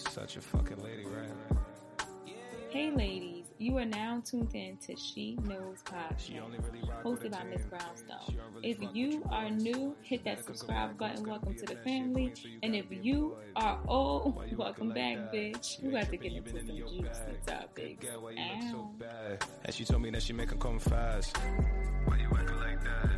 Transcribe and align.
such 0.00 0.36
a 0.36 0.40
fucking 0.40 0.82
lady, 0.82 1.04
right? 1.04 1.30
Hey 2.70 2.90
ladies, 2.90 3.46
you 3.56 3.78
are 3.78 3.86
now 3.86 4.22
tuned 4.22 4.54
in 4.54 4.76
to 4.86 4.94
She 4.94 5.38
Knows 5.44 5.78
Podcast, 5.84 6.30
really 6.30 6.58
hosted 7.02 7.30
by 7.30 7.42
Miss 7.44 7.64
Brownstone. 7.64 8.36
If 8.62 8.76
you 8.92 9.26
are 9.30 9.48
new, 9.48 9.96
hit 10.02 10.22
that 10.24 10.44
subscribe 10.44 10.98
button. 10.98 11.26
Welcome 11.26 11.54
to 11.54 11.64
the 11.64 11.76
family. 11.76 12.34
And 12.62 12.76
if 12.76 12.84
you 12.90 13.36
are 13.56 13.80
old, 13.88 14.54
welcome 14.56 14.90
back, 14.90 15.32
bitch. 15.32 15.82
We 15.82 15.92
got 15.92 16.10
to 16.10 16.16
get 16.18 16.32
into 16.32 16.50
some 16.50 16.76
juicy 16.76 17.38
topics. 17.46 18.06
So 18.06 18.30
and 19.64 19.74
she 19.74 19.86
told 19.86 20.02
me 20.02 20.10
that 20.10 20.22
she 20.22 20.34
make 20.34 20.50
her 20.50 20.56
come 20.56 20.78
fast. 20.78 21.38
Why 22.04 22.18
you 22.18 22.28
acting 22.36 22.58
like 22.58 22.84
that? 22.84 23.17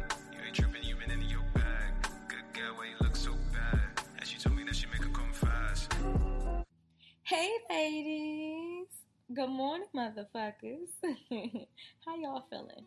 Hey 7.40 7.56
ladies. 7.70 8.88
Good 9.32 9.48
morning, 9.48 9.86
motherfuckers. 9.96 10.90
How 12.04 12.14
y'all 12.16 12.44
feeling? 12.50 12.84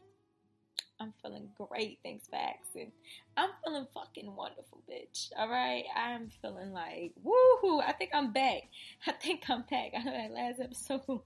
I'm 0.99 1.11
feeling 1.23 1.49
great. 1.57 1.97
Thanks 2.03 2.27
for 2.27 2.35
asking. 2.35 2.91
I'm 3.35 3.49
feeling 3.63 3.87
fucking 3.95 4.35
wonderful, 4.35 4.83
bitch. 4.87 5.31
All 5.35 5.49
right. 5.49 5.85
I'm 5.95 6.29
feeling 6.39 6.71
like, 6.71 7.13
woohoo. 7.25 7.81
I 7.83 7.93
think 7.93 8.11
I'm 8.13 8.31
back. 8.31 8.69
I 9.07 9.13
think 9.13 9.41
I'm 9.49 9.63
back. 9.63 9.93
I 9.97 10.03
know 10.03 10.11
that 10.11 10.31
last 10.31 10.59
episode, 10.59 11.21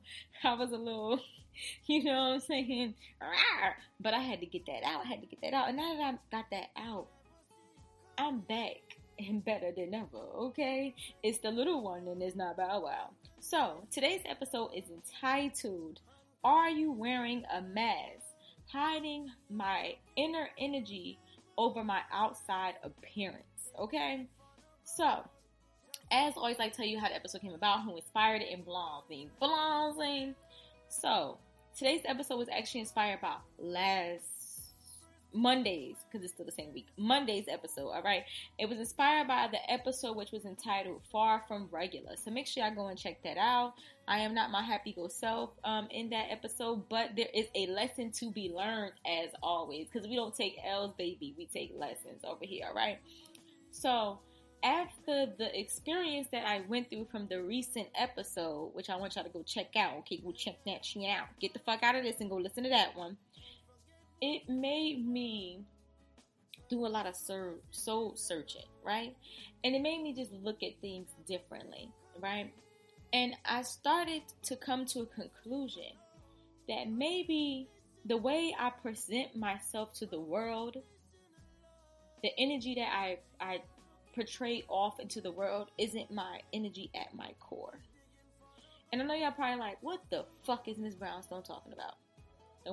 I 0.46 0.54
was 0.54 0.72
a 0.72 0.78
little, 0.78 1.20
you 1.86 2.06
know 2.06 2.30
what 2.30 2.34
I'm 2.36 2.40
saying? 2.40 2.94
But 4.00 4.14
I 4.14 4.20
had 4.20 4.40
to 4.40 4.46
get 4.46 4.66
that 4.68 4.84
out. 4.86 5.02
I 5.04 5.10
had 5.10 5.20
to 5.20 5.28
get 5.28 5.42
that 5.42 5.54
out. 5.54 5.68
And 5.68 5.76
now 5.76 5.98
that 5.98 6.02
I 6.02 6.18
got 6.32 6.50
that 6.52 6.70
out, 6.78 7.08
I'm 8.18 8.40
back 8.40 8.97
and 9.20 9.44
better 9.44 9.72
than 9.76 9.94
ever, 9.94 10.24
okay? 10.36 10.96
It's 11.24 11.40
the 11.40 11.52
little 11.52 11.82
one 11.82 12.08
and 12.08 12.22
it's 12.22 12.36
not 12.36 12.58
Bow 12.58 12.82
Wow. 12.84 13.10
So, 13.40 13.84
today's 13.92 14.22
episode 14.26 14.72
is 14.76 14.86
entitled 14.90 16.00
Are 16.44 16.70
You 16.70 16.92
Wearing 16.92 17.44
a 17.54 17.62
Mask? 17.62 18.26
Hiding 18.72 19.32
My 19.50 19.96
Inner 20.18 20.50
Energy 20.58 21.18
Over 21.58 21.84
My 21.84 22.02
Outside 22.12 22.76
Appearance. 22.84 23.72
Okay? 23.80 24.28
So, 24.84 25.24
as 26.12 26.34
always, 26.36 26.58
I 26.60 26.70
tell 26.70 26.86
you 26.86 27.00
how 27.00 27.08
the 27.08 27.16
episode 27.16 27.42
came 27.42 27.54
about, 27.54 27.84
who 27.84 27.96
inspired 27.96 28.42
it, 28.42 28.54
and 28.54 28.66
blasing. 28.66 29.30
Blasing. 29.40 30.36
So, 30.90 31.38
today's 31.78 32.02
episode 32.06 32.38
was 32.38 32.50
actually 32.50 32.82
inspired 32.82 33.22
by 33.22 33.36
last 33.58 34.37
Mondays, 35.38 35.98
because 36.06 36.24
it's 36.24 36.34
still 36.34 36.46
the 36.46 36.52
same 36.52 36.74
week. 36.74 36.88
Monday's 36.98 37.46
episode, 37.48 37.90
all 37.90 38.02
right? 38.02 38.24
It 38.58 38.68
was 38.68 38.80
inspired 38.80 39.28
by 39.28 39.48
the 39.52 39.72
episode 39.72 40.18
which 40.18 40.32
was 40.32 40.46
entitled 40.46 41.02
Far 41.12 41.44
From 41.48 41.70
Regular. 41.72 42.16
So 42.18 42.32
make 42.32 42.48
sure 42.48 42.64
y'all 42.64 42.74
go 42.74 42.88
and 42.88 42.98
check 42.98 43.22
that 43.24 43.38
out. 43.38 43.74
I 44.08 44.20
am 44.20 44.34
not 44.34 44.52
my 44.52 44.64
happy 44.64 44.94
go 44.94 45.08
self 45.08 45.52
um, 45.64 45.88
in 45.92 46.10
that 46.10 46.28
episode, 46.32 46.90
but 46.90 47.12
there 47.16 47.28
is 47.34 47.46
a 47.56 47.68
lesson 47.68 48.12
to 48.14 48.32
be 48.32 48.52
learned 48.56 48.94
as 49.06 49.30
always, 49.44 49.88
because 49.92 50.08
we 50.08 50.16
don't 50.16 50.36
take 50.36 50.58
L's, 50.66 50.94
baby. 50.98 51.36
We 51.38 51.46
take 51.46 51.72
lessons 51.76 52.24
over 52.24 52.44
here, 52.44 52.66
all 52.70 52.76
right? 52.76 52.98
So 53.72 54.20
after 54.64 55.28
the 55.38 55.58
experience 55.58 56.30
that 56.32 56.48
I 56.48 56.62
went 56.68 56.90
through 56.90 57.08
from 57.12 57.28
the 57.28 57.44
recent 57.44 57.90
episode, 57.96 58.72
which 58.74 58.90
I 58.90 58.96
want 58.96 59.16
y'all 59.16 59.24
to 59.24 59.30
go 59.30 59.44
check 59.44 59.76
out, 59.76 59.98
okay, 60.00 60.18
go 60.18 60.32
check 60.32 60.56
that 60.66 60.84
shit 60.84 61.08
out. 61.08 61.28
Get 61.40 61.54
the 61.54 61.60
fuck 61.60 61.84
out 61.84 61.96
of 61.96 62.04
this 62.04 62.22
and 62.22 62.30
go 62.30 62.38
listen 62.38 62.64
to 62.64 62.70
that 62.70 62.98
one 62.98 63.18
it 64.22 64.50
made 64.50 65.08
me 65.08 65.62
do 66.70 66.86
a 66.86 66.88
lot 66.88 67.06
of 67.06 67.16
ser- 67.16 67.60
soul 67.72 68.14
searching, 68.16 68.66
right? 68.84 69.16
And 69.64 69.76
it 69.76 69.82
made 69.82 70.02
me 70.02 70.14
just 70.14 70.32
look 70.34 70.64
at 70.64 70.80
things 70.82 71.10
differently, 71.28 71.90
right? 72.22 72.52
And 73.14 73.36
I 73.46 73.62
started 73.62 74.22
to 74.44 74.56
come 74.56 74.86
to 74.88 75.02
a 75.02 75.06
conclusion 75.06 75.92
that 76.68 76.90
maybe 76.90 77.68
the 78.06 78.18
way 78.18 78.56
I 78.58 78.70
present 78.70 79.36
myself 79.36 79.94
to 79.96 80.06
the 80.06 80.20
world, 80.20 80.78
the 82.22 82.32
energy 82.38 82.76
that 82.76 82.90
I 82.94 83.20
I 83.40 83.62
portray 84.16 84.64
off 84.68 85.00
into 85.00 85.22
the 85.22 85.32
world 85.32 85.70
isn't 85.78 86.12
my 86.12 86.40
energy 86.52 86.90
at 86.96 87.14
my 87.16 87.32
core. 87.40 87.80
And 88.92 89.02
I 89.02 89.06
know 89.06 89.14
y'all 89.14 89.32
probably 89.32 89.60
like, 89.60 89.78
what 89.82 90.00
the 90.10 90.26
fuck 90.46 90.68
is 90.68 90.78
Miss 90.78 90.96
Brownstone 90.96 91.44
talking 91.44 91.74
about? 91.74 91.96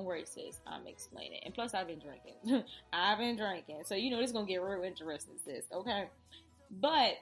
Worry, 0.03 0.25
sis. 0.25 0.59
I'm 0.67 0.87
explaining. 0.87 1.39
And 1.43 1.53
plus, 1.53 1.73
I've 1.73 1.87
been 1.87 1.99
drinking. 1.99 2.63
I've 2.93 3.17
been 3.17 3.37
drinking. 3.37 3.83
So, 3.85 3.95
you 3.95 4.11
know, 4.11 4.19
is 4.19 4.31
going 4.31 4.45
to 4.45 4.51
get 4.51 4.61
real 4.61 4.83
interesting, 4.83 5.35
sis. 5.43 5.65
Okay? 5.71 6.09
But 6.69 7.15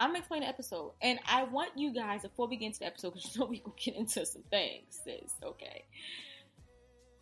I'm 0.00 0.14
explaining 0.16 0.46
the 0.46 0.52
episode. 0.52 0.92
And 1.00 1.18
I 1.26 1.44
want 1.44 1.70
you 1.76 1.92
guys, 1.92 2.22
before 2.22 2.48
we 2.48 2.56
get 2.56 2.66
into 2.66 2.80
the 2.80 2.86
episode, 2.86 3.14
because 3.14 3.34
you 3.34 3.40
know 3.40 3.46
we 3.50 3.60
going 3.60 3.76
to 3.76 3.84
get 3.84 3.96
into 3.96 4.26
some 4.26 4.42
things, 4.50 5.00
sis. 5.04 5.32
Okay? 5.42 5.84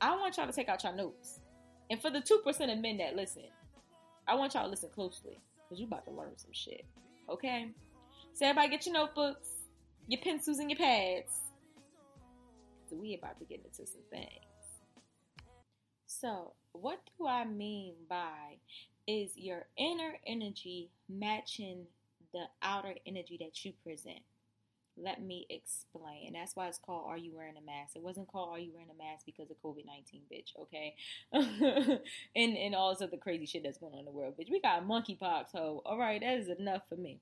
I 0.00 0.16
want 0.16 0.36
y'all 0.36 0.46
to 0.46 0.52
take 0.52 0.68
out 0.68 0.82
your 0.82 0.94
notes. 0.94 1.40
And 1.90 2.00
for 2.00 2.10
the 2.10 2.20
2% 2.20 2.72
of 2.72 2.78
men 2.78 2.98
that 2.98 3.14
listen, 3.14 3.44
I 4.26 4.34
want 4.34 4.54
y'all 4.54 4.64
to 4.64 4.70
listen 4.70 4.90
closely. 4.94 5.38
Because 5.68 5.80
you 5.80 5.86
about 5.86 6.04
to 6.06 6.12
learn 6.12 6.36
some 6.36 6.52
shit. 6.52 6.84
Okay? 7.28 7.68
So, 8.32 8.46
everybody 8.46 8.68
get 8.68 8.86
your 8.86 8.94
notebooks, 8.94 9.48
your 10.08 10.20
pencils, 10.20 10.58
and 10.58 10.70
your 10.70 10.78
pads 10.78 11.45
so 12.88 12.96
we 12.96 13.14
about 13.14 13.38
to 13.38 13.44
get 13.44 13.64
into 13.64 13.86
some 13.86 14.02
things. 14.10 14.46
So, 16.06 16.52
what 16.72 17.00
do 17.18 17.26
I 17.26 17.44
mean 17.44 17.94
by 18.08 18.58
is 19.06 19.32
your 19.36 19.66
inner 19.76 20.14
energy 20.26 20.90
matching 21.08 21.86
the 22.32 22.44
outer 22.62 22.94
energy 23.06 23.36
that 23.40 23.64
you 23.64 23.72
present? 23.82 24.20
Let 24.98 25.22
me 25.22 25.46
explain. 25.50 26.28
And 26.28 26.36
that's 26.36 26.56
why 26.56 26.68
it's 26.68 26.78
called 26.78 27.04
Are 27.06 27.18
You 27.18 27.34
Wearing 27.34 27.56
a 27.58 27.60
Mask? 27.60 27.96
It 27.96 28.02
wasn't 28.02 28.28
called 28.28 28.48
Are 28.48 28.58
You 28.58 28.72
Wearing 28.72 28.88
a 28.88 28.96
Mask 28.96 29.26
because 29.26 29.50
of 29.50 29.60
COVID 29.62 29.84
19, 29.84 30.22
bitch, 30.32 30.56
okay? 30.58 30.94
and, 32.34 32.56
and 32.56 32.74
all 32.74 32.94
this 32.94 33.02
other 33.02 33.18
crazy 33.18 33.44
shit 33.44 33.62
that's 33.62 33.76
going 33.76 33.92
on 33.92 33.98
in 33.98 34.04
the 34.06 34.10
world, 34.10 34.34
bitch. 34.40 34.50
We 34.50 34.60
got 34.60 34.88
monkeypox, 34.88 35.52
ho. 35.52 35.82
All 35.84 35.98
right, 35.98 36.20
that 36.20 36.38
is 36.38 36.48
enough 36.48 36.88
for 36.88 36.96
me. 36.96 37.20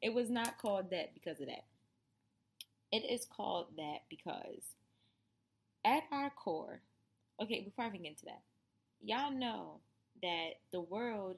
It 0.00 0.14
was 0.14 0.30
not 0.30 0.58
called 0.58 0.90
that 0.90 1.14
because 1.14 1.40
of 1.40 1.46
that. 1.46 1.64
It 2.92 3.04
is 3.10 3.26
called 3.26 3.66
that 3.76 4.02
because 4.08 4.75
at 5.86 6.02
our 6.12 6.30
core, 6.30 6.80
okay, 7.40 7.62
before 7.62 7.84
I 7.84 7.88
even 7.88 8.02
get 8.02 8.10
into 8.10 8.26
that, 8.26 8.42
y'all 9.02 9.30
know 9.30 9.80
that 10.22 10.54
the 10.72 10.80
world 10.80 11.36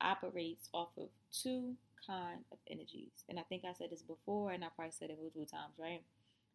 operates 0.00 0.68
off 0.74 0.88
of 0.98 1.08
two 1.32 1.74
kind 2.06 2.40
of 2.52 2.58
energies. 2.70 3.24
And 3.28 3.38
I 3.38 3.42
think 3.42 3.64
I 3.64 3.72
said 3.72 3.90
this 3.90 4.02
before, 4.02 4.50
and 4.50 4.64
I 4.64 4.68
probably 4.74 4.92
said 4.92 5.10
it 5.10 5.18
multiple 5.20 5.46
times, 5.46 5.74
right? 5.78 6.02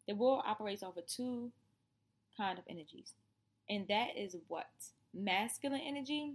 The 0.06 0.14
world 0.14 0.42
operates 0.46 0.82
off 0.82 0.96
of 0.96 1.06
two 1.06 1.50
kind 2.36 2.58
of 2.58 2.64
energies. 2.68 3.14
And 3.68 3.88
that 3.88 4.16
is 4.16 4.36
what? 4.48 4.66
Masculine 5.14 5.80
energy 5.84 6.34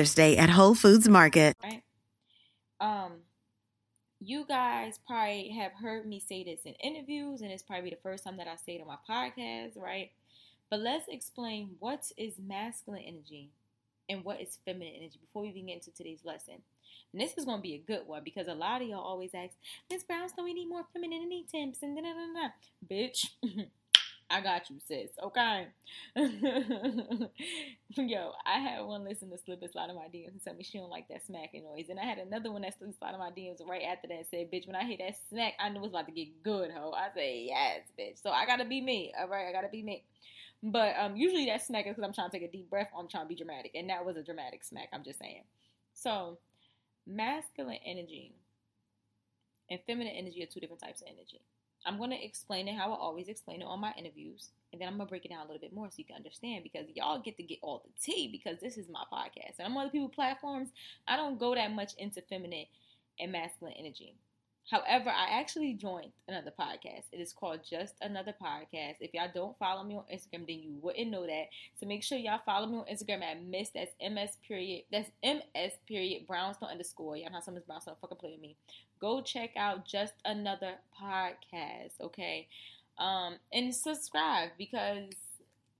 Mother's 0.01 0.15
Day 0.15 0.35
at 0.35 0.49
Whole 0.49 0.73
Foods 0.73 1.07
Market. 1.07 1.55
Right. 1.63 1.83
Um, 2.79 3.11
you 4.19 4.45
guys 4.47 4.99
probably 5.05 5.49
have 5.49 5.73
heard 5.73 6.07
me 6.07 6.19
say 6.19 6.43
this 6.43 6.61
in 6.65 6.73
interviews, 6.73 7.41
and 7.41 7.51
it's 7.51 7.61
probably 7.61 7.91
the 7.91 7.99
first 8.01 8.23
time 8.23 8.37
that 8.37 8.47
I 8.47 8.55
say 8.55 8.77
it 8.77 8.81
on 8.81 8.87
my 8.87 8.97
podcast, 9.07 9.77
right? 9.77 10.09
But 10.71 10.79
let's 10.79 11.07
explain 11.07 11.75
what 11.77 12.11
is 12.17 12.33
masculine 12.43 13.03
energy 13.03 13.51
and 14.09 14.25
what 14.25 14.41
is 14.41 14.57
feminine 14.65 14.93
energy 14.97 15.19
before 15.21 15.43
we 15.43 15.49
even 15.49 15.67
get 15.67 15.73
into 15.73 15.91
today's 15.91 16.25
lesson. 16.25 16.55
And 17.13 17.21
this 17.21 17.37
is 17.37 17.45
going 17.45 17.59
to 17.59 17.61
be 17.61 17.75
a 17.75 17.85
good 17.85 18.07
one 18.07 18.23
because 18.23 18.47
a 18.47 18.55
lot 18.55 18.81
of 18.81 18.87
y'all 18.87 19.01
always 19.01 19.35
ask, 19.35 19.53
Miss 19.87 20.03
Brownstone, 20.03 20.45
we 20.45 20.55
need 20.55 20.67
more 20.67 20.87
femininity 20.93 21.45
tips 21.51 21.83
and 21.83 21.95
da 21.95 22.01
da 22.01 22.13
da 22.13 22.41
da. 22.41 22.49
Bitch. 22.91 23.27
I 24.31 24.41
got 24.41 24.69
you, 24.69 24.77
sis. 24.87 25.11
Okay. 25.21 25.67
Yo, 27.97 28.31
I 28.45 28.59
had 28.59 28.81
one 28.83 29.03
listen 29.03 29.29
to 29.29 29.37
slip 29.37 29.61
and 29.61 29.71
slide 29.71 29.89
of 29.89 29.97
my 29.97 30.05
DMs 30.05 30.31
and 30.31 30.43
tell 30.43 30.53
me 30.53 30.63
she 30.63 30.77
don't 30.77 30.89
like 30.89 31.09
that 31.09 31.25
smacking 31.25 31.63
noise. 31.63 31.87
And 31.89 31.99
I 31.99 32.05
had 32.05 32.17
another 32.17 32.51
one 32.51 32.61
that 32.61 32.77
slid 32.77 32.97
slide 32.97 33.13
of 33.13 33.19
my 33.19 33.29
DMs 33.31 33.59
right 33.67 33.83
after 33.83 34.07
that 34.07 34.27
said, 34.31 34.49
bitch, 34.51 34.67
when 34.67 34.75
I 34.75 34.85
hear 34.85 34.97
that 34.99 35.17
smack, 35.29 35.53
I 35.59 35.69
knew 35.69 35.83
it's 35.83 35.89
about 35.89 36.05
to 36.07 36.13
get 36.13 36.41
good, 36.43 36.71
ho. 36.71 36.93
I 36.95 37.13
say, 37.13 37.45
yes, 37.49 37.81
bitch. 37.99 38.21
So 38.23 38.29
I 38.29 38.45
gotta 38.45 38.65
be 38.65 38.79
me. 38.79 39.13
All 39.19 39.27
right, 39.27 39.49
I 39.49 39.51
gotta 39.51 39.69
be 39.69 39.83
me. 39.83 40.05
But 40.63 40.95
um, 40.97 41.15
usually 41.17 41.47
that 41.47 41.65
smack 41.65 41.85
is 41.85 41.95
because 41.95 42.07
I'm 42.07 42.13
trying 42.13 42.29
to 42.29 42.39
take 42.39 42.47
a 42.47 42.51
deep 42.51 42.69
breath 42.69 42.87
or 42.93 43.01
I'm 43.01 43.09
trying 43.09 43.25
to 43.25 43.29
be 43.29 43.35
dramatic. 43.35 43.71
And 43.75 43.89
that 43.89 44.05
was 44.05 44.15
a 44.15 44.23
dramatic 44.23 44.63
smack, 44.63 44.89
I'm 44.93 45.03
just 45.03 45.19
saying. 45.19 45.43
So, 45.93 46.37
masculine 47.05 47.79
energy 47.85 48.33
and 49.69 49.79
feminine 49.87 50.13
energy 50.15 50.43
are 50.43 50.45
two 50.45 50.59
different 50.59 50.81
types 50.81 51.01
of 51.01 51.07
energy. 51.07 51.41
I'm 51.85 51.97
going 51.97 52.11
to 52.11 52.23
explain 52.23 52.67
it 52.67 52.75
how 52.75 52.91
I 52.91 52.95
always 52.95 53.27
explain 53.27 53.61
it 53.61 53.65
on 53.65 53.79
my 53.79 53.93
interviews, 53.97 54.49
and 54.71 54.81
then 54.81 54.87
I'm 54.87 54.97
going 54.97 55.07
to 55.07 55.09
break 55.09 55.25
it 55.25 55.29
down 55.29 55.45
a 55.45 55.47
little 55.47 55.61
bit 55.61 55.73
more 55.73 55.87
so 55.89 55.95
you 55.97 56.05
can 56.05 56.15
understand 56.15 56.63
because 56.63 56.87
y'all 56.95 57.19
get 57.19 57.37
to 57.37 57.43
get 57.43 57.59
all 57.61 57.83
the 57.83 57.91
tea 58.01 58.29
because 58.31 58.59
this 58.59 58.77
is 58.77 58.87
my 58.89 59.03
podcast. 59.11 59.59
And 59.59 59.73
on 59.73 59.81
other 59.81 59.89
people's 59.89 60.15
platforms, 60.15 60.69
I 61.07 61.15
don't 61.17 61.39
go 61.39 61.55
that 61.55 61.71
much 61.71 61.93
into 61.97 62.21
feminine 62.21 62.65
and 63.19 63.31
masculine 63.31 63.73
energy. 63.77 64.15
However, 64.69 65.09
I 65.09 65.39
actually 65.39 65.73
joined 65.73 66.11
another 66.27 66.51
podcast. 66.57 67.05
It 67.11 67.19
is 67.19 67.33
called 67.33 67.61
Just 67.67 67.95
Another 68.01 68.33
Podcast. 68.41 68.97
If 68.99 69.13
y'all 69.13 69.27
don't 69.33 69.57
follow 69.57 69.83
me 69.83 69.95
on 69.95 70.03
Instagram, 70.13 70.47
then 70.47 70.59
you 70.59 70.77
wouldn't 70.81 71.09
know 71.09 71.25
that. 71.25 71.47
So 71.79 71.87
make 71.87 72.03
sure 72.03 72.17
y'all 72.17 72.39
follow 72.45 72.67
me 72.67 72.77
on 72.77 72.85
Instagram 72.85 73.23
at 73.23 73.43
Miss. 73.43 73.71
That's 73.71 73.91
MS 73.99 74.37
period. 74.47 74.83
That's 74.91 75.09
MS 75.23 75.73
period 75.87 76.27
Brownstone 76.27 76.69
underscore. 76.69 77.17
Y'all 77.17 77.31
know 77.31 77.39
some 77.43 77.55
Miss 77.55 77.63
Brownstone 77.63 77.95
fucking 77.99 78.17
play 78.17 78.31
with 78.31 78.41
me. 78.41 78.55
Go 79.01 79.21
check 79.21 79.49
out 79.57 79.85
Just 79.85 80.13
Another 80.23 80.75
Podcast. 81.01 81.99
Okay, 81.99 82.47
um, 82.99 83.37
and 83.51 83.73
subscribe 83.73 84.49
because 84.59 85.09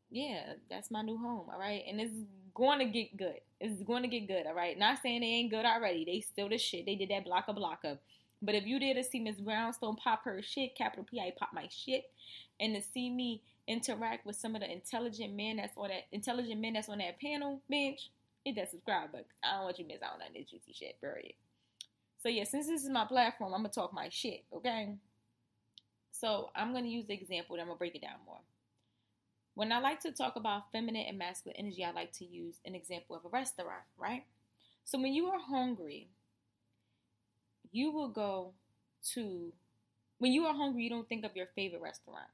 yeah, 0.09 0.53
that's 0.69 0.89
my 0.91 1.03
new 1.03 1.17
home. 1.17 1.45
All 1.53 1.59
right, 1.59 1.83
and 1.87 2.01
it's 2.01 2.15
going 2.55 2.79
to 2.79 2.85
get 2.85 3.15
good. 3.15 3.39
It's 3.59 3.83
going 3.83 4.01
to 4.01 4.09
get 4.09 4.27
good. 4.27 4.47
All 4.47 4.55
right, 4.55 4.77
not 4.77 4.99
saying 5.03 5.21
they 5.21 5.27
ain't 5.27 5.51
good 5.51 5.65
already. 5.65 6.03
They 6.03 6.21
still 6.21 6.49
the 6.49 6.57
shit. 6.57 6.85
They 6.85 6.95
did 6.95 7.09
that 7.09 7.23
block 7.25 7.45
a 7.47 7.53
block 7.53 7.83
blocker. 7.83 7.99
But 8.41 8.55
if 8.55 8.65
you 8.65 8.79
did 8.79 8.95
to 8.95 9.03
see 9.03 9.19
Miss 9.19 9.39
Brownstone 9.39 9.95
pop 9.97 10.25
her 10.25 10.41
shit, 10.41 10.75
capital 10.75 11.05
P, 11.09 11.19
I 11.19 11.31
pop 11.37 11.51
my 11.53 11.67
shit, 11.69 12.05
and 12.59 12.75
to 12.75 12.81
see 12.81 13.09
me 13.09 13.43
interact 13.67 14.25
with 14.25 14.35
some 14.35 14.55
of 14.55 14.61
the 14.61 14.71
intelligent 14.71 15.35
men 15.35 15.57
that's 15.57 15.77
on 15.77 15.89
that 15.89 16.07
intelligent 16.11 16.59
men 16.59 16.73
that's 16.73 16.89
on 16.89 16.97
that 16.97 17.19
panel 17.21 17.61
bench, 17.69 18.09
hit 18.43 18.55
that 18.55 18.71
subscribe 18.71 19.11
button. 19.11 19.27
I 19.43 19.57
don't 19.57 19.65
want 19.65 19.77
you 19.77 19.85
to 19.85 19.93
miss 19.93 20.01
out 20.01 20.13
on 20.13 20.19
that 20.19 20.49
juicy 20.49 20.73
shit, 20.73 20.99
period. 20.99 21.33
So 22.21 22.29
yeah, 22.29 22.43
since 22.43 22.67
this 22.67 22.83
is 22.83 22.89
my 22.89 23.05
platform, 23.05 23.53
I'm 23.53 23.61
gonna 23.61 23.69
talk 23.69 23.93
my 23.93 24.07
shit, 24.09 24.43
okay? 24.53 24.93
So 26.11 26.51
I'm 26.55 26.71
gonna 26.71 26.87
use 26.87 27.07
the 27.07 27.15
example, 27.15 27.55
and 27.55 27.61
I'm 27.61 27.67
gonna 27.67 27.79
break 27.79 27.95
it 27.95 28.03
down 28.03 28.19
more. 28.25 28.41
When 29.55 29.71
I 29.71 29.79
like 29.79 29.99
to 30.01 30.11
talk 30.11 30.35
about 30.35 30.71
feminine 30.71 31.05
and 31.07 31.17
masculine 31.17 31.57
energy, 31.57 31.83
I 31.83 31.91
like 31.91 32.11
to 32.13 32.25
use 32.25 32.59
an 32.63 32.75
example 32.75 33.15
of 33.15 33.25
a 33.25 33.29
restaurant, 33.29 33.83
right? 33.97 34.23
So 34.85 34.99
when 35.01 35.13
you 35.13 35.27
are 35.27 35.39
hungry, 35.39 36.09
you 37.71 37.91
will 37.91 38.09
go 38.09 38.53
to 39.13 39.51
when 40.19 40.31
you 40.31 40.45
are 40.45 40.53
hungry, 40.53 40.83
you 40.83 40.89
don't 40.91 41.09
think 41.09 41.25
of 41.25 41.35
your 41.35 41.47
favorite 41.55 41.81
restaurant. 41.81 42.29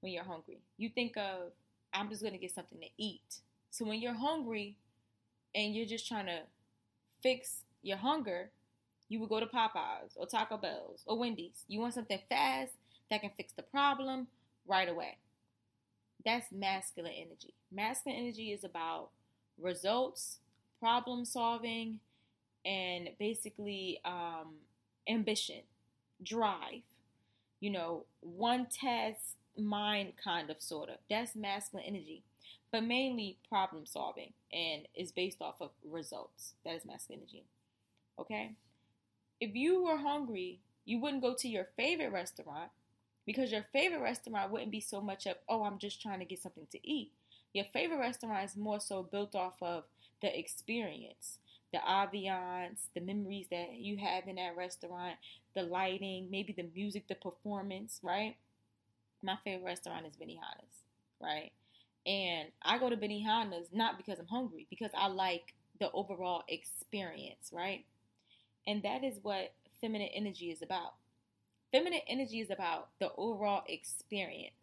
When 0.00 0.12
you're 0.12 0.24
hungry, 0.24 0.58
you 0.76 0.88
think 0.88 1.16
of 1.16 1.52
I'm 1.92 2.08
just 2.08 2.24
gonna 2.24 2.38
get 2.38 2.52
something 2.52 2.80
to 2.80 2.88
eat. 2.98 3.38
So 3.70 3.84
when 3.84 4.00
you're 4.00 4.14
hungry 4.14 4.76
and 5.54 5.76
you're 5.76 5.86
just 5.86 6.08
trying 6.08 6.26
to 6.26 6.40
fix 7.22 7.62
your 7.82 7.98
hunger, 7.98 8.50
you 9.10 9.18
would 9.18 9.28
go 9.28 9.40
to 9.40 9.46
Popeyes 9.46 10.12
or 10.16 10.24
Taco 10.24 10.56
Bell's 10.56 11.02
or 11.04 11.18
Wendy's. 11.18 11.64
You 11.68 11.80
want 11.80 11.94
something 11.94 12.20
fast 12.30 12.72
that 13.10 13.20
can 13.20 13.30
fix 13.36 13.52
the 13.52 13.62
problem 13.62 14.28
right 14.66 14.88
away. 14.88 15.18
That's 16.24 16.46
masculine 16.52 17.12
energy. 17.12 17.54
Masculine 17.72 18.18
energy 18.18 18.52
is 18.52 18.62
about 18.62 19.08
results, 19.60 20.38
problem 20.78 21.24
solving, 21.24 21.98
and 22.64 23.10
basically 23.18 24.00
um, 24.04 24.54
ambition, 25.08 25.62
drive, 26.22 26.82
you 27.58 27.70
know, 27.70 28.04
one 28.20 28.66
task 28.66 29.36
mind 29.58 30.12
kind 30.22 30.50
of 30.50 30.62
sort 30.62 30.88
of. 30.88 30.96
That's 31.10 31.34
masculine 31.34 31.84
energy, 31.84 32.22
but 32.70 32.84
mainly 32.84 33.38
problem 33.48 33.86
solving 33.86 34.34
and 34.52 34.82
is 34.94 35.10
based 35.10 35.42
off 35.42 35.56
of 35.60 35.70
results. 35.84 36.54
That 36.64 36.74
is 36.74 36.84
masculine 36.84 37.22
energy. 37.22 37.44
Okay? 38.20 38.52
If 39.40 39.54
you 39.54 39.82
were 39.82 39.96
hungry, 39.98 40.60
you 40.84 40.98
wouldn't 41.00 41.22
go 41.22 41.34
to 41.34 41.48
your 41.48 41.68
favorite 41.76 42.12
restaurant 42.12 42.70
because 43.26 43.52
your 43.52 43.66
favorite 43.72 44.00
restaurant 44.02 44.50
wouldn't 44.50 44.70
be 44.70 44.80
so 44.80 45.00
much 45.00 45.26
of, 45.26 45.36
oh, 45.48 45.64
I'm 45.64 45.78
just 45.78 46.00
trying 46.02 46.20
to 46.20 46.24
get 46.24 46.42
something 46.42 46.66
to 46.72 46.88
eat. 46.88 47.12
Your 47.52 47.64
favorite 47.72 47.98
restaurant 47.98 48.44
is 48.44 48.56
more 48.56 48.80
so 48.80 49.02
built 49.02 49.34
off 49.34 49.54
of 49.62 49.84
the 50.22 50.38
experience 50.38 51.38
the 51.72 51.78
ambiance, 51.78 52.88
the 52.94 53.00
memories 53.00 53.46
that 53.50 53.74
you 53.74 53.96
have 53.96 54.26
in 54.26 54.36
that 54.36 54.56
restaurant, 54.56 55.16
the 55.54 55.62
lighting, 55.62 56.28
maybe 56.30 56.52
the 56.52 56.68
music, 56.74 57.06
the 57.08 57.14
performance, 57.14 58.00
right? 58.02 58.36
My 59.22 59.36
favorite 59.44 59.66
restaurant 59.66 60.06
is 60.06 60.16
Benihana's, 60.16 60.84
right? 61.20 61.52
And 62.06 62.48
I 62.62 62.78
go 62.78 62.90
to 62.90 62.96
Benihana's 62.96 63.68
not 63.72 63.96
because 63.98 64.18
I'm 64.18 64.26
hungry, 64.26 64.66
because 64.70 64.90
I 64.96 65.08
like 65.08 65.54
the 65.78 65.90
overall 65.92 66.42
experience, 66.48 67.50
right? 67.52 67.84
And 68.66 68.82
that 68.82 69.04
is 69.04 69.18
what 69.22 69.52
feminine 69.80 70.10
energy 70.14 70.50
is 70.50 70.62
about. 70.62 70.94
Feminine 71.72 72.00
energy 72.08 72.40
is 72.40 72.50
about 72.50 72.88
the 72.98 73.12
overall 73.16 73.62
experience 73.68 74.54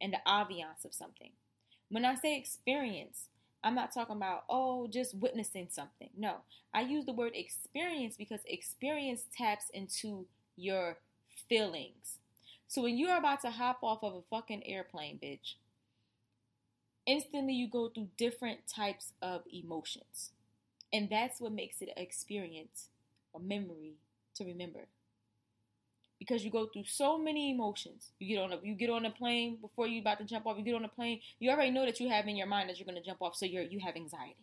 and 0.00 0.12
the 0.12 0.18
ambiance 0.26 0.84
of 0.84 0.94
something. 0.94 1.30
When 1.90 2.04
I 2.04 2.14
say 2.14 2.36
experience, 2.36 3.26
I'm 3.62 3.74
not 3.74 3.92
talking 3.92 4.16
about, 4.16 4.44
oh, 4.48 4.86
just 4.86 5.14
witnessing 5.14 5.68
something. 5.70 6.08
No, 6.16 6.36
I 6.72 6.80
use 6.82 7.04
the 7.04 7.12
word 7.12 7.32
experience 7.34 8.16
because 8.16 8.40
experience 8.46 9.24
taps 9.36 9.70
into 9.74 10.26
your 10.56 10.98
feelings. 11.48 12.18
So 12.66 12.82
when 12.82 12.96
you're 12.96 13.18
about 13.18 13.42
to 13.42 13.50
hop 13.50 13.80
off 13.82 14.02
of 14.02 14.14
a 14.14 14.22
fucking 14.30 14.66
airplane, 14.66 15.18
bitch, 15.22 15.54
instantly 17.04 17.52
you 17.52 17.68
go 17.68 17.88
through 17.88 18.08
different 18.16 18.60
types 18.66 19.12
of 19.20 19.42
emotions. 19.52 20.30
And 20.92 21.10
that's 21.10 21.40
what 21.40 21.52
makes 21.52 21.82
it 21.82 21.90
an 21.96 22.02
experience, 22.02 22.88
a 23.34 23.38
memory 23.38 23.94
to 24.36 24.44
remember 24.44 24.86
because 26.20 26.44
you 26.44 26.50
go 26.50 26.66
through 26.66 26.84
so 26.84 27.18
many 27.18 27.50
emotions. 27.50 28.10
You 28.20 28.36
get 28.36 28.42
on 28.42 28.52
a 28.52 28.58
you 28.62 28.74
get 28.74 28.90
on 28.90 29.06
a 29.06 29.10
plane 29.10 29.56
before 29.60 29.88
you 29.88 30.00
about 30.02 30.18
to 30.18 30.24
jump 30.24 30.46
off. 30.46 30.58
You 30.58 30.64
get 30.64 30.74
on 30.74 30.84
a 30.84 30.88
plane. 30.88 31.20
You 31.40 31.50
already 31.50 31.70
know 31.70 31.86
that 31.86 31.98
you 31.98 32.08
have 32.10 32.28
in 32.28 32.36
your 32.36 32.46
mind 32.46 32.68
that 32.68 32.78
you're 32.78 32.94
to 32.94 33.02
jump 33.02 33.22
off, 33.22 33.34
so 33.34 33.46
you're 33.46 33.62
you 33.62 33.80
have 33.80 33.96
anxiety, 33.96 34.36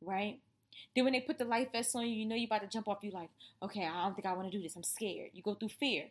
right? 0.00 0.38
Then 0.94 1.04
when 1.04 1.12
they 1.12 1.20
put 1.20 1.38
the 1.38 1.44
life 1.44 1.72
vest 1.72 1.94
on 1.96 2.06
you, 2.06 2.14
you 2.14 2.24
know 2.24 2.36
you're 2.36 2.46
about 2.46 2.62
to 2.62 2.68
jump 2.68 2.88
off. 2.88 2.98
You 3.02 3.10
like, 3.10 3.30
okay, 3.62 3.84
I 3.86 4.04
don't 4.04 4.14
think 4.14 4.26
I 4.26 4.32
want 4.32 4.50
to 4.50 4.56
do 4.56 4.62
this. 4.62 4.76
I'm 4.76 4.84
scared. 4.84 5.30
You 5.34 5.42
go 5.42 5.54
through 5.54 5.70
fear. 5.70 6.04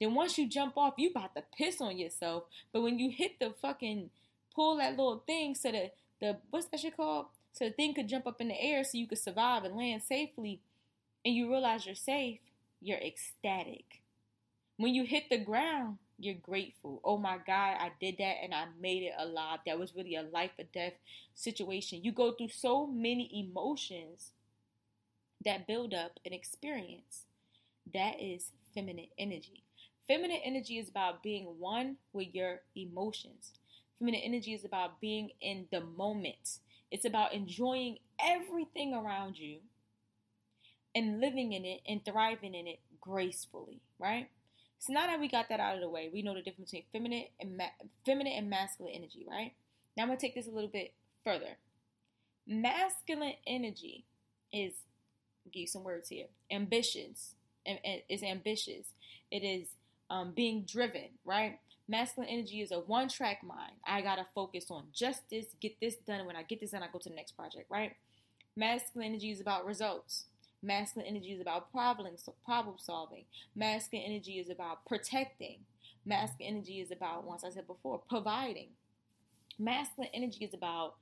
Then 0.00 0.14
once 0.14 0.36
you 0.36 0.48
jump 0.48 0.76
off, 0.76 0.94
you 0.98 1.10
about 1.10 1.34
to 1.36 1.44
piss 1.56 1.80
on 1.80 1.96
yourself. 1.96 2.44
But 2.72 2.82
when 2.82 2.98
you 2.98 3.10
hit 3.10 3.38
the 3.38 3.54
fucking 3.62 4.10
pull 4.54 4.76
that 4.78 4.96
little 4.96 5.22
thing 5.24 5.54
so 5.54 5.70
that 5.70 5.94
the 6.20 6.38
what's 6.50 6.66
that 6.66 6.80
shit 6.80 6.96
called? 6.96 7.26
So 7.52 7.66
the 7.66 7.70
thing 7.70 7.94
could 7.94 8.08
jump 8.08 8.26
up 8.26 8.40
in 8.40 8.48
the 8.48 8.60
air 8.60 8.82
so 8.82 8.98
you 8.98 9.06
could 9.06 9.18
survive 9.18 9.64
and 9.64 9.76
land 9.76 10.02
safely, 10.02 10.60
and 11.24 11.34
you 11.34 11.50
realize 11.50 11.86
you're 11.86 11.94
safe. 11.94 12.40
You're 12.80 12.98
ecstatic 12.98 14.02
when 14.76 14.94
you 14.94 15.04
hit 15.04 15.30
the 15.30 15.38
ground, 15.38 15.98
you're 16.18 16.34
grateful. 16.34 17.00
Oh 17.04 17.18
my 17.18 17.36
God, 17.46 17.76
I 17.78 17.92
did 18.00 18.16
that 18.18 18.42
and 18.42 18.54
I 18.54 18.66
made 18.80 19.04
it 19.04 19.12
alive. 19.16 19.60
That 19.66 19.78
was 19.78 19.94
really 19.94 20.16
a 20.16 20.22
life 20.22 20.50
or 20.58 20.64
death 20.72 20.94
situation. 21.34 22.02
You 22.02 22.12
go 22.12 22.32
through 22.32 22.48
so 22.48 22.86
many 22.86 23.30
emotions 23.32 24.32
that 25.44 25.66
build 25.66 25.94
up 25.94 26.18
an 26.24 26.32
experience. 26.32 27.26
That 27.92 28.20
is 28.20 28.52
feminine 28.74 29.08
energy. 29.18 29.62
Feminine 30.06 30.40
energy 30.44 30.78
is 30.78 30.88
about 30.88 31.22
being 31.22 31.44
one 31.60 31.96
with 32.12 32.34
your 32.34 32.62
emotions. 32.74 33.52
Feminine 33.98 34.20
energy 34.20 34.52
is 34.52 34.64
about 34.64 35.00
being 35.00 35.30
in 35.40 35.66
the 35.70 35.80
moment. 35.80 36.58
It's 36.90 37.04
about 37.04 37.34
enjoying 37.34 37.98
everything 38.20 38.94
around 38.94 39.38
you 39.38 39.58
and 40.94 41.20
living 41.20 41.52
in 41.52 41.64
it 41.64 41.80
and 41.88 42.04
thriving 42.04 42.54
in 42.54 42.66
it 42.66 42.80
gracefully, 43.00 43.80
right? 43.98 44.28
So 44.78 44.92
now 44.92 45.06
that 45.06 45.20
we 45.20 45.28
got 45.28 45.48
that 45.48 45.60
out 45.60 45.76
of 45.76 45.80
the 45.80 45.88
way, 45.88 46.10
we 46.12 46.22
know 46.22 46.34
the 46.34 46.42
difference 46.42 46.70
between 46.70 46.84
feminine 46.92 47.26
and 47.40 47.56
ma- 47.56 47.86
feminine 48.04 48.32
and 48.32 48.50
masculine 48.50 48.94
energy, 48.94 49.24
right? 49.28 49.52
Now 49.96 50.02
I'm 50.02 50.08
gonna 50.08 50.18
take 50.18 50.34
this 50.34 50.48
a 50.48 50.50
little 50.50 50.70
bit 50.70 50.92
further. 51.24 51.56
Masculine 52.46 53.34
energy 53.46 54.04
is 54.52 54.72
give 55.50 55.60
you 55.60 55.66
some 55.66 55.84
words 55.84 56.08
here. 56.08 56.26
Ambitions 56.50 57.34
and, 57.66 57.78
is 58.08 58.22
ambitious. 58.22 58.94
It 59.30 59.44
is 59.44 59.68
um, 60.10 60.32
being 60.32 60.62
driven, 60.62 61.08
right? 61.24 61.58
Masculine 61.88 62.28
energy 62.28 62.60
is 62.60 62.72
a 62.72 62.80
one 62.80 63.08
track 63.08 63.42
mind. 63.42 63.72
I 63.86 64.02
gotta 64.02 64.26
focus 64.34 64.66
on 64.70 64.84
just 64.92 65.28
this, 65.30 65.46
get 65.60 65.78
this 65.80 65.96
done. 65.96 66.26
When 66.26 66.36
I 66.36 66.42
get 66.42 66.60
this 66.60 66.70
done, 66.70 66.82
I 66.82 66.88
go 66.92 66.98
to 66.98 67.08
the 67.08 67.14
next 67.14 67.32
project, 67.32 67.70
right? 67.70 67.96
Masculine 68.56 69.08
energy 69.08 69.30
is 69.30 69.40
about 69.40 69.66
results. 69.66 70.24
Masculine 70.62 71.08
energy 71.08 71.32
is 71.32 71.40
about 71.40 71.72
problem, 71.72 72.14
problem 72.44 72.76
solving. 72.78 73.24
Masculine 73.54 74.04
energy 74.06 74.38
is 74.38 74.48
about 74.48 74.84
protecting. 74.86 75.58
Masculine 76.04 76.56
energy 76.56 76.80
is 76.80 76.90
about, 76.90 77.24
once 77.24 77.44
I 77.44 77.50
said 77.50 77.66
before, 77.66 78.00
providing. 78.08 78.68
Masculine 79.58 80.10
energy 80.14 80.44
is 80.44 80.54
about 80.54 80.94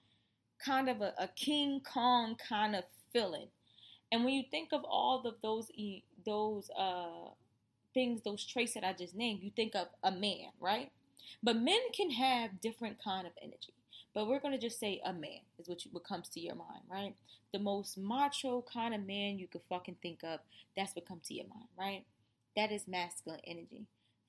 kind 0.64 0.88
of 0.88 1.00
a, 1.00 1.12
a 1.18 1.28
King 1.36 1.80
Kong 1.80 2.36
kind 2.48 2.74
of 2.74 2.84
feeling. 3.12 3.48
And 4.12 4.24
when 4.24 4.34
you 4.34 4.44
think 4.50 4.70
of 4.72 4.82
all 4.84 5.22
of 5.26 5.34
those 5.42 5.70
those 6.26 6.70
uh, 6.76 7.30
things, 7.94 8.22
those 8.24 8.44
traits 8.44 8.74
that 8.74 8.84
I 8.84 8.92
just 8.92 9.14
named, 9.14 9.40
you 9.42 9.50
think 9.54 9.74
of 9.74 9.88
a 10.02 10.10
man, 10.10 10.50
right? 10.60 10.90
But 11.42 11.56
men 11.56 11.80
can 11.94 12.10
have 12.10 12.60
different 12.60 12.96
kind 13.02 13.26
of 13.26 13.32
energy. 13.40 13.74
But 14.14 14.26
we're 14.26 14.40
going 14.40 14.54
to 14.54 14.60
just 14.60 14.80
say 14.80 15.00
a 15.04 15.12
man 15.12 15.40
is 15.58 15.68
what, 15.68 15.84
you, 15.84 15.90
what 15.92 16.04
comes 16.04 16.28
to 16.30 16.40
your 16.40 16.56
mind, 16.56 16.82
right? 16.90 17.14
The 17.52 17.58
most 17.58 17.96
macho 17.96 18.64
kind 18.72 18.94
of 18.94 19.06
man 19.06 19.38
you 19.38 19.46
could 19.46 19.62
fucking 19.68 19.96
think 20.02 20.20
of, 20.24 20.40
that's 20.76 20.94
what 20.96 21.06
comes 21.06 21.28
to 21.28 21.34
your 21.34 21.46
mind, 21.46 21.68
right? 21.78 22.04
That 22.56 22.72
is 22.72 22.88
masculine 22.88 23.40
energy. 23.46 23.86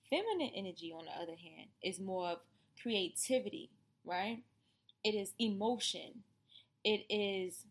Feminine 0.10 0.52
energy, 0.56 0.94
on 0.96 1.06
the 1.06 1.12
other 1.12 1.36
hand, 1.36 1.70
is 1.84 2.00
more 2.00 2.30
of 2.30 2.40
creativity, 2.82 3.70
right? 4.06 4.44
It 5.04 5.16
is 5.16 5.34
emotion. 5.40 6.24
It 6.84 7.06
is 7.10 7.66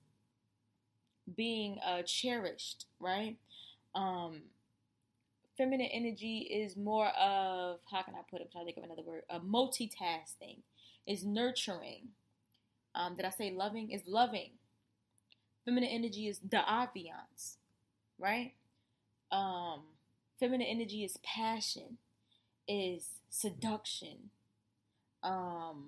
being 1.36 1.78
uh, 1.86 2.02
cherished, 2.02 2.86
right? 2.98 3.36
Um, 3.94 4.42
feminine 5.56 5.88
energy 5.92 6.38
is 6.38 6.76
more 6.76 7.08
of 7.08 7.78
how 7.90 8.02
can 8.02 8.14
I 8.14 8.20
put 8.28 8.40
it? 8.40 8.44
I'm 8.44 8.50
trying 8.50 8.66
to 8.66 8.72
think 8.72 8.78
of 8.78 8.84
another 8.84 9.02
word. 9.02 9.22
A 9.30 9.38
multitasking 9.38 10.58
is 11.10 11.24
nurturing. 11.24 12.10
Um, 12.94 13.16
did 13.16 13.24
I 13.26 13.30
say 13.30 13.50
loving? 13.50 13.90
Is 13.90 14.02
loving. 14.06 14.52
Feminine 15.64 15.90
energy 15.90 16.28
is 16.28 16.38
the 16.38 16.58
ambiance, 16.58 17.56
right? 18.18 18.52
Um, 19.32 19.82
feminine 20.38 20.68
energy 20.68 21.02
is 21.04 21.18
passion, 21.18 21.98
is 22.68 23.08
seduction, 23.28 24.30
um, 25.24 25.86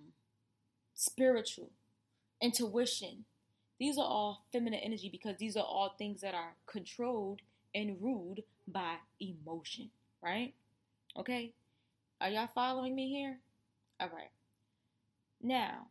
spiritual, 0.92 1.70
intuition. 2.40 3.24
These 3.78 3.98
are 3.98 4.04
all 4.04 4.44
feminine 4.52 4.80
energy 4.80 5.08
because 5.08 5.36
these 5.38 5.56
are 5.56 5.64
all 5.64 5.94
things 5.96 6.20
that 6.20 6.34
are 6.34 6.54
controlled 6.66 7.40
and 7.74 7.96
ruled 8.00 8.40
by 8.66 8.96
emotion, 9.20 9.90
right? 10.20 10.52
Okay? 11.16 11.52
Are 12.20 12.28
y'all 12.28 12.48
following 12.52 12.94
me 12.94 13.08
here? 13.08 13.38
All 14.00 14.10
right. 14.12 14.30
Now, 15.42 15.86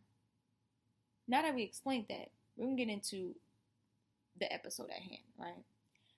now 1.28 1.42
that 1.42 1.54
we 1.54 1.64
explained 1.64 2.06
that, 2.10 2.30
we're 2.56 2.66
going 2.66 2.78
to 2.78 2.86
get 2.86 2.94
into 2.94 3.36
the 4.40 4.52
episode 4.52 4.90
at 4.90 5.02
hand, 5.02 5.24
right? 5.38 5.64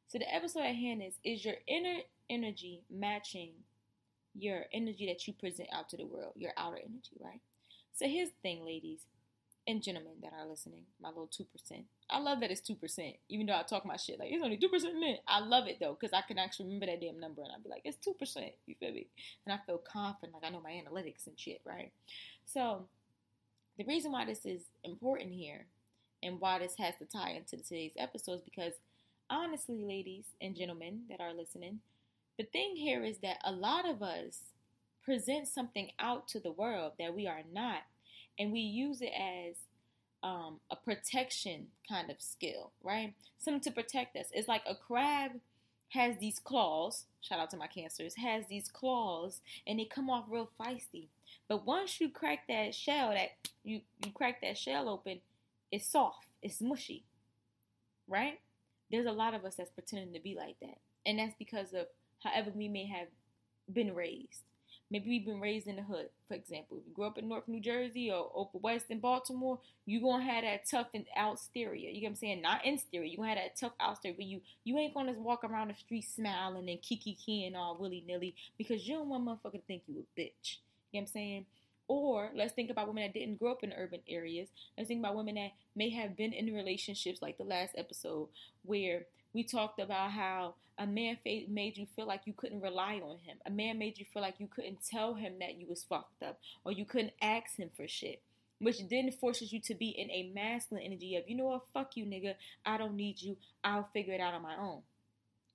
So 0.07 0.19
the 0.19 0.33
episode 0.33 0.61
at 0.61 0.75
hand 0.75 1.01
is 1.01 1.15
is 1.23 1.43
your 1.43 1.55
inner 1.67 2.01
energy 2.29 2.81
matching 2.89 3.51
your 4.35 4.65
energy 4.73 5.07
that 5.07 5.27
you 5.27 5.33
present 5.33 5.69
out 5.73 5.89
to 5.89 5.97
the 5.97 6.05
world, 6.05 6.33
your 6.35 6.51
outer 6.57 6.77
energy, 6.77 7.17
right? 7.19 7.39
So 7.93 8.07
here's 8.07 8.29
the 8.29 8.35
thing, 8.41 8.65
ladies 8.65 9.01
and 9.67 9.81
gentlemen 9.81 10.13
that 10.21 10.33
are 10.33 10.47
listening, 10.47 10.83
my 11.01 11.09
little 11.09 11.29
2%. 11.29 11.45
I 12.09 12.19
love 12.19 12.41
that 12.41 12.51
it's 12.51 12.61
2%, 12.61 13.15
even 13.29 13.45
though 13.45 13.53
I 13.53 13.63
talk 13.63 13.85
my 13.85 13.95
shit 13.95 14.19
like 14.19 14.29
it's 14.31 14.43
only 14.43 14.57
2% 14.57 14.99
men. 14.99 15.17
I 15.27 15.39
love 15.39 15.67
it 15.67 15.77
though, 15.79 15.97
because 15.99 16.13
I 16.13 16.21
can 16.21 16.37
actually 16.37 16.65
remember 16.65 16.87
that 16.87 17.01
damn 17.01 17.19
number 17.19 17.41
and 17.41 17.51
I'd 17.55 17.63
be 17.63 17.69
like, 17.69 17.83
it's 17.85 17.97
2%, 18.05 18.51
you 18.65 18.75
feel 18.79 18.91
me? 18.91 19.07
And 19.45 19.53
I 19.53 19.59
feel 19.65 19.77
confident, 19.77 20.33
like 20.33 20.43
I 20.43 20.49
know 20.49 20.61
my 20.61 20.71
analytics 20.71 21.27
and 21.27 21.39
shit, 21.39 21.61
right? 21.65 21.91
So 22.45 22.87
the 23.77 23.85
reason 23.85 24.11
why 24.11 24.25
this 24.25 24.45
is 24.45 24.61
important 24.83 25.31
here 25.31 25.65
and 26.21 26.39
why 26.39 26.59
this 26.59 26.75
has 26.77 26.95
to 26.97 27.05
tie 27.05 27.31
into 27.31 27.57
today's 27.57 27.93
episode 27.97 28.35
is 28.35 28.41
because 28.41 28.73
honestly, 29.29 29.83
ladies 29.83 30.25
and 30.41 30.55
gentlemen 30.55 31.01
that 31.09 31.19
are 31.19 31.33
listening, 31.33 31.79
the 32.37 32.45
thing 32.45 32.75
here 32.75 33.03
is 33.03 33.17
that 33.19 33.37
a 33.43 33.51
lot 33.51 33.87
of 33.87 34.01
us 34.01 34.39
present 35.03 35.47
something 35.47 35.91
out 35.99 36.27
to 36.29 36.39
the 36.39 36.51
world 36.51 36.93
that 36.99 37.15
we 37.15 37.27
are 37.27 37.43
not 37.51 37.83
and 38.39 38.51
we 38.51 38.59
use 38.59 39.01
it 39.01 39.11
as 39.11 39.55
um, 40.23 40.59
a 40.71 40.75
protection 40.75 41.67
kind 41.87 42.09
of 42.09 42.21
skill, 42.21 42.71
right? 42.81 43.13
Something 43.39 43.61
to 43.61 43.71
protect 43.71 44.15
us. 44.15 44.27
It's 44.31 44.47
like 44.47 44.63
a 44.67 44.75
crab 44.75 45.31
has 45.93 46.17
these 46.17 46.39
claws. 46.39 47.05
Shout 47.21 47.39
out 47.39 47.51
to 47.51 47.57
my 47.57 47.67
cancers. 47.67 48.15
Has 48.15 48.47
these 48.47 48.69
claws, 48.69 49.41
and 49.67 49.79
they 49.79 49.85
come 49.85 50.09
off 50.09 50.25
real 50.29 50.49
feisty. 50.59 51.07
But 51.47 51.65
once 51.65 52.01
you 52.01 52.09
crack 52.09 52.47
that 52.47 52.73
shell, 52.73 53.11
that 53.11 53.31
you 53.63 53.81
you 54.03 54.11
crack 54.11 54.41
that 54.41 54.57
shell 54.57 54.89
open, 54.89 55.19
it's 55.71 55.85
soft. 55.85 56.27
It's 56.41 56.61
mushy, 56.61 57.03
right? 58.07 58.39
There's 58.91 59.05
a 59.05 59.11
lot 59.11 59.33
of 59.33 59.45
us 59.45 59.55
that's 59.55 59.69
pretending 59.69 60.13
to 60.13 60.19
be 60.19 60.35
like 60.35 60.59
that, 60.61 60.79
and 61.05 61.19
that's 61.19 61.35
because 61.37 61.73
of 61.73 61.85
however 62.23 62.51
we 62.55 62.67
may 62.67 62.85
have 62.87 63.07
been 63.71 63.93
raised. 63.93 64.41
Maybe 64.93 65.09
we've 65.09 65.25
been 65.25 65.41
raised 65.41 65.65
in 65.65 65.77
the 65.77 65.81
hood, 65.81 66.09
for 66.27 66.35
example. 66.35 66.77
If 66.77 66.83
you 66.85 66.93
grew 66.93 67.07
up 67.07 67.17
in 67.17 67.27
North 67.27 67.47
New 67.47 67.59
Jersey 67.59 68.11
or 68.11 68.29
over 68.35 68.59
West 68.59 68.91
in 68.91 68.99
Baltimore, 68.99 69.57
you're 69.87 70.03
gonna 70.03 70.23
have 70.23 70.43
that 70.43 70.69
tough 70.69 70.89
and 70.93 71.07
out 71.17 71.33
exterior. 71.33 71.89
You 71.89 71.99
get 71.99 72.05
what 72.05 72.09
I'm 72.11 72.15
saying? 72.17 72.41
Not 72.43 72.61
exterior. 72.63 73.07
You're 73.07 73.17
gonna 73.17 73.29
have 73.29 73.39
that 73.39 73.59
tough 73.59 73.71
out 73.79 73.97
but 74.03 74.19
you 74.19 74.41
you 74.63 74.77
ain't 74.77 74.93
gonna 74.93 75.13
walk 75.13 75.43
around 75.43 75.69
the 75.69 75.73
street 75.73 76.03
smiling 76.03 76.69
and 76.69 76.79
kiki 76.79 77.15
keying 77.15 77.55
all 77.55 77.75
willy 77.75 78.03
nilly 78.07 78.35
because 78.55 78.87
you 78.87 78.93
don't 78.93 79.09
want 79.09 79.25
motherfucker 79.25 79.53
to 79.53 79.61
think 79.61 79.81
you 79.87 79.95
a 79.97 80.19
bitch. 80.21 80.57
You 80.91 80.99
know 80.99 80.99
what 80.99 80.99
I'm 80.99 81.07
saying? 81.07 81.45
Or 81.87 82.29
let's 82.35 82.53
think 82.53 82.69
about 82.69 82.87
women 82.87 83.01
that 83.01 83.15
didn't 83.15 83.39
grow 83.39 83.51
up 83.51 83.63
in 83.63 83.73
urban 83.73 84.01
areas. 84.07 84.49
Let's 84.77 84.89
think 84.89 84.99
about 84.99 85.15
women 85.15 85.33
that 85.35 85.53
may 85.75 85.89
have 85.89 86.15
been 86.15 86.33
in 86.33 86.53
relationships 86.53 87.19
like 87.19 87.39
the 87.39 87.45
last 87.45 87.73
episode 87.75 88.27
where 88.63 89.07
we 89.33 89.43
talked 89.43 89.79
about 89.79 90.11
how 90.11 90.55
a 90.77 90.85
man 90.85 91.17
made 91.25 91.77
you 91.77 91.87
feel 91.95 92.07
like 92.07 92.21
you 92.25 92.33
couldn't 92.33 92.61
rely 92.61 93.01
on 93.03 93.17
him. 93.17 93.37
A 93.45 93.51
man 93.51 93.77
made 93.77 93.97
you 93.97 94.05
feel 94.11 94.21
like 94.21 94.39
you 94.39 94.47
couldn't 94.47 94.79
tell 94.89 95.15
him 95.15 95.33
that 95.39 95.55
you 95.55 95.67
was 95.67 95.83
fucked 95.83 96.23
up 96.23 96.39
or 96.63 96.71
you 96.71 96.85
couldn't 96.85 97.13
ask 97.21 97.57
him 97.57 97.69
for 97.75 97.87
shit. 97.87 98.21
Which 98.59 98.77
then 98.89 99.11
forces 99.11 99.51
you 99.51 99.59
to 99.61 99.75
be 99.75 99.89
in 99.89 100.09
a 100.09 100.31
masculine 100.33 100.83
energy 100.83 101.15
of, 101.15 101.23
you 101.27 101.35
know 101.35 101.45
what, 101.45 101.67
fuck 101.73 101.97
you, 101.97 102.05
nigga. 102.05 102.35
I 102.65 102.77
don't 102.77 102.95
need 102.95 103.21
you. 103.21 103.37
I'll 103.63 103.89
figure 103.93 104.13
it 104.13 104.21
out 104.21 104.33
on 104.33 104.41
my 104.41 104.55
own. 104.57 104.81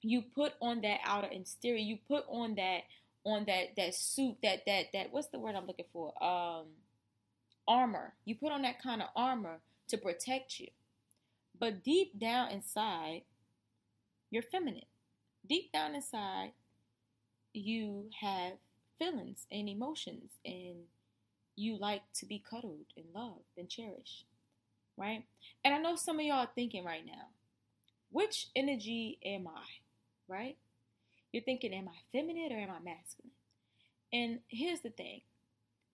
You 0.03 0.23
put 0.23 0.53
on 0.61 0.83
that 0.83 1.01
outer 1.05 1.29
exterior. 1.31 1.79
You 1.79 1.99
put 2.07 2.25
on 2.29 2.55
that 2.57 2.83
on 3.25 3.45
that 3.47 3.75
that 3.77 3.95
suit 3.95 4.37
that 4.43 4.65
that 4.67 4.87
that 4.93 5.13
what's 5.13 5.29
the 5.29 5.39
word 5.39 5.57
I'm 5.57 5.67
looking 5.67 5.87
for? 5.93 6.13
Um, 6.23 6.67
armor. 7.67 8.15
You 8.25 8.37
put 8.37 8.53
on 8.53 8.63
that 8.63 8.81
kind 8.81 9.03
of 9.03 9.09
armor 9.17 9.59
to 9.89 9.99
protect 9.99 10.61
you. 10.61 10.69
But 11.59 11.83
deep 11.83 12.19
down 12.19 12.51
inside, 12.51 13.23
you're 14.31 14.43
feminine. 14.43 14.83
Deep 15.49 15.73
down 15.73 15.95
inside, 15.95 16.53
you 17.55 18.11
have 18.21 18.55
feelings 18.99 19.47
and 19.51 19.69
emotions, 19.69 20.33
and 20.45 20.77
you 21.57 21.77
like 21.79 22.03
to 22.15 22.27
be 22.27 22.43
cuddled 22.49 22.87
and 22.97 23.07
loved 23.15 23.45
and 23.57 23.69
cherished, 23.69 24.25
right? 24.97 25.25
And 25.65 25.75
I 25.75 25.79
know 25.79 25.97
some 25.97 26.19
of 26.19 26.25
y'all 26.25 26.41
are 26.41 26.51
thinking 26.55 26.85
right 26.85 27.05
now, 27.07 27.29
which 28.11 28.49
energy 28.55 29.19
am 29.25 29.49
I, 29.49 29.65
right? 30.29 30.57
You're 31.33 31.43
thinking, 31.43 31.75
am 31.75 31.89
I 31.89 32.17
feminine 32.17 32.53
or 32.53 32.59
am 32.59 32.71
I 32.71 32.81
masculine? 32.81 33.33
And 34.13 34.41
here's 34.49 34.81
the 34.81 34.91
thing 34.91 35.23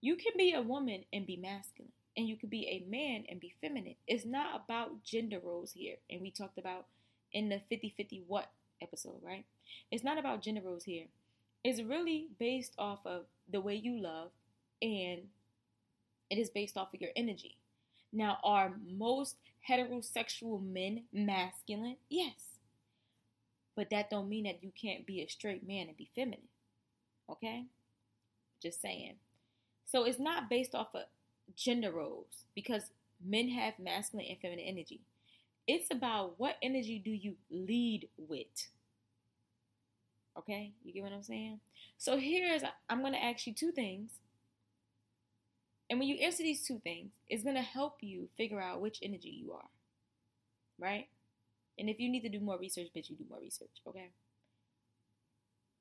you 0.00 0.16
can 0.16 0.32
be 0.36 0.52
a 0.52 0.62
woman 0.62 1.04
and 1.12 1.26
be 1.26 1.36
masculine, 1.36 1.92
and 2.16 2.28
you 2.28 2.36
can 2.36 2.48
be 2.48 2.66
a 2.66 2.90
man 2.90 3.24
and 3.28 3.40
be 3.40 3.54
feminine. 3.60 3.96
It's 4.06 4.26
not 4.26 4.62
about 4.64 5.02
gender 5.02 5.38
roles 5.42 5.72
here. 5.72 5.96
And 6.10 6.20
we 6.20 6.30
talked 6.30 6.58
about 6.58 6.86
in 7.34 7.50
the 7.50 7.60
50 7.68 7.92
50 7.94 8.22
what 8.26 8.50
episode, 8.80 9.20
right? 9.22 9.44
It's 9.90 10.04
not 10.04 10.18
about 10.18 10.40
gender 10.40 10.62
roles 10.64 10.84
here. 10.84 11.06
It's 11.62 11.82
really 11.82 12.28
based 12.38 12.74
off 12.78 13.00
of 13.04 13.24
the 13.50 13.60
way 13.60 13.74
you 13.74 14.00
love 14.00 14.30
and 14.80 15.22
it 16.30 16.38
is 16.38 16.48
based 16.48 16.76
off 16.76 16.94
of 16.94 17.00
your 17.00 17.10
energy. 17.16 17.56
Now, 18.12 18.38
are 18.44 18.74
most 18.86 19.36
heterosexual 19.68 20.62
men 20.62 21.04
masculine? 21.12 21.96
Yes. 22.08 22.58
But 23.76 23.90
that 23.90 24.08
don't 24.08 24.28
mean 24.28 24.44
that 24.44 24.62
you 24.62 24.70
can't 24.80 25.06
be 25.06 25.20
a 25.20 25.26
straight 25.26 25.66
man 25.66 25.88
and 25.88 25.96
be 25.96 26.08
feminine. 26.14 26.48
Okay? 27.28 27.64
Just 28.62 28.80
saying. 28.80 29.14
So 29.84 30.04
it's 30.04 30.20
not 30.20 30.48
based 30.48 30.74
off 30.74 30.94
of 30.94 31.04
gender 31.56 31.90
roles 31.90 32.44
because 32.54 32.84
men 33.24 33.48
have 33.48 33.78
masculine 33.78 34.26
and 34.28 34.38
feminine 34.40 34.64
energy. 34.64 35.00
It's 35.66 35.90
about 35.90 36.34
what 36.38 36.56
energy 36.62 37.00
do 37.02 37.10
you 37.10 37.36
lead 37.50 38.08
with. 38.18 38.68
Okay? 40.38 40.72
You 40.84 40.92
get 40.92 41.02
what 41.02 41.12
I'm 41.12 41.22
saying? 41.22 41.60
So 41.96 42.18
here's 42.18 42.62
I'm 42.88 43.00
going 43.00 43.12
to 43.14 43.22
ask 43.22 43.46
you 43.46 43.54
two 43.54 43.72
things. 43.72 44.10
And 45.88 45.98
when 45.98 46.08
you 46.08 46.16
answer 46.16 46.42
these 46.42 46.66
two 46.66 46.80
things, 46.82 47.10
it's 47.28 47.44
going 47.44 47.56
to 47.56 47.62
help 47.62 47.98
you 48.00 48.28
figure 48.36 48.60
out 48.60 48.80
which 48.80 48.98
energy 49.02 49.28
you 49.28 49.52
are. 49.52 49.68
Right? 50.78 51.08
And 51.78 51.88
if 51.88 51.98
you 51.98 52.08
need 52.08 52.22
to 52.22 52.28
do 52.28 52.40
more 52.40 52.58
research, 52.58 52.88
bitch, 52.96 53.10
you 53.10 53.16
do 53.16 53.24
more 53.28 53.40
research, 53.40 53.70
okay? 53.86 54.10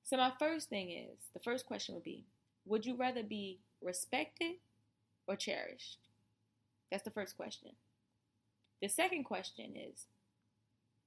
So 0.03 0.17
my 0.17 0.31
first 0.39 0.69
thing 0.69 0.89
is, 0.89 1.17
the 1.33 1.39
first 1.39 1.65
question 1.65 1.95
would 1.95 2.03
be, 2.03 2.25
would 2.65 2.85
you 2.85 2.95
rather 2.95 3.23
be 3.23 3.59
respected 3.81 4.55
or 5.27 5.35
cherished? 5.35 5.99
That's 6.91 7.03
the 7.03 7.11
first 7.11 7.37
question. 7.37 7.71
The 8.83 8.89
second 8.89 9.23
question 9.23 9.77
is, 9.77 10.07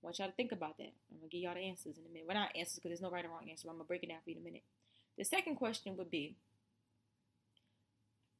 I 0.03 0.07
want 0.07 0.19
y'all 0.19 0.29
to 0.29 0.35
think 0.35 0.51
about 0.51 0.79
that. 0.79 0.95
I'm 1.11 1.19
gonna 1.19 1.29
give 1.29 1.43
y'all 1.43 1.53
the 1.53 1.61
answers 1.61 1.99
in 1.99 2.07
a 2.07 2.09
minute. 2.09 2.27
Well, 2.27 2.35
not 2.35 2.57
answers 2.57 2.77
because 2.77 2.89
there's 2.89 3.03
no 3.03 3.11
right 3.11 3.23
or 3.23 3.29
wrong 3.29 3.51
answer. 3.51 3.69
I'm 3.69 3.75
gonna 3.75 3.85
break 3.85 4.03
it 4.03 4.09
down 4.09 4.21
for 4.25 4.31
you 4.31 4.37
in 4.37 4.41
a 4.41 4.45
minute. 4.47 4.63
The 5.19 5.25
second 5.27 5.57
question 5.57 5.95
would 5.99 6.11
be, 6.11 6.37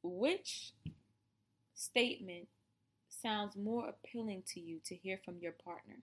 which 0.01 0.73
statement 1.75 2.47
sounds 3.09 3.55
more 3.55 3.87
appealing 3.87 4.41
to 4.55 4.59
you 4.59 4.79
to 4.85 4.95
hear 4.95 5.19
from 5.23 5.37
your 5.39 5.51
partner? 5.51 5.97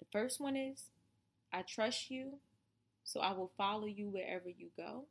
The 0.00 0.06
first 0.10 0.40
one 0.40 0.56
is, 0.56 0.86
I 1.52 1.62
trust 1.62 2.10
you, 2.10 2.38
so 3.04 3.20
I 3.20 3.30
will 3.34 3.52
follow 3.56 3.86
you 3.86 4.08
wherever 4.08 4.48
you 4.48 4.70
go. 4.76 5.04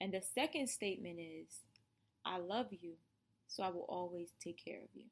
And 0.00 0.14
the 0.14 0.22
second 0.22 0.68
statement 0.68 1.18
is, 1.18 1.62
I 2.24 2.38
love 2.38 2.68
you, 2.70 2.92
so 3.48 3.64
I 3.64 3.70
will 3.70 3.86
always 3.88 4.28
take 4.40 4.64
care 4.64 4.78
of 4.78 4.88
you. 4.94 5.06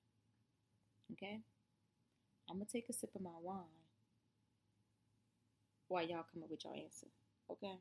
Okay? 1.12 1.40
I'm 2.48 2.56
going 2.56 2.66
to 2.66 2.72
take 2.72 2.88
a 2.88 2.92
sip 2.92 3.14
of 3.14 3.22
my 3.22 3.30
wine. 3.40 3.84
while 5.88 6.04
y'all 6.06 6.24
come 6.32 6.42
up 6.42 6.50
with 6.50 6.64
your 6.64 6.74
answer. 6.74 7.06
Okay. 7.50 7.74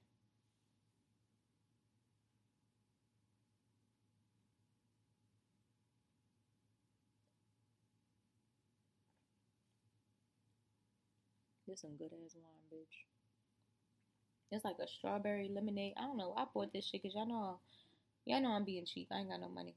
This 11.67 11.81
some 11.81 11.95
good 11.97 12.11
ass 12.13 12.35
wine, 12.35 12.69
bitch. 12.71 13.07
It's 14.51 14.65
like 14.65 14.75
a 14.79 14.87
strawberry 14.87 15.49
lemonade. 15.53 15.93
I 15.97 16.01
don't 16.01 16.17
know. 16.17 16.33
I 16.37 16.45
bought 16.53 16.73
this 16.73 16.85
shit 16.85 17.01
because 17.01 17.15
y'all 17.15 17.27
know, 17.27 17.59
y'all 18.25 18.41
know 18.41 18.49
I'm 18.51 18.65
being 18.65 18.85
cheap. 18.85 19.07
I 19.11 19.19
ain't 19.19 19.29
got 19.29 19.41
no 19.41 19.49
money. 19.49 19.73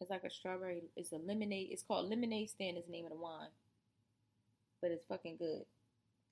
It's 0.00 0.10
like 0.10 0.24
a 0.24 0.30
strawberry. 0.30 0.84
It's 0.96 1.12
a 1.12 1.16
lemonade. 1.16 1.68
It's 1.70 1.82
called 1.82 2.08
lemonade 2.08 2.48
stand. 2.48 2.78
Is 2.78 2.86
the 2.86 2.92
name 2.92 3.04
of 3.04 3.10
the 3.10 3.18
wine, 3.18 3.50
but 4.80 4.90
it's 4.90 5.04
fucking 5.06 5.36
good. 5.38 5.66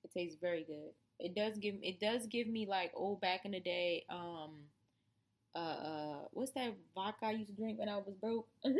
It 0.03 0.11
tastes 0.11 0.37
very 0.41 0.63
good. 0.63 0.93
It 1.19 1.35
does 1.35 1.59
give. 1.59 1.75
It 1.83 1.99
does 1.99 2.25
give 2.25 2.47
me 2.47 2.65
like 2.67 2.91
old 2.95 3.21
back 3.21 3.45
in 3.45 3.51
the 3.51 3.59
day. 3.59 4.05
Um, 4.09 4.55
uh, 5.55 5.59
uh 5.59 6.17
what's 6.31 6.51
that 6.53 6.73
vodka 6.95 7.27
I 7.27 7.31
used 7.31 7.49
to 7.49 7.55
drink 7.55 7.79
when 7.79 7.89
I 7.89 7.97
was 7.97 8.15
broke? 8.19 8.47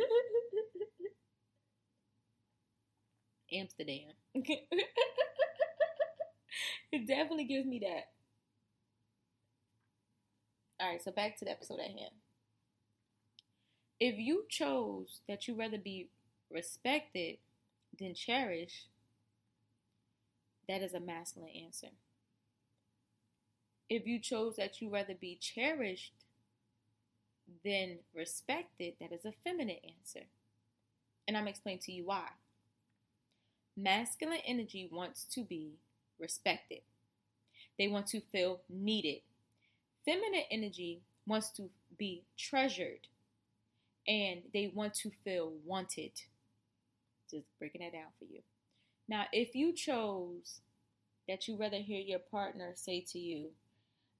Amsterdam. 3.52 4.12
it 4.34 4.68
definitely 7.06 7.44
gives 7.44 7.66
me 7.66 7.80
that. 7.80 8.08
All 10.80 10.88
right, 10.88 11.02
so 11.02 11.10
back 11.10 11.36
to 11.38 11.44
the 11.44 11.50
episode 11.50 11.80
at 11.80 11.86
hand. 11.86 12.14
If 14.00 14.18
you 14.18 14.46
chose 14.48 15.20
that 15.28 15.46
you 15.46 15.54
rather 15.54 15.76
be 15.76 16.08
respected 16.50 17.36
than 17.98 18.14
cherished, 18.14 18.88
that 20.68 20.80
is 20.80 20.94
a 20.94 21.00
masculine 21.00 21.50
answer. 21.64 21.88
If 23.90 24.06
you 24.06 24.18
chose 24.18 24.56
that 24.56 24.80
you 24.80 24.88
rather 24.88 25.14
be 25.14 25.36
cherished 25.38 26.14
than 27.62 27.98
respected, 28.14 28.94
that 29.00 29.12
is 29.12 29.26
a 29.26 29.34
feminine 29.44 29.76
answer. 29.84 30.26
And 31.28 31.36
I'm 31.36 31.48
explaining 31.48 31.80
to 31.80 31.92
you 31.92 32.06
why. 32.06 32.28
Masculine 33.76 34.40
energy 34.46 34.88
wants 34.90 35.24
to 35.34 35.42
be 35.42 35.74
respected. 36.18 36.80
They 37.78 37.88
want 37.88 38.06
to 38.08 38.20
feel 38.20 38.60
needed. 38.70 39.20
Feminine 40.04 40.44
energy 40.50 41.02
wants 41.26 41.50
to 41.50 41.68
be 41.98 42.22
treasured 42.38 43.08
and 44.10 44.40
they 44.52 44.72
want 44.74 44.92
to 44.92 45.10
feel 45.24 45.52
wanted. 45.64 46.10
Just 47.30 47.46
breaking 47.60 47.82
that 47.82 47.92
down 47.92 48.10
for 48.18 48.24
you. 48.24 48.40
Now, 49.08 49.26
if 49.32 49.54
you 49.54 49.72
chose 49.72 50.58
that 51.28 51.46
you 51.46 51.56
rather 51.56 51.76
hear 51.76 52.00
your 52.00 52.18
partner 52.18 52.72
say 52.74 53.04
to 53.12 53.20
you, 53.20 53.50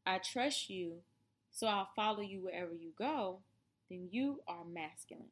I 0.06 0.18
trust 0.18 0.70
you, 0.70 0.98
so 1.50 1.66
I'll 1.66 1.88
follow 1.96 2.20
you 2.20 2.44
wherever 2.44 2.72
you 2.72 2.92
go, 2.96 3.40
then 3.90 4.08
you 4.12 4.40
are 4.46 4.64
masculine. 4.64 5.26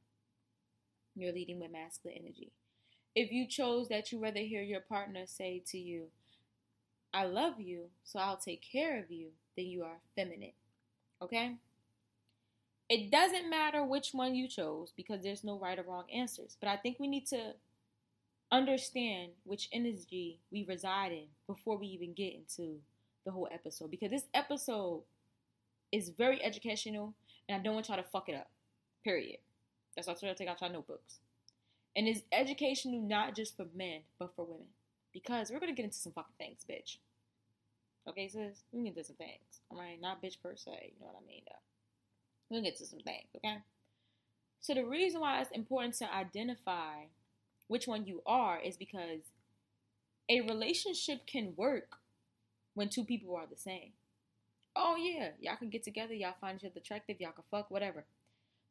You're 1.14 1.32
leading 1.32 1.60
with 1.60 1.70
masculine 1.70 2.18
energy. 2.20 2.50
If 3.14 3.30
you 3.30 3.46
chose 3.46 3.88
that 3.88 4.10
you 4.10 4.20
rather 4.20 4.40
hear 4.40 4.62
your 4.62 4.80
partner 4.80 5.22
say 5.26 5.62
to 5.68 5.78
you, 5.78 6.06
I 7.14 7.26
love 7.26 7.60
you, 7.60 7.84
so 8.02 8.18
I'll 8.18 8.36
take 8.36 8.62
care 8.72 8.98
of 8.98 9.10
you, 9.12 9.28
then 9.56 9.66
you 9.66 9.84
are 9.84 10.00
feminine. 10.16 10.52
Okay? 11.22 11.54
It 12.88 13.10
doesn't 13.10 13.50
matter 13.50 13.84
which 13.84 14.10
one 14.12 14.34
you 14.34 14.48
chose 14.48 14.92
because 14.96 15.22
there's 15.22 15.44
no 15.44 15.58
right 15.58 15.78
or 15.78 15.82
wrong 15.82 16.04
answers. 16.12 16.56
But 16.58 16.70
I 16.70 16.76
think 16.76 16.98
we 16.98 17.06
need 17.06 17.26
to 17.26 17.52
understand 18.50 19.32
which 19.44 19.68
energy 19.72 20.40
we 20.50 20.64
reside 20.64 21.12
in 21.12 21.26
before 21.46 21.76
we 21.76 21.86
even 21.88 22.14
get 22.14 22.34
into 22.34 22.78
the 23.26 23.32
whole 23.32 23.48
episode. 23.52 23.90
Because 23.90 24.10
this 24.10 24.24
episode 24.32 25.02
is 25.92 26.08
very 26.08 26.42
educational 26.42 27.12
and 27.48 27.60
I 27.60 27.62
don't 27.62 27.74
want 27.74 27.88
y'all 27.88 27.98
to 27.98 28.02
fuck 28.02 28.28
it 28.28 28.34
up. 28.34 28.50
Period. 29.04 29.38
That's 29.94 30.08
why 30.08 30.14
I 30.14 30.16
try 30.16 30.28
to 30.30 30.34
take 30.34 30.48
out 30.48 30.60
your 30.60 30.70
notebooks. 30.70 31.18
And 31.94 32.08
it's 32.08 32.22
educational 32.32 33.02
not 33.02 33.34
just 33.34 33.56
for 33.56 33.66
men, 33.74 34.00
but 34.18 34.34
for 34.34 34.44
women. 34.44 34.68
Because 35.12 35.50
we're 35.50 35.60
gonna 35.60 35.72
get 35.72 35.84
into 35.84 35.98
some 35.98 36.12
fucking 36.12 36.34
things, 36.38 36.64
bitch. 36.68 36.96
Okay, 38.08 38.28
sis? 38.28 38.62
We 38.72 38.84
get 38.84 38.96
into 38.96 39.04
some 39.04 39.16
things. 39.16 39.60
Alright? 39.70 40.00
Not 40.00 40.22
bitch 40.22 40.40
per 40.42 40.56
se, 40.56 40.92
you 40.94 41.00
know 41.00 41.12
what 41.12 41.22
I 41.22 41.26
mean 41.26 41.42
though. 41.46 41.77
We'll 42.50 42.62
get 42.62 42.76
to 42.78 42.86
some 42.86 43.00
things, 43.00 43.28
okay? 43.36 43.58
So 44.60 44.74
the 44.74 44.84
reason 44.84 45.20
why 45.20 45.40
it's 45.40 45.50
important 45.50 45.94
to 45.94 46.12
identify 46.12 47.04
which 47.68 47.86
one 47.86 48.06
you 48.06 48.22
are 48.26 48.58
is 48.58 48.76
because 48.76 49.20
a 50.28 50.40
relationship 50.42 51.26
can 51.26 51.54
work 51.56 51.96
when 52.74 52.88
two 52.88 53.04
people 53.04 53.36
are 53.36 53.46
the 53.46 53.56
same. 53.56 53.92
Oh 54.74 54.96
yeah, 54.96 55.30
y'all 55.40 55.56
can 55.56 55.70
get 55.70 55.82
together, 55.82 56.14
y'all 56.14 56.34
find 56.40 56.58
each 56.58 56.70
other 56.70 56.80
attractive, 56.80 57.20
y'all 57.20 57.32
can 57.32 57.44
fuck, 57.50 57.70
whatever. 57.70 58.04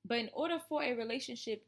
But 0.05 0.19
in 0.19 0.29
order 0.33 0.59
for 0.69 0.83
a 0.83 0.93
relationship 0.93 1.65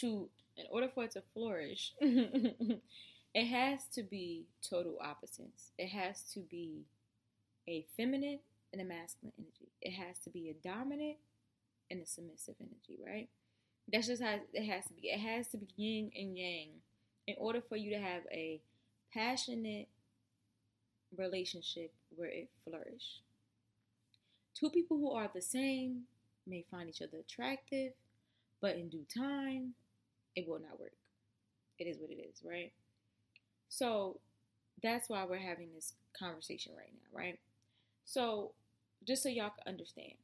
to 0.00 0.28
in 0.56 0.66
order 0.70 0.88
for 0.92 1.04
it 1.04 1.12
to 1.12 1.22
flourish, 1.34 1.92
it 2.00 3.46
has 3.46 3.84
to 3.94 4.02
be 4.02 4.46
total 4.68 4.98
opposites. 5.00 5.70
It 5.78 5.88
has 5.88 6.22
to 6.34 6.40
be 6.40 6.82
a 7.68 7.86
feminine 7.96 8.40
and 8.72 8.82
a 8.82 8.84
masculine 8.84 9.32
energy. 9.38 9.70
It 9.80 9.92
has 9.92 10.18
to 10.24 10.30
be 10.30 10.50
a 10.50 10.68
dominant 10.68 11.16
and 11.90 12.02
a 12.02 12.06
submissive 12.06 12.56
energy, 12.60 13.00
right? 13.04 13.28
That's 13.92 14.06
just 14.06 14.22
how 14.22 14.36
it 14.52 14.64
has 14.66 14.84
to 14.86 14.94
be. 14.94 15.08
It 15.08 15.20
has 15.20 15.48
to 15.48 15.58
be 15.58 15.68
yin 15.76 16.10
and 16.14 16.36
yang 16.36 16.68
in 17.26 17.34
order 17.38 17.60
for 17.60 17.76
you 17.76 17.90
to 17.90 18.00
have 18.00 18.22
a 18.30 18.60
passionate 19.12 19.88
relationship 21.16 21.92
where 22.14 22.28
it 22.28 22.50
flourish. 22.64 23.22
Two 24.54 24.70
people 24.70 24.98
who 24.98 25.12
are 25.12 25.30
the 25.32 25.40
same 25.40 26.02
may 26.46 26.64
find 26.70 26.88
each 26.88 27.02
other 27.02 27.18
attractive, 27.18 27.92
but 28.60 28.76
in 28.76 28.88
due 28.88 29.06
time, 29.14 29.74
it 30.34 30.48
will 30.48 30.58
not 30.58 30.80
work. 30.80 30.92
It 31.78 31.84
is 31.84 31.98
what 31.98 32.10
it 32.10 32.20
is, 32.20 32.42
right? 32.44 32.72
So 33.68 34.18
that's 34.82 35.08
why 35.08 35.24
we're 35.24 35.38
having 35.38 35.68
this 35.74 35.94
conversation 36.18 36.72
right 36.76 36.92
now, 36.92 37.18
right? 37.18 37.38
So 38.04 38.52
just 39.06 39.22
so 39.22 39.28
y'all 39.28 39.50
can 39.50 39.72
understand, 39.72 40.14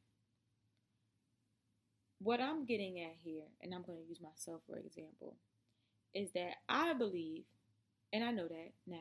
what 2.19 2.41
I'm 2.41 2.65
getting 2.65 2.99
at 2.99 3.13
here, 3.23 3.43
and 3.61 3.73
I'm 3.73 3.83
going 3.83 3.99
to 3.99 4.07
use 4.07 4.19
myself 4.21 4.61
for 4.67 4.77
example, 4.77 5.35
is 6.13 6.31
that 6.33 6.53
I 6.69 6.93
believe, 6.93 7.43
and 8.13 8.23
I 8.23 8.31
know 8.31 8.47
that 8.47 8.71
now, 8.87 8.97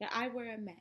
that 0.00 0.10
I 0.14 0.28
wear 0.28 0.54
a 0.54 0.58
mask. 0.58 0.76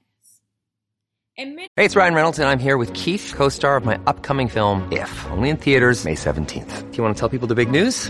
And 1.38 1.56
many- 1.56 1.68
Hey, 1.76 1.86
it's 1.86 1.96
Ryan 1.96 2.14
Reynolds, 2.14 2.40
and 2.40 2.48
I'm 2.48 2.60
here 2.60 2.78
with 2.78 2.94
Keith, 2.94 3.34
co 3.36 3.50
star 3.50 3.76
of 3.78 3.86
my 3.86 4.00
upcoming 4.08 4.48
film, 4.48 4.90
If, 4.92 5.26
only 5.32 5.50
in 5.50 5.58
theaters, 5.58 6.06
May 6.06 6.16
17th. 6.16 6.92
Do 6.92 6.98
you 6.98 7.04
want 7.04 7.16
to 7.16 7.20
tell 7.20 7.30
people 7.30 7.48
the 7.48 7.56
big 7.56 7.70
news? 7.72 8.10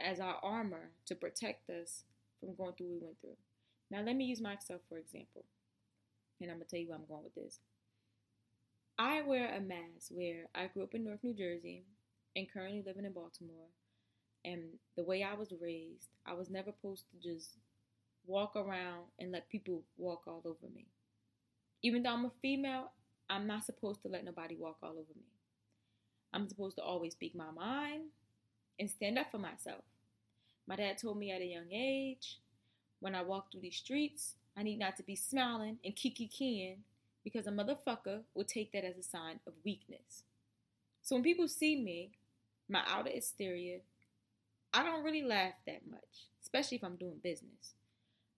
as 0.00 0.20
our 0.20 0.36
armor 0.42 0.90
to 1.06 1.14
protect 1.14 1.70
us 1.70 2.04
from 2.40 2.54
going 2.54 2.72
through 2.72 2.86
what 2.88 3.00
we 3.00 3.06
went 3.06 3.20
through. 3.20 3.36
Now, 3.90 4.02
let 4.02 4.16
me 4.16 4.24
use 4.24 4.40
myself 4.40 4.80
for 4.88 4.98
example, 4.98 5.44
and 6.40 6.50
I'm 6.50 6.56
gonna 6.56 6.64
tell 6.64 6.80
you 6.80 6.88
where 6.88 6.98
I'm 6.98 7.06
going 7.06 7.24
with 7.24 7.34
this. 7.34 7.60
I 8.98 9.22
wear 9.22 9.54
a 9.54 9.60
mask 9.60 10.10
where 10.10 10.44
I 10.54 10.66
grew 10.66 10.82
up 10.82 10.94
in 10.94 11.04
North 11.04 11.22
New 11.22 11.34
Jersey 11.34 11.84
and 12.36 12.50
currently 12.52 12.82
living 12.84 13.04
in 13.04 13.12
Baltimore. 13.12 13.68
And 14.44 14.62
the 14.96 15.04
way 15.04 15.22
I 15.22 15.34
was 15.34 15.52
raised, 15.60 16.08
I 16.26 16.34
was 16.34 16.50
never 16.50 16.72
supposed 16.72 17.04
to 17.10 17.28
just 17.28 17.56
walk 18.26 18.56
around 18.56 19.04
and 19.18 19.32
let 19.32 19.48
people 19.48 19.82
walk 19.96 20.22
all 20.26 20.42
over 20.44 20.72
me. 20.74 20.86
Even 21.82 22.02
though 22.02 22.10
I'm 22.10 22.24
a 22.24 22.32
female, 22.40 22.92
I'm 23.30 23.46
not 23.46 23.64
supposed 23.64 24.02
to 24.02 24.08
let 24.08 24.24
nobody 24.24 24.56
walk 24.56 24.78
all 24.82 24.90
over 24.90 25.14
me. 25.16 25.26
I'm 26.32 26.48
supposed 26.48 26.76
to 26.76 26.82
always 26.82 27.12
speak 27.12 27.34
my 27.34 27.50
mind 27.50 28.04
and 28.82 28.90
stand 28.90 29.16
up 29.16 29.30
for 29.30 29.38
myself. 29.38 29.84
My 30.66 30.74
dad 30.74 30.98
told 30.98 31.16
me 31.16 31.30
at 31.30 31.40
a 31.40 31.46
young 31.46 31.70
age, 31.70 32.40
when 32.98 33.14
I 33.14 33.22
walk 33.22 33.52
through 33.52 33.60
these 33.60 33.76
streets, 33.76 34.34
I 34.56 34.64
need 34.64 34.80
not 34.80 34.96
to 34.96 35.04
be 35.04 35.14
smiling 35.14 35.78
and 35.84 35.94
kiki 35.94 36.26
keying 36.26 36.78
because 37.22 37.46
a 37.46 37.52
motherfucker 37.52 38.22
will 38.34 38.44
take 38.44 38.72
that 38.72 38.84
as 38.84 38.98
a 38.98 39.02
sign 39.04 39.38
of 39.46 39.52
weakness. 39.64 40.24
So 41.00 41.14
when 41.14 41.22
people 41.22 41.46
see 41.46 41.80
me, 41.80 42.10
my 42.68 42.82
outer 42.88 43.10
exterior, 43.10 43.78
I 44.74 44.82
don't 44.82 45.04
really 45.04 45.22
laugh 45.22 45.54
that 45.68 45.82
much, 45.88 46.26
especially 46.42 46.78
if 46.78 46.82
I'm 46.82 46.96
doing 46.96 47.20
business. 47.22 47.74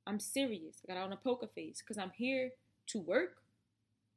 I'm 0.07 0.21
serious. 0.21 0.77
I 0.85 0.93
got 0.93 1.03
on 1.03 1.13
a 1.15 1.17
poker 1.17 1.49
face 1.55 1.81
because 1.81 1.97
I'm 1.97 2.13
here 2.15 2.51
to 2.89 3.01
work 3.01 3.39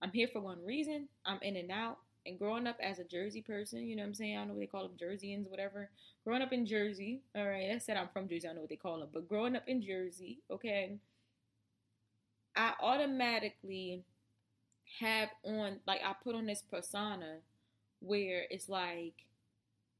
I'm 0.01 0.11
here 0.11 0.27
for 0.27 0.39
one 0.39 0.63
reason. 0.63 1.07
I'm 1.25 1.39
in 1.41 1.55
and 1.55 1.71
out. 1.71 1.97
And 2.27 2.37
growing 2.37 2.67
up 2.67 2.77
as 2.81 2.99
a 2.99 3.03
Jersey 3.03 3.41
person, 3.41 3.87
you 3.87 3.95
know 3.95 4.03
what 4.03 4.09
I'm 4.09 4.13
saying? 4.13 4.35
I 4.35 4.39
don't 4.39 4.49
know 4.49 4.53
what 4.55 4.59
they 4.59 4.67
call 4.67 4.83
them, 4.87 4.97
Jerseyans, 5.01 5.49
whatever. 5.49 5.89
Growing 6.25 6.41
up 6.41 6.51
in 6.51 6.65
Jersey, 6.65 7.21
all 7.35 7.47
right, 7.47 7.71
I 7.73 7.77
said 7.77 7.97
I'm 7.97 8.09
from 8.09 8.27
Jersey, 8.27 8.49
I 8.49 8.53
know 8.53 8.61
what 8.61 8.69
they 8.69 8.75
call 8.75 8.99
them, 8.99 9.09
but 9.13 9.29
growing 9.29 9.55
up 9.55 9.63
in 9.67 9.81
Jersey, 9.81 10.39
okay, 10.51 10.97
I 12.55 12.73
automatically 12.81 14.03
have 14.99 15.29
on, 15.43 15.79
like, 15.87 16.01
I 16.03 16.13
put 16.23 16.35
on 16.35 16.45
this 16.45 16.61
persona 16.61 17.37
where 18.01 18.45
it's 18.49 18.67
like, 18.67 19.13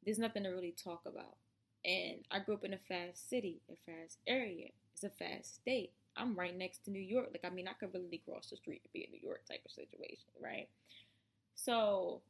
there's 0.06 0.20
nothing 0.20 0.44
to 0.44 0.50
really 0.50 0.76
talk 0.84 1.02
about. 1.06 1.38
And 1.86 2.26
I 2.32 2.40
grew 2.40 2.56
up 2.56 2.66
in 2.66 2.74
a 2.74 2.78
fast 2.78 3.30
city, 3.30 3.62
a 3.72 3.76
fast 3.90 4.18
area. 4.28 4.70
It's 4.94 5.04
a 5.04 5.10
fast 5.10 5.56
state. 5.56 5.92
I'm 6.18 6.36
right 6.36 6.58
next 6.58 6.84
to 6.86 6.92
New 6.92 7.00
York. 7.00 7.30
Like, 7.32 7.50
I 7.50 7.54
mean, 7.54 7.68
I 7.68 7.74
could 7.74 7.94
really 7.94 8.22
cross 8.28 8.50
the 8.50 8.58
street 8.58 8.84
to 8.84 8.90
be 8.92 9.04
in 9.06 9.12
New 9.12 9.20
York 9.22 9.42
type 9.48 9.62
of 9.66 9.72
situation, 9.72 10.30
right? 10.42 10.68
So, 11.58 12.22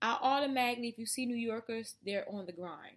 I 0.00 0.18
automatically, 0.20 0.88
if 0.88 0.98
you 0.98 1.06
see 1.06 1.26
New 1.26 1.36
Yorkers, 1.36 1.94
they're 2.04 2.24
on 2.28 2.46
the 2.46 2.52
grind. 2.52 2.96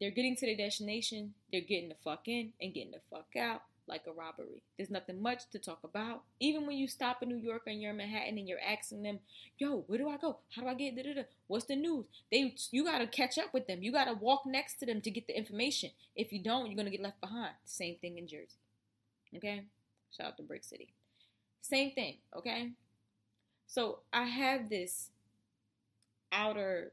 They're 0.00 0.10
getting 0.10 0.36
to 0.36 0.46
their 0.46 0.56
destination, 0.56 1.34
they're 1.52 1.60
getting 1.60 1.90
the 1.90 1.94
fuck 2.02 2.26
in 2.26 2.52
and 2.60 2.74
getting 2.74 2.90
the 2.90 3.00
fuck 3.10 3.36
out 3.38 3.62
like 3.86 4.02
a 4.06 4.12
robbery. 4.12 4.62
There's 4.76 4.90
nothing 4.90 5.20
much 5.20 5.48
to 5.50 5.58
talk 5.58 5.80
about. 5.84 6.22
Even 6.38 6.66
when 6.66 6.76
you 6.76 6.86
stop 6.88 7.22
in 7.22 7.28
New 7.28 7.36
York 7.36 7.62
and 7.66 7.80
you're 7.80 7.90
in 7.90 7.96
Manhattan 7.98 8.38
and 8.38 8.48
you're 8.48 8.60
asking 8.60 9.02
them, 9.02 9.20
"Yo, 9.58 9.80
where 9.86 9.98
do 9.98 10.08
I 10.08 10.16
go? 10.16 10.38
How 10.54 10.62
do 10.62 10.68
I 10.68 10.74
get? 10.74 10.96
Da-da-da? 10.96 11.24
What's 11.48 11.66
the 11.66 11.76
news?" 11.76 12.06
They, 12.30 12.54
you 12.70 12.84
gotta 12.84 13.06
catch 13.06 13.38
up 13.38 13.52
with 13.52 13.66
them. 13.66 13.82
You 13.82 13.92
gotta 13.92 14.14
walk 14.14 14.46
next 14.46 14.78
to 14.78 14.86
them 14.86 15.00
to 15.02 15.10
get 15.10 15.26
the 15.26 15.36
information. 15.36 15.90
If 16.14 16.32
you 16.32 16.42
don't, 16.42 16.66
you're 16.66 16.76
gonna 16.76 16.90
get 16.90 17.02
left 17.02 17.20
behind. 17.20 17.54
Same 17.64 17.96
thing 17.96 18.18
in 18.18 18.26
Jersey. 18.26 18.58
Okay, 19.36 19.64
shout 20.16 20.28
out 20.28 20.36
to 20.38 20.42
Brick 20.42 20.64
City. 20.64 20.94
Same 21.60 21.90
thing. 21.92 22.18
Okay, 22.34 22.72
so 23.70 24.00
I 24.12 24.24
have 24.24 24.68
this 24.68 25.10
outer 26.32 26.90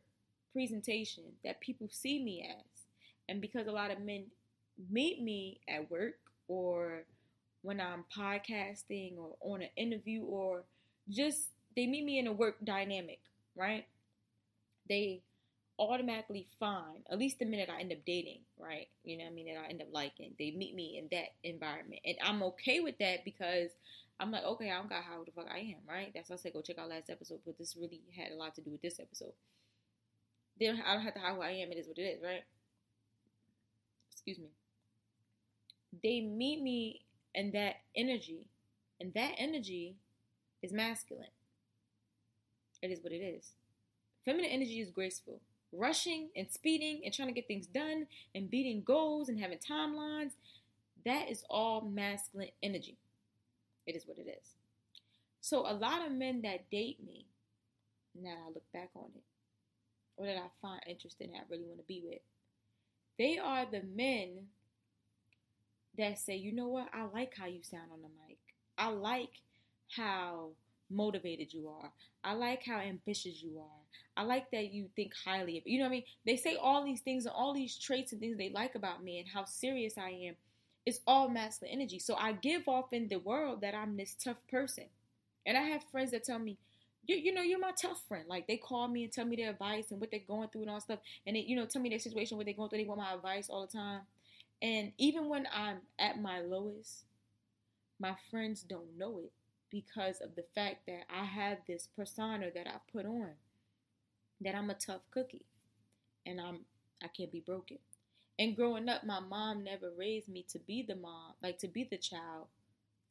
presentation 0.53 1.23
that 1.43 1.59
people 1.59 1.87
see 1.89 2.23
me 2.23 2.47
as, 2.47 2.83
and 3.27 3.41
because 3.41 3.65
a 3.65 3.71
lot 3.71 3.89
of 3.89 3.99
men 3.99 4.25
meet 4.91 5.19
me 5.19 5.59
at 5.67 5.89
work 5.89 6.19
or 6.47 7.03
when 7.63 7.81
I'm 7.81 8.05
podcasting 8.15 9.17
or 9.17 9.35
on 9.41 9.63
an 9.63 9.69
interview 9.75 10.21
or 10.21 10.65
just 11.09 11.49
they 11.75 11.87
meet 11.87 12.05
me 12.05 12.19
in 12.19 12.27
a 12.27 12.31
work 12.31 12.57
dynamic, 12.63 13.21
right? 13.55 13.87
They 14.87 15.23
automatically 15.79 16.45
find, 16.59 16.99
at 17.09 17.17
least 17.17 17.39
the 17.39 17.45
minute 17.45 17.69
I 17.75 17.81
end 17.81 17.91
up 17.91 18.05
dating, 18.05 18.41
right? 18.59 18.87
You 19.03 19.17
know 19.17 19.23
what 19.23 19.31
I 19.31 19.33
mean? 19.33 19.47
That 19.47 19.61
I 19.65 19.69
end 19.69 19.81
up 19.81 19.87
liking. 19.91 20.33
They 20.37 20.51
meet 20.51 20.75
me 20.75 20.99
in 20.99 21.07
that 21.11 21.33
environment. 21.43 22.01
And 22.05 22.17
I'm 22.23 22.43
okay 22.43 22.81
with 22.81 22.99
that 22.99 23.25
because 23.25 23.71
I'm 24.19 24.31
like, 24.31 24.43
okay, 24.43 24.71
I 24.71 24.77
don't 24.77 24.89
got 24.89 25.03
how 25.03 25.23
the 25.23 25.31
fuck 25.31 25.47
I 25.53 25.59
am, 25.59 25.87
right? 25.87 26.11
That's 26.13 26.29
why 26.29 26.35
I 26.35 26.37
said 26.37 26.53
go 26.53 26.61
check 26.61 26.79
out 26.79 26.89
last 26.89 27.09
episode, 27.09 27.39
but 27.45 27.57
this 27.57 27.75
really 27.79 28.01
had 28.15 28.31
a 28.31 28.35
lot 28.35 28.55
to 28.55 28.61
do 28.61 28.71
with 28.71 28.81
this 28.81 28.99
episode. 28.99 29.33
Then 30.59 30.81
I 30.85 30.93
don't 30.93 31.03
have 31.03 31.13
to 31.13 31.19
hide 31.19 31.35
who 31.35 31.41
I 31.41 31.51
am, 31.51 31.71
it 31.71 31.77
is 31.77 31.87
what 31.87 31.99
it 31.99 32.01
is, 32.01 32.23
right? 32.23 32.43
Excuse 34.11 34.39
me 34.39 34.49
they 36.03 36.21
meet 36.21 36.61
me 36.61 37.01
in 37.33 37.51
that 37.51 37.75
energy, 37.95 38.47
and 38.99 39.13
that 39.13 39.33
energy 39.37 39.95
is 40.61 40.71
masculine. 40.71 41.27
It 42.81 42.91
is 42.91 43.03
what 43.03 43.13
it 43.13 43.17
is. 43.21 43.51
Feminine 44.25 44.51
energy 44.51 44.81
is 44.81 44.91
graceful. 44.91 45.41
Rushing 45.71 46.29
and 46.35 46.49
speeding 46.49 47.01
and 47.03 47.13
trying 47.13 47.27
to 47.27 47.33
get 47.33 47.47
things 47.47 47.67
done 47.67 48.07
and 48.33 48.49
beating 48.49 48.83
goals 48.83 49.29
and 49.29 49.39
having 49.39 49.57
timelines, 49.57 50.31
that 51.05 51.29
is 51.29 51.43
all 51.49 51.81
masculine 51.81 52.49
energy. 52.63 52.97
It 53.87 53.95
is 53.95 54.05
what 54.05 54.17
it 54.17 54.27
is. 54.29 54.51
So, 55.41 55.61
a 55.61 55.73
lot 55.73 56.05
of 56.05 56.11
men 56.11 56.41
that 56.41 56.69
date 56.69 56.97
me, 57.03 57.25
now 58.13 58.35
I 58.45 58.49
look 58.49 58.69
back 58.73 58.89
on 58.95 59.09
it, 59.15 59.23
or 60.17 60.25
that 60.25 60.35
I 60.37 60.47
find 60.61 60.81
interesting, 60.87 61.31
that 61.31 61.39
I 61.39 61.43
really 61.49 61.65
want 61.65 61.79
to 61.79 61.87
be 61.87 62.03
with, 62.05 62.19
they 63.17 63.39
are 63.39 63.65
the 63.65 63.83
men 63.83 64.47
that 65.97 66.19
say, 66.19 66.35
you 66.35 66.53
know 66.53 66.67
what, 66.67 66.89
I 66.93 67.05
like 67.05 67.33
how 67.37 67.47
you 67.47 67.63
sound 67.63 67.91
on 67.91 68.01
the 68.01 68.09
mic. 68.27 68.37
I 68.77 68.89
like 68.89 69.41
how 69.95 70.49
motivated 70.89 71.53
you 71.53 71.69
are. 71.69 71.91
I 72.23 72.33
like 72.33 72.63
how 72.65 72.79
ambitious 72.79 73.41
you 73.41 73.59
are. 73.59 73.81
I 74.15 74.23
like 74.23 74.49
that 74.51 74.73
you 74.73 74.89
think 74.95 75.13
highly 75.25 75.57
of 75.57 75.63
you 75.65 75.77
know 75.77 75.85
what 75.85 75.89
I 75.89 75.91
mean? 75.91 76.03
They 76.25 76.37
say 76.37 76.55
all 76.55 76.83
these 76.83 77.01
things 77.01 77.25
and 77.25 77.33
all 77.35 77.53
these 77.53 77.77
traits 77.77 78.11
and 78.11 78.19
things 78.19 78.37
they 78.37 78.49
like 78.49 78.75
about 78.75 79.03
me 79.03 79.19
and 79.19 79.27
how 79.31 79.45
serious 79.45 79.97
I 79.97 80.09
am. 80.09 80.35
It's 80.87 81.01
all 81.05 81.27
masculine 81.27 81.73
energy. 81.73 81.99
So 81.99 82.15
I 82.15 82.31
give 82.31 82.69
off 82.69 82.93
in 82.93 83.09
the 83.09 83.17
world 83.17 83.59
that 83.59 83.75
I'm 83.75 83.97
this 83.97 84.15
tough 84.15 84.37
person. 84.49 84.85
And 85.45 85.57
I 85.57 85.63
have 85.63 85.83
friends 85.91 86.11
that 86.11 86.23
tell 86.23 86.39
me, 86.39 86.57
you, 87.05 87.17
you 87.17 87.33
know, 87.33 87.41
you're 87.41 87.59
my 87.59 87.73
tough 87.81 88.01
friend. 88.07 88.23
Like 88.29 88.47
they 88.47 88.55
call 88.55 88.87
me 88.87 89.03
and 89.03 89.11
tell 89.11 89.25
me 89.25 89.35
their 89.35 89.49
advice 89.49 89.91
and 89.91 89.99
what 89.99 90.11
they're 90.11 90.21
going 90.25 90.47
through 90.47 90.61
and 90.61 90.69
all 90.71 90.79
stuff. 90.79 90.99
And 91.25 91.35
they, 91.35 91.41
you 91.41 91.57
know, 91.57 91.65
tell 91.65 91.81
me 91.81 91.89
their 91.89 91.99
situation, 91.99 92.37
what 92.37 92.45
they're 92.45 92.55
going 92.55 92.69
through. 92.69 92.79
They 92.79 92.85
want 92.85 93.01
my 93.01 93.13
advice 93.13 93.49
all 93.49 93.65
the 93.65 93.77
time. 93.77 94.03
And 94.61 94.93
even 94.97 95.27
when 95.27 95.45
I'm 95.53 95.79
at 95.99 96.21
my 96.21 96.39
lowest, 96.39 97.03
my 97.99 98.15
friends 98.31 98.61
don't 98.61 98.97
know 98.97 99.19
it 99.19 99.33
because 99.69 100.21
of 100.21 100.35
the 100.35 100.45
fact 100.55 100.85
that 100.87 101.01
I 101.13 101.25
have 101.25 101.57
this 101.67 101.89
persona 101.97 102.47
that 102.55 102.65
I 102.65 102.77
put 102.93 103.05
on 103.05 103.31
that 104.39 104.55
I'm 104.55 104.69
a 104.69 104.73
tough 104.73 105.01
cookie 105.11 105.43
and 106.25 106.39
I'm 106.39 106.59
I 107.03 107.09
can't 107.09 107.31
be 107.31 107.41
broken. 107.41 107.79
And 108.39 108.55
growing 108.55 108.87
up, 108.87 109.03
my 109.03 109.19
mom 109.19 109.63
never 109.63 109.91
raised 109.97 110.29
me 110.29 110.45
to 110.49 110.59
be 110.59 110.83
the 110.83 110.95
mom, 110.95 111.33
like 111.41 111.57
to 111.59 111.67
be 111.67 111.83
the 111.83 111.97
child 111.97 112.47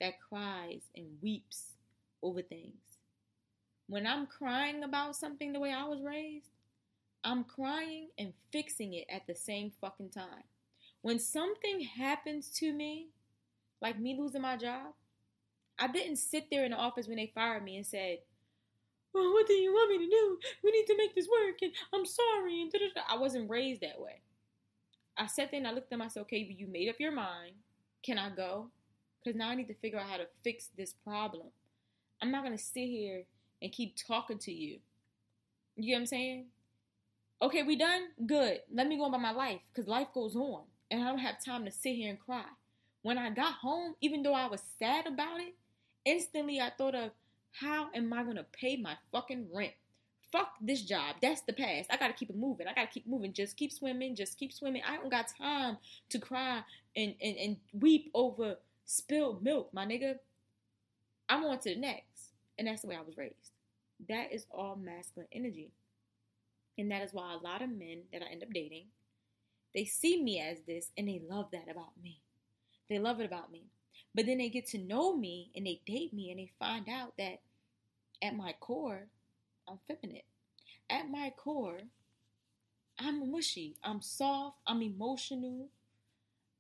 that 0.01 0.21
cries 0.21 0.83
and 0.95 1.07
weeps 1.21 1.73
over 2.23 2.43
things. 2.43 2.75
When 3.89 4.07
I'm 4.07 4.27
crying 4.27 4.83
about 4.85 5.17
something 5.17 5.53
the 5.53 5.61
way 5.61 5.73
I 5.73 5.85
was 5.85 6.03
raised, 6.03 6.51
I'm 7.25 7.45
crying 7.45 8.09
and 8.19 8.33
fixing 8.53 8.95
it 8.95 9.07
at 9.11 9.27
the 9.27 9.35
same 9.35 9.73
fucking 9.81 10.11
time. 10.11 10.45
When 11.03 11.19
something 11.19 11.81
happens 11.81 12.51
to 12.59 12.73
me, 12.73 13.09
like 13.83 13.99
me 13.99 14.17
losing 14.19 14.43
my 14.43 14.57
job, 14.57 14.93
I 15.79 15.89
didn't 15.89 16.17
sit 16.17 16.47
there 16.51 16.65
in 16.65 16.71
the 16.71 16.77
office 16.77 17.09
when 17.09 17.17
they 17.17 17.33
fired 17.35 17.65
me 17.65 17.77
and 17.77 17.87
said, 17.87 18.19
well, 19.13 19.33
what 19.33 19.47
do 19.47 19.55
you 19.55 19.73
want 19.73 19.91
me 19.91 19.99
to 20.05 20.11
do? 20.11 20.39
We 20.63 20.71
need 20.73 20.87
to 20.87 20.97
make 20.97 21.15
this 21.15 21.29
work, 21.29 21.57
and 21.63 21.73
I'm 21.93 22.05
sorry. 22.05 22.61
And 22.61 22.71
da-da-da. 22.71 23.03
I 23.09 23.19
wasn't 23.19 23.51
raised 23.51 23.81
that 23.81 24.01
way. 24.01 24.21
I 25.19 25.27
sat 25.27 25.51
there 25.51 25.59
and 25.59 25.67
I 25.67 25.73
looked 25.73 25.93
at 25.93 25.99
myself. 25.99 26.27
Okay, 26.27 26.55
you 26.57 26.67
made 26.67 26.89
up 26.89 26.97
your 26.99 27.13
mind. 27.13 27.55
Can 28.03 28.19
I 28.19 28.31
go? 28.31 28.71
Because 29.23 29.37
now 29.37 29.49
I 29.49 29.55
need 29.55 29.69
to 29.69 29.75
figure 29.75 29.99
out 29.99 30.09
how 30.09 30.19
to 30.19 30.29
fix 30.45 30.69
this 30.77 30.95
problem. 31.05 31.49
I'm 32.23 32.31
not 32.31 32.45
gonna 32.45 32.59
sit 32.59 32.87
here 32.87 33.25
and 33.63 33.73
keep 33.73 33.97
talking 33.97 34.39
to 34.39 34.53
you. 34.53 34.79
You 35.77 35.87
get 35.89 35.95
what 35.95 36.01
I'm 36.01 36.07
saying? 36.07 36.47
Okay, 37.43 37.63
we 37.63 37.77
done. 37.77 38.03
Good. 38.27 38.61
Let 38.73 38.87
me 38.87 38.97
go 38.97 39.11
by 39.11 39.19
my 39.19 39.33
life 39.33 39.61
because 39.73 39.89
life 39.89 40.09
goes 40.15 40.37
on 40.37 40.63
and 40.91 41.03
I 41.03 41.09
don't 41.09 41.19
have 41.19 41.45
time 41.45 41.65
to 41.65 41.71
sit 41.71 41.97
here 41.97 42.11
and 42.11 42.21
cry. 42.21 42.45
When 43.03 43.19
I 43.19 43.31
got 43.31 43.55
home, 43.55 43.95
even 44.01 44.23
though 44.23 44.35
I 44.35 44.47
was 44.47 44.63
sad 44.79 45.07
about 45.07 45.41
it, 45.41 45.55
instantly 46.05 46.61
I 46.61 46.71
thought 46.77 46.95
of 46.95 47.11
how 47.53 47.89
am 47.95 48.13
I 48.13 48.23
gonna 48.23 48.47
pay 48.53 48.77
my 48.77 48.97
fucking 49.13 49.49
rent? 49.55 49.75
Fuck 50.33 50.53
this 50.61 50.83
job. 50.83 51.17
That's 51.23 51.43
the 51.43 51.53
past. 51.53 51.91
I 51.91 51.97
gotta 51.97 52.13
keep 52.13 52.31
it 52.31 52.37
moving. 52.37 52.67
I 52.67 52.75
gotta 52.75 52.89
keep 52.89 53.07
moving. 53.07 53.33
Just 53.33 53.57
keep 53.57 53.73
swimming. 53.73 54.17
Just 54.17 54.39
keep 54.39 54.53
swimming. 54.53 54.83
I 54.87 54.97
don't 54.97 55.11
got 55.11 55.27
time 55.39 55.79
to 56.11 56.19
cry 56.19 56.63
and, 56.97 57.15
and, 57.23 57.37
and 57.37 57.57
weep 57.73 58.11
over 58.15 58.57
spilled 58.85 59.43
milk, 59.43 59.73
my 59.73 59.87
nigga. 59.87 60.19
I'm 61.29 61.45
on 61.45 61.59
to 61.61 61.75
the 61.75 61.81
next. 61.81 62.33
And 62.59 62.67
that's 62.67 62.83
the 62.83 62.89
way 62.89 62.97
I 62.97 63.03
was 63.03 63.17
raised. 63.17 63.53
That 64.09 64.33
is 64.33 64.47
all 64.51 64.77
masculine 64.77 65.29
energy. 65.33 65.71
And 66.79 66.91
that 66.91 67.03
is 67.03 67.13
why 67.13 67.35
a 67.35 67.45
lot 67.45 67.63
of 67.63 67.71
men 67.71 68.03
that 68.13 68.23
I 68.23 68.33
end 68.33 68.43
up 68.43 68.53
dating 68.53 68.87
they 69.77 69.85
see 69.85 70.23
me 70.23 70.41
as 70.41 70.61
this 70.67 70.91
and 70.97 71.07
they 71.07 71.21
love 71.29 71.49
that 71.53 71.71
about 71.71 71.93
me. 72.03 72.23
They 72.89 72.99
love 72.99 73.21
it 73.21 73.27
about 73.27 73.53
me. 73.53 73.65
But 74.15 74.25
then 74.25 74.39
they 74.39 74.49
get 74.49 74.67
to 74.69 74.79
know 74.79 75.15
me 75.15 75.51
and 75.55 75.67
they 75.67 75.83
date 75.85 76.15
me 76.15 76.31
and 76.31 76.41
they 76.41 76.51
find 76.59 76.89
out 76.89 77.13
that 77.19 77.41
at 78.23 78.35
my 78.35 78.55
core, 78.59 79.09
I'm 79.69 79.79
feminine. 79.87 80.23
At 80.89 81.11
my 81.11 81.33
core, 81.37 81.81
I'm 82.99 83.31
mushy. 83.31 83.77
I'm 83.83 84.01
soft. 84.01 84.59
I'm 84.67 84.83
emotional. 84.83 85.69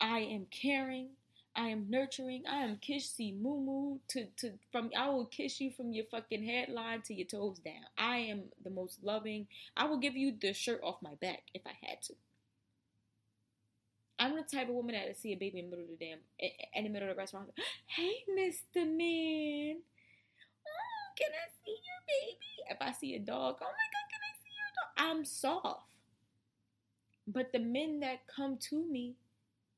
I 0.00 0.20
am 0.20 0.46
caring. 0.50 1.10
I 1.54 1.68
am 1.68 1.86
nurturing. 1.88 2.42
I 2.46 2.64
am 2.64 2.76
kissy 2.76 3.34
moo 3.40 3.60
moo 3.60 3.98
to, 4.08 4.26
to 4.38 4.52
from 4.70 4.90
I 4.96 5.08
will 5.08 5.24
kiss 5.24 5.58
you 5.60 5.70
from 5.70 5.92
your 5.92 6.04
fucking 6.04 6.44
headline 6.44 7.00
to 7.02 7.14
your 7.14 7.26
toes 7.26 7.58
down. 7.58 7.86
I 7.96 8.18
am 8.18 8.44
the 8.62 8.70
most 8.70 9.02
loving. 9.02 9.46
I 9.76 9.86
will 9.86 9.98
give 9.98 10.16
you 10.16 10.34
the 10.38 10.52
shirt 10.52 10.80
off 10.82 10.96
my 11.02 11.14
back 11.14 11.44
if 11.54 11.62
I 11.66 11.72
had 11.86 12.02
to. 12.02 12.14
I'm 14.18 14.36
the 14.36 14.42
type 14.42 14.68
of 14.68 14.74
woman 14.74 14.94
that 14.94 15.16
see 15.18 15.32
a 15.32 15.36
baby 15.36 15.58
in 15.58 15.66
the 15.70 15.76
middle 15.76 15.92
of 15.92 15.98
the 15.98 16.04
damn 16.04 16.18
in 16.74 16.84
the 16.84 16.90
middle 16.90 17.08
of 17.08 17.16
the 17.16 17.20
restaurant. 17.20 17.50
Hey, 17.86 18.24
Mr. 18.38 18.86
Man. 18.86 19.76
Can 21.16 21.30
I 21.32 21.48
see 21.64 21.72
your 21.72 22.02
baby? 22.06 22.52
If 22.70 22.76
I 22.80 22.92
see 22.92 23.14
a 23.14 23.18
dog, 23.18 23.56
oh 23.60 23.64
my 23.64 23.88
god, 23.92 24.06
can 24.10 24.20
I 24.20 24.34
see 24.42 24.52
your 24.54 24.72
dog? 24.76 25.16
I'm 25.16 25.24
soft. 25.24 25.90
But 27.26 27.52
the 27.52 27.58
men 27.58 28.00
that 28.00 28.26
come 28.26 28.56
to 28.70 28.84
me 28.84 29.16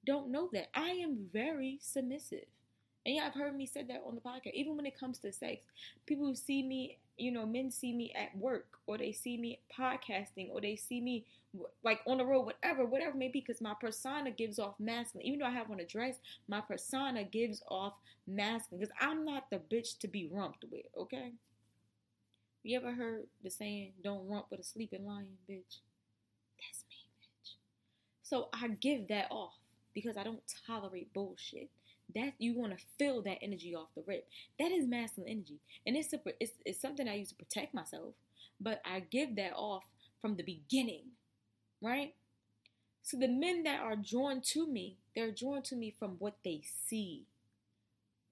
don't 0.05 0.31
know 0.31 0.49
that. 0.53 0.69
I 0.75 0.91
am 0.91 1.29
very 1.33 1.79
submissive. 1.81 2.47
And 3.07 3.17
yeah, 3.17 3.27
I've 3.27 3.35
heard 3.35 3.57
me 3.57 3.67
said 3.67 3.89
that 3.89 4.03
on 4.07 4.15
the 4.15 4.21
podcast. 4.21 4.55
Even 4.55 4.77
when 4.77 4.87
it 4.87 4.99
comes 4.99 5.19
to 5.21 5.33
sex, 5.33 5.63
people 6.07 6.27
who 6.27 6.35
see 6.35 6.63
me, 6.63 6.99
you 7.19 7.31
know, 7.31 7.45
men 7.47 7.71
see 7.71 7.93
me 7.93 8.13
at 8.15 8.37
work, 8.37 8.79
or 8.87 8.99
they 8.99 9.13
see 9.13 9.37
me 9.37 9.61
podcasting, 9.77 10.51
or 10.51 10.61
they 10.61 10.77
see 10.77 11.01
me 11.01 11.25
like 11.83 12.01
on 12.07 12.19
the 12.19 12.25
road, 12.25 12.43
whatever, 12.43 12.85
whatever 12.85 13.11
it 13.11 13.17
may 13.17 13.29
be, 13.29 13.41
because 13.41 13.61
my 13.61 13.75
persona 13.81 14.31
gives 14.31 14.59
off 14.59 14.75
masculine. 14.79 15.27
Even 15.27 15.41
though 15.41 15.47
I 15.47 15.51
have 15.51 15.71
on 15.71 15.81
a 15.81 15.85
dress, 15.85 16.17
my 16.47 16.61
persona 16.61 17.25
gives 17.25 17.63
off 17.69 17.95
masculine. 18.27 18.81
Because 18.81 18.95
I'm 19.01 19.25
not 19.25 19.51
the 19.51 19.59
bitch 19.59 19.99
to 19.99 20.09
be 20.09 20.29
rumped 20.31 20.65
with. 20.71 20.87
Okay. 20.97 21.33
You 22.63 22.77
ever 22.77 22.93
heard 22.93 23.27
the 23.43 23.51
saying, 23.51 23.93
"Don't 24.03 24.27
rump 24.27 24.47
with 24.51 24.61
a 24.61 24.65
sleeping 24.65 25.07
lion, 25.07 25.39
bitch"? 25.49 25.81
That's 26.61 26.85
me, 26.89 26.97
bitch. 27.23 27.55
So 28.23 28.49
I 28.53 28.69
give 28.69 29.09
that 29.09 29.29
off 29.31 29.55
because 29.95 30.17
I 30.17 30.23
don't 30.23 30.43
tolerate 30.67 31.13
bullshit. 31.15 31.71
That 32.15 32.33
you 32.39 32.55
want 32.55 32.77
to 32.77 32.85
feel 32.99 33.21
that 33.23 33.39
energy 33.43 33.75
off 33.75 33.89
the 33.95 34.03
rip. 34.07 34.27
That 34.59 34.73
is 34.73 34.87
masculine 34.87 35.31
energy, 35.31 35.59
and 35.87 35.97
it's, 35.97 36.13
a, 36.13 36.21
it's 36.41 36.53
it's 36.65 36.81
something 36.81 37.07
I 37.09 37.17
use 37.17 37.29
to 37.31 37.35
protect 37.35 37.75
myself. 37.75 38.15
But 38.61 38.81
I 38.85 39.01
give 39.01 39.37
that 39.37 39.53
off 39.55 39.85
from 40.21 40.37
the 40.37 40.43
beginning, 40.43 41.13
right? 41.83 42.15
So 43.03 43.17
the 43.17 43.29
men 43.29 43.63
that 43.65 43.81
are 43.81 43.97
drawn 43.97 44.41
to 44.53 44.67
me, 44.67 44.97
they're 45.15 45.31
drawn 45.31 45.63
to 45.63 45.77
me 45.77 45.95
from 45.99 46.17
what 46.19 46.37
they 46.45 46.63
see. 46.87 47.25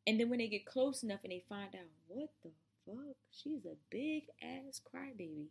And 0.06 0.20
then 0.20 0.30
when 0.30 0.38
they 0.38 0.48
get 0.48 0.66
close 0.66 1.02
enough 1.02 1.20
and 1.24 1.32
they 1.32 1.42
find 1.48 1.74
out, 1.74 1.88
what 2.08 2.30
the 2.42 2.50
fuck? 2.86 3.16
She's 3.30 3.64
a 3.66 3.76
big 3.90 4.24
ass 4.42 4.80
crybaby. 4.80 5.46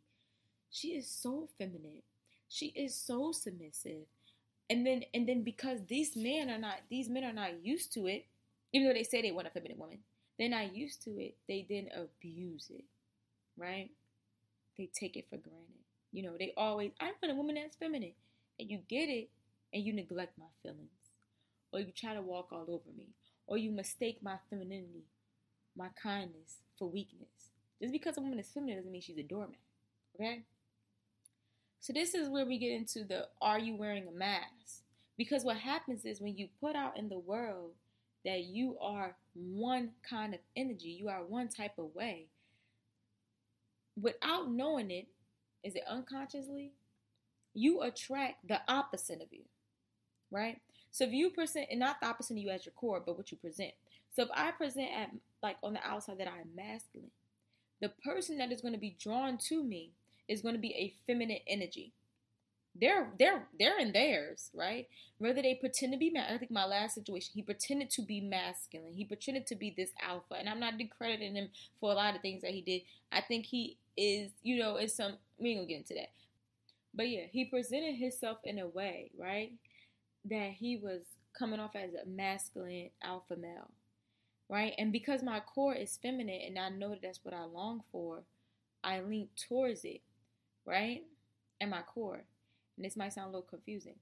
She 0.72 0.90
is 0.90 1.08
so 1.08 1.48
feminine. 1.58 2.04
She 2.48 2.68
is 2.68 2.96
so 2.96 3.32
submissive 3.32 4.06
and 4.69 4.86
then 4.86 5.04
and 5.13 5.28
then 5.28 5.43
because 5.43 5.80
these 5.88 6.15
men 6.15 6.49
are 6.49 6.58
not 6.58 6.78
these 6.89 7.10
men 7.10 7.23
are 7.23 7.34
not 7.34 7.63
used 7.63 7.93
to 7.93 8.08
it, 8.08 8.25
even 8.73 8.88
though 8.88 8.93
they 8.93 9.04
say 9.04 9.21
they 9.21 9.32
want 9.32 9.47
a 9.47 9.51
feminine 9.51 9.78
woman, 9.78 9.99
they're 10.38 10.49
not 10.49 10.75
used 10.75 11.04
to 11.04 11.12
it. 11.19 11.36
They 11.47 11.65
then 11.69 11.89
abuse 11.95 12.67
it, 12.69 12.86
right? 13.58 13.89
They 14.78 14.89
take 14.93 15.15
it 15.17 15.28
for 15.30 15.38
granted. 15.38 15.84
You 16.12 16.23
know, 16.23 16.36
they 16.38 16.54
always 16.58 16.91
I 16.99 17.06
want 17.21 17.32
a 17.32 17.36
woman 17.36 17.56
that's 17.56 17.75
feminine, 17.78 18.13
and 18.60 18.69
you 18.69 18.80
get 18.89 19.10
it, 19.10 19.30
and 19.73 19.84
you 19.84 19.93
neglect 19.93 20.38
my 20.38 20.45
feelings, 20.63 20.89
or 21.71 21.80
you 21.80 21.91
try 21.95 22.13
to 22.13 22.21
walk 22.21 22.49
all 22.51 22.65
over 22.69 22.91
me, 22.95 23.10
or 23.47 23.58
you 23.58 23.71
mistake 23.71 24.19
my 24.21 24.38
femininity, 24.49 25.06
my 25.78 25.89
kindness 26.01 26.58
for 26.78 26.89
weakness. 26.89 27.30
Just 27.82 27.91
because 27.91 28.17
a 28.17 28.21
woman 28.21 28.39
is 28.39 28.49
feminine 28.54 28.78
doesn't 28.78 28.91
mean 28.91 29.01
she's 29.01 29.17
a 29.17 29.23
doormat. 29.23 29.60
Okay? 30.15 30.43
So 31.80 31.94
this 31.94 32.16
is 32.16 32.30
where 32.30 32.46
we 32.46 32.58
get 32.58 32.72
into 32.72 33.04
the 33.04 33.28
are 33.42 33.60
you 33.60 33.76
wearing 33.76 34.08
a 34.08 34.12
mask? 34.12 34.84
Because 35.18 35.44
what 35.44 35.58
happens 35.58 36.04
is 36.04 36.20
when 36.20 36.36
you 36.38 36.50
put 36.60 36.76
out 36.76 36.98
in 36.98 37.10
the 37.10 37.20
world 37.20 37.72
that 38.26 38.44
you 38.44 38.78
are 38.82 39.16
one 39.34 39.92
kind 40.08 40.34
of 40.34 40.40
energy, 40.56 40.90
you 40.90 41.10
are 41.10 41.24
one 41.24 41.48
type 41.48 41.78
of 41.78 41.94
way. 41.94 42.26
Without 44.00 44.52
knowing 44.52 44.92
it, 44.92 45.08
is 45.64 45.76
it 45.76 45.84
unconsciously? 45.90 46.74
You 47.54 47.82
attract 47.82 48.48
the 48.48 48.60
opposite 48.68 49.22
of 49.22 49.28
you, 49.32 49.44
right? 50.32 50.60
So 50.92 51.06
if 51.06 51.12
you 51.12 51.30
present, 51.30 51.68
and 51.72 51.80
not 51.80 52.02
the 52.02 52.08
opposite 52.08 52.34
of 52.34 52.38
you 52.38 52.50
as 52.50 52.66
your 52.66 52.74
core, 52.74 53.02
but 53.06 53.18
what 53.18 53.32
you 53.32 53.38
present. 53.38 53.72
So 54.16 54.24
if 54.24 54.30
I 54.34 54.52
present 54.52 54.90
at 54.98 55.12
like 55.44 55.58
on 55.64 55.74
the 55.74 55.86
outside 55.86 56.18
that 56.20 56.28
I 56.28 56.40
am 56.40 56.50
masculine, 56.56 57.12
the 57.82 57.90
person 57.90 58.38
that 58.38 58.52
is 58.52 58.62
going 58.62 58.74
to 58.74 58.80
be 58.80 58.96
drawn 59.00 59.38
to 59.50 59.64
me 59.64 59.92
is 60.28 60.42
going 60.42 60.56
to 60.56 60.62
be 60.62 60.74
a 60.74 60.96
feminine 61.06 61.40
energy. 61.48 61.94
They're 62.80 63.10
they're 63.18 63.48
they're 63.58 63.80
in 63.80 63.94
theirs, 63.94 64.50
right? 64.54 64.88
Whether 65.18 65.42
they 65.42 65.56
pretend 65.56 65.94
to 65.94 65.98
be 65.98 66.10
ma- 66.10 66.26
I 66.30 66.38
think 66.38 66.52
my 66.52 66.66
last 66.66 66.96
situation, 66.96 67.32
he 67.34 67.42
pretended 67.42 67.90
to 67.92 68.02
be 68.02 68.20
masculine. 68.20 68.94
He 68.94 69.06
pretended 69.06 69.48
to 69.48 69.56
be 69.56 69.74
this 69.76 69.92
alpha, 70.02 70.36
and 70.38 70.50
I'm 70.50 70.60
not 70.60 70.78
discrediting 70.78 71.36
him 71.36 71.50
for 71.80 71.92
a 71.92 71.96
lot 71.96 72.16
of 72.16 72.22
things 72.22 72.42
that 72.42 72.52
he 72.52 72.62
did. 72.62 72.82
I 73.14 73.22
think 73.22 73.46
he 73.46 73.78
is, 73.96 74.32
you 74.44 74.60
know, 74.60 74.76
is 74.76 74.94
some. 74.94 75.14
We 75.38 75.52
ain't 75.52 75.60
gonna 75.60 75.68
get 75.68 75.78
into 75.78 75.94
that, 75.94 76.10
but 76.94 77.10
yeah, 77.10 77.24
he 77.32 77.46
presented 77.46 77.96
himself 77.96 78.40
in 78.44 78.60
a 78.60 78.68
way, 78.68 79.12
right, 79.18 79.54
that 80.26 80.52
he 80.52 80.76
was 80.76 81.02
coming 81.38 81.62
off 81.62 81.76
as 81.76 81.92
a 81.94 82.06
masculine 82.06 82.90
alpha 83.02 83.38
male, 83.38 83.72
right? 84.50 84.74
And 84.78 84.92
because 84.92 85.24
my 85.24 85.40
core 85.40 85.76
is 85.76 85.98
feminine, 86.02 86.42
and 86.46 86.60
I 86.60 86.70
know 86.70 86.90
that 86.90 87.02
that's 87.02 87.24
what 87.24 87.34
I 87.34 87.46
long 87.46 87.84
for, 87.92 88.24
I 88.84 89.00
lean 89.00 89.30
towards 89.48 89.86
it 89.86 90.02
right? 90.65 91.04
At 91.62 91.69
my 91.69 91.82
core. 91.82 92.23
And 92.75 92.86
this 92.86 92.95
might 92.95 93.13
sound 93.13 93.28
a 93.28 93.38
little 93.38 93.41
confusing. 93.49 93.95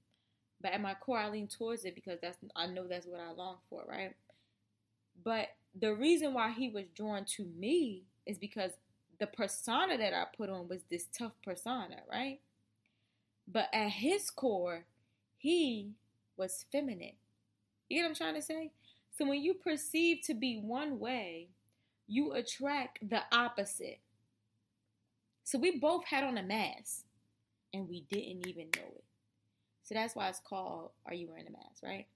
But 0.60 0.72
at 0.72 0.80
my 0.80 0.94
core 0.94 1.18
I 1.18 1.28
lean 1.28 1.48
towards 1.48 1.84
it 1.84 1.94
because 1.94 2.18
that's 2.22 2.38
I 2.56 2.66
know 2.66 2.86
that's 2.86 3.06
what 3.06 3.20
I 3.20 3.32
long 3.32 3.56
for, 3.68 3.84
right? 3.86 4.14
But 5.22 5.48
the 5.78 5.94
reason 5.94 6.34
why 6.34 6.52
he 6.52 6.68
was 6.68 6.84
drawn 6.96 7.24
to 7.36 7.44
me 7.44 8.04
is 8.26 8.38
because 8.38 8.72
the 9.18 9.26
persona 9.26 9.98
that 9.98 10.14
I 10.14 10.24
put 10.36 10.50
on 10.50 10.68
was 10.68 10.82
this 10.90 11.06
tough 11.16 11.32
persona, 11.44 11.96
right? 12.10 12.40
But 13.46 13.68
at 13.72 13.90
his 13.90 14.30
core, 14.30 14.84
he 15.36 15.90
was 16.36 16.64
feminine. 16.72 17.12
You 17.88 17.98
get 17.98 18.02
what 18.02 18.08
I'm 18.08 18.14
trying 18.14 18.34
to 18.34 18.42
say? 18.42 18.70
So 19.16 19.26
when 19.26 19.42
you 19.42 19.54
perceive 19.54 20.22
to 20.24 20.34
be 20.34 20.58
one 20.58 20.98
way, 20.98 21.48
you 22.08 22.32
attract 22.32 23.08
the 23.08 23.20
opposite. 23.32 23.98
So 25.44 25.58
we 25.58 25.78
both 25.78 26.06
had 26.06 26.24
on 26.24 26.38
a 26.38 26.42
mask 26.42 27.04
and 27.72 27.88
we 27.88 28.04
didn't 28.10 28.46
even 28.48 28.68
know 28.76 28.92
it. 28.96 29.04
So 29.82 29.94
that's 29.94 30.16
why 30.16 30.28
it's 30.28 30.40
called 30.40 30.90
Are 31.06 31.14
You 31.14 31.28
Wearing 31.28 31.46
a 31.46 31.50
Mask, 31.50 31.82
right? 31.82 32.06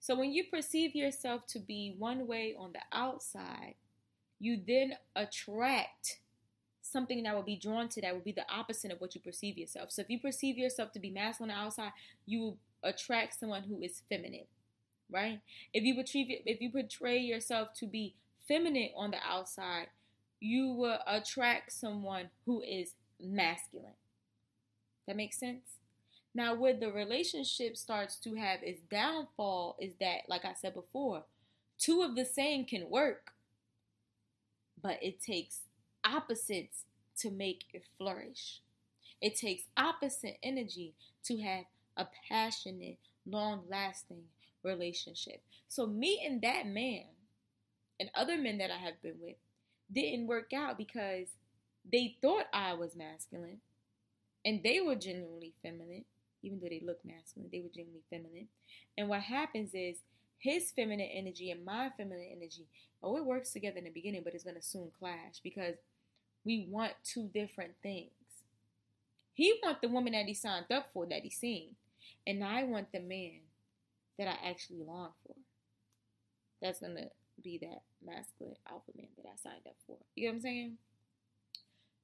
So 0.00 0.16
when 0.16 0.32
you 0.32 0.44
perceive 0.52 0.94
yourself 0.94 1.46
to 1.48 1.60
be 1.60 1.94
one 1.96 2.26
way 2.26 2.54
on 2.58 2.72
the 2.72 2.80
outside, 2.92 3.74
you 4.40 4.60
then 4.66 4.94
attract 5.14 6.18
something 6.82 7.22
that 7.22 7.34
will 7.34 7.42
be 7.42 7.56
drawn 7.56 7.88
to 7.88 8.00
that 8.02 8.12
will 8.12 8.20
be 8.20 8.32
the 8.32 8.44
opposite 8.52 8.92
of 8.92 9.00
what 9.00 9.14
you 9.14 9.20
perceive 9.20 9.56
yourself. 9.56 9.90
So 9.90 10.02
if 10.02 10.10
you 10.10 10.20
perceive 10.20 10.58
yourself 10.58 10.92
to 10.92 11.00
be 11.00 11.10
masculine 11.10 11.52
on 11.52 11.56
the 11.56 11.62
outside, 11.62 11.92
you 12.26 12.40
will 12.40 12.58
attract 12.82 13.38
someone 13.38 13.62
who 13.62 13.80
is 13.80 14.02
feminine, 14.08 14.46
right? 15.10 15.40
If 15.72 15.84
you 15.84 15.94
portray 15.94 16.42
if 16.44 16.60
you 16.60 16.70
portray 16.70 17.18
yourself 17.18 17.68
to 17.78 17.86
be 17.86 18.14
feminine 18.46 18.90
on 18.96 19.12
the 19.12 19.18
outside, 19.26 19.86
you 20.44 20.68
will 20.68 20.98
attract 21.06 21.72
someone 21.72 22.28
who 22.44 22.60
is 22.60 22.92
masculine. 23.18 23.96
That 25.06 25.16
makes 25.16 25.40
sense? 25.40 25.78
Now, 26.34 26.54
where 26.54 26.78
the 26.78 26.92
relationship 26.92 27.78
starts 27.78 28.16
to 28.16 28.34
have 28.34 28.58
its 28.62 28.82
downfall 28.90 29.76
is 29.80 29.94
that, 30.00 30.28
like 30.28 30.44
I 30.44 30.52
said 30.52 30.74
before, 30.74 31.24
two 31.78 32.02
of 32.02 32.14
the 32.14 32.26
same 32.26 32.66
can 32.66 32.90
work, 32.90 33.30
but 34.82 34.98
it 35.00 35.22
takes 35.22 35.60
opposites 36.04 36.84
to 37.20 37.30
make 37.30 37.64
it 37.72 37.84
flourish. 37.96 38.60
It 39.22 39.36
takes 39.36 39.62
opposite 39.78 40.36
energy 40.42 40.92
to 41.24 41.38
have 41.38 41.64
a 41.96 42.06
passionate, 42.28 42.98
long 43.24 43.62
lasting 43.70 44.24
relationship. 44.62 45.40
So, 45.68 45.86
meeting 45.86 46.40
that 46.42 46.66
man 46.66 47.04
and 47.98 48.10
other 48.14 48.36
men 48.36 48.58
that 48.58 48.70
I 48.70 48.76
have 48.76 49.00
been 49.00 49.14
with 49.22 49.36
didn't 49.92 50.26
work 50.26 50.52
out 50.52 50.78
because 50.78 51.28
they 51.90 52.16
thought 52.20 52.46
I 52.52 52.74
was 52.74 52.96
masculine 52.96 53.58
and 54.44 54.62
they 54.62 54.80
were 54.80 54.94
genuinely 54.94 55.54
feminine, 55.62 56.04
even 56.42 56.60
though 56.60 56.68
they 56.68 56.82
look 56.84 57.04
masculine, 57.04 57.50
they 57.52 57.60
were 57.60 57.68
genuinely 57.68 58.04
feminine. 58.10 58.48
And 58.96 59.08
what 59.08 59.22
happens 59.22 59.70
is 59.74 59.98
his 60.38 60.70
feminine 60.70 61.08
energy 61.12 61.50
and 61.50 61.64
my 61.64 61.90
feminine 61.96 62.28
energy, 62.30 62.66
oh, 63.02 63.16
it 63.16 63.24
works 63.24 63.52
together 63.52 63.78
in 63.78 63.84
the 63.84 63.90
beginning, 63.90 64.22
but 64.24 64.34
it's 64.34 64.44
going 64.44 64.56
to 64.56 64.62
soon 64.62 64.90
clash 64.98 65.40
because 65.42 65.76
we 66.44 66.66
want 66.70 66.92
two 67.02 67.30
different 67.32 67.72
things. 67.82 68.10
He 69.32 69.58
want 69.62 69.80
the 69.82 69.88
woman 69.88 70.12
that 70.12 70.26
he 70.26 70.34
signed 70.34 70.70
up 70.70 70.90
for, 70.92 71.06
that 71.06 71.22
he's 71.22 71.36
seen, 71.36 71.74
and 72.26 72.44
I 72.44 72.62
want 72.64 72.92
the 72.92 73.00
man 73.00 73.40
that 74.18 74.28
I 74.28 74.48
actually 74.48 74.82
long 74.86 75.10
for. 75.26 75.34
That's 76.62 76.80
gonna 76.80 77.08
be 77.42 77.58
that 77.58 77.82
masculine 78.06 78.56
alpha 78.70 78.92
man 78.96 79.08
that 79.16 79.26
I 79.26 79.36
signed 79.42 79.66
up 79.66 79.76
for. 79.86 79.96
You 80.14 80.26
know 80.26 80.32
what 80.32 80.36
I'm 80.36 80.42
saying? 80.42 80.76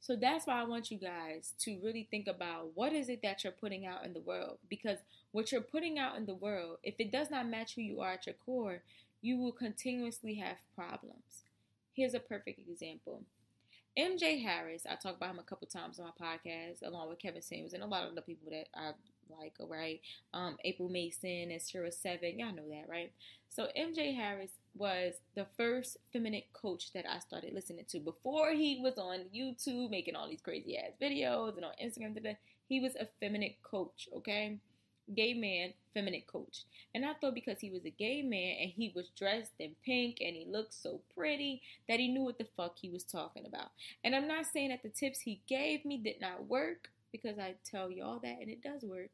So 0.01 0.17
that's 0.17 0.47
why 0.47 0.61
I 0.61 0.65
want 0.65 0.91
you 0.91 0.97
guys 0.97 1.53
to 1.61 1.79
really 1.83 2.09
think 2.11 2.27
about 2.27 2.71
what 2.75 2.93
is 2.93 3.11
it 3.11 3.21
that 3.23 3.45
you're 3.45 3.53
putting 3.53 3.87
out 3.87 4.05
in 4.05 4.15
the 4.15 4.21
world 4.21 4.59
because 4.69 4.99
what 5.33 5.53
you're 5.53 5.61
putting 5.61 5.99
out 5.99 6.17
in 6.17 6.25
the 6.25 6.35
world, 6.35 6.79
if 6.83 6.95
it 6.99 7.13
does 7.13 7.31
not 7.31 7.49
match 7.49 7.75
who 7.75 7.83
you 7.83 8.01
are 8.01 8.13
at 8.13 8.27
your 8.27 8.35
core, 8.47 8.83
you 9.21 9.37
will 9.37 9.53
continuously 9.53 10.35
have 10.37 10.57
problems. 10.75 11.45
Here's 11.93 12.15
a 12.15 12.21
perfect 12.21 12.61
example. 12.67 13.23
MJ 13.99 14.43
Harris, 14.43 14.85
I 14.89 14.95
talked 14.95 15.17
about 15.17 15.31
him 15.31 15.39
a 15.39 15.45
couple 15.45 15.67
times 15.67 15.99
on 15.99 16.07
my 16.07 16.27
podcast, 16.27 16.87
along 16.87 17.09
with 17.09 17.19
Kevin 17.19 17.43
Samuels 17.43 17.73
and 17.73 17.83
a 17.83 17.87
lot 17.87 18.09
of 18.09 18.15
the 18.15 18.23
people 18.23 18.51
that 18.51 18.69
I 18.75 18.93
like, 19.29 19.55
right? 19.61 20.01
Um, 20.33 20.57
April 20.65 20.89
Mason 20.89 21.51
and 21.51 21.63
Sarah 21.63 21.93
Seven, 21.93 22.39
y'all 22.39 22.55
know 22.55 22.69
that, 22.69 22.89
right? 22.89 23.13
So 23.49 23.67
MJ 23.77 24.15
Harris 24.15 24.53
was 24.77 25.15
the 25.35 25.47
first 25.57 25.97
feminine 26.13 26.43
coach 26.53 26.93
that 26.93 27.05
I 27.11 27.19
started 27.19 27.53
listening 27.53 27.85
to 27.89 27.99
before 27.99 28.53
he 28.53 28.81
was 28.81 28.97
on 28.97 29.25
YouTube 29.35 29.91
making 29.91 30.15
all 30.15 30.29
these 30.29 30.41
crazy 30.41 30.79
ass 30.79 30.93
videos 31.03 31.57
and 31.57 31.65
on 31.65 31.73
Instagram. 31.83 32.37
He 32.69 32.79
was 32.79 32.95
a 32.95 33.09
feminine 33.19 33.55
coach, 33.65 34.09
okay? 34.17 34.59
Gay 35.15 35.35
man, 35.35 35.73
feminine 35.95 36.23
coach. 36.27 36.65
And 36.95 37.05
I 37.05 37.15
thought 37.15 37.35
because 37.35 37.61
he 37.61 37.71
was 37.71 37.85
a 37.85 37.91
gay 37.91 38.23
man 38.23 38.57
and 38.61 38.71
he 38.71 38.93
was 38.95 39.11
dressed 39.17 39.53
in 39.59 39.75
pink 39.85 40.19
and 40.21 40.35
he 40.35 40.47
looked 40.47 40.75
so 40.75 41.01
pretty 41.17 41.63
that 41.89 42.01
he 42.01 42.09
knew 42.09 42.23
what 42.23 42.39
the 42.39 42.47
fuck 42.57 42.77
he 42.81 42.89
was 42.89 43.05
talking 43.05 43.47
about. 43.47 43.71
And 44.05 44.15
I'm 44.15 44.29
not 44.29 44.47
saying 44.47 44.71
that 44.71 44.83
the 44.83 44.89
tips 44.89 45.21
he 45.21 45.41
gave 45.47 45.85
me 45.85 45.99
did 45.99 46.21
not 46.21 46.47
work 46.47 46.91
because 47.13 47.39
I 47.39 47.55
tell 47.65 47.91
y'all 47.91 48.21
that 48.21 48.39
and 48.41 48.49
it 48.49 48.63
does 48.63 48.83
work. 48.83 49.11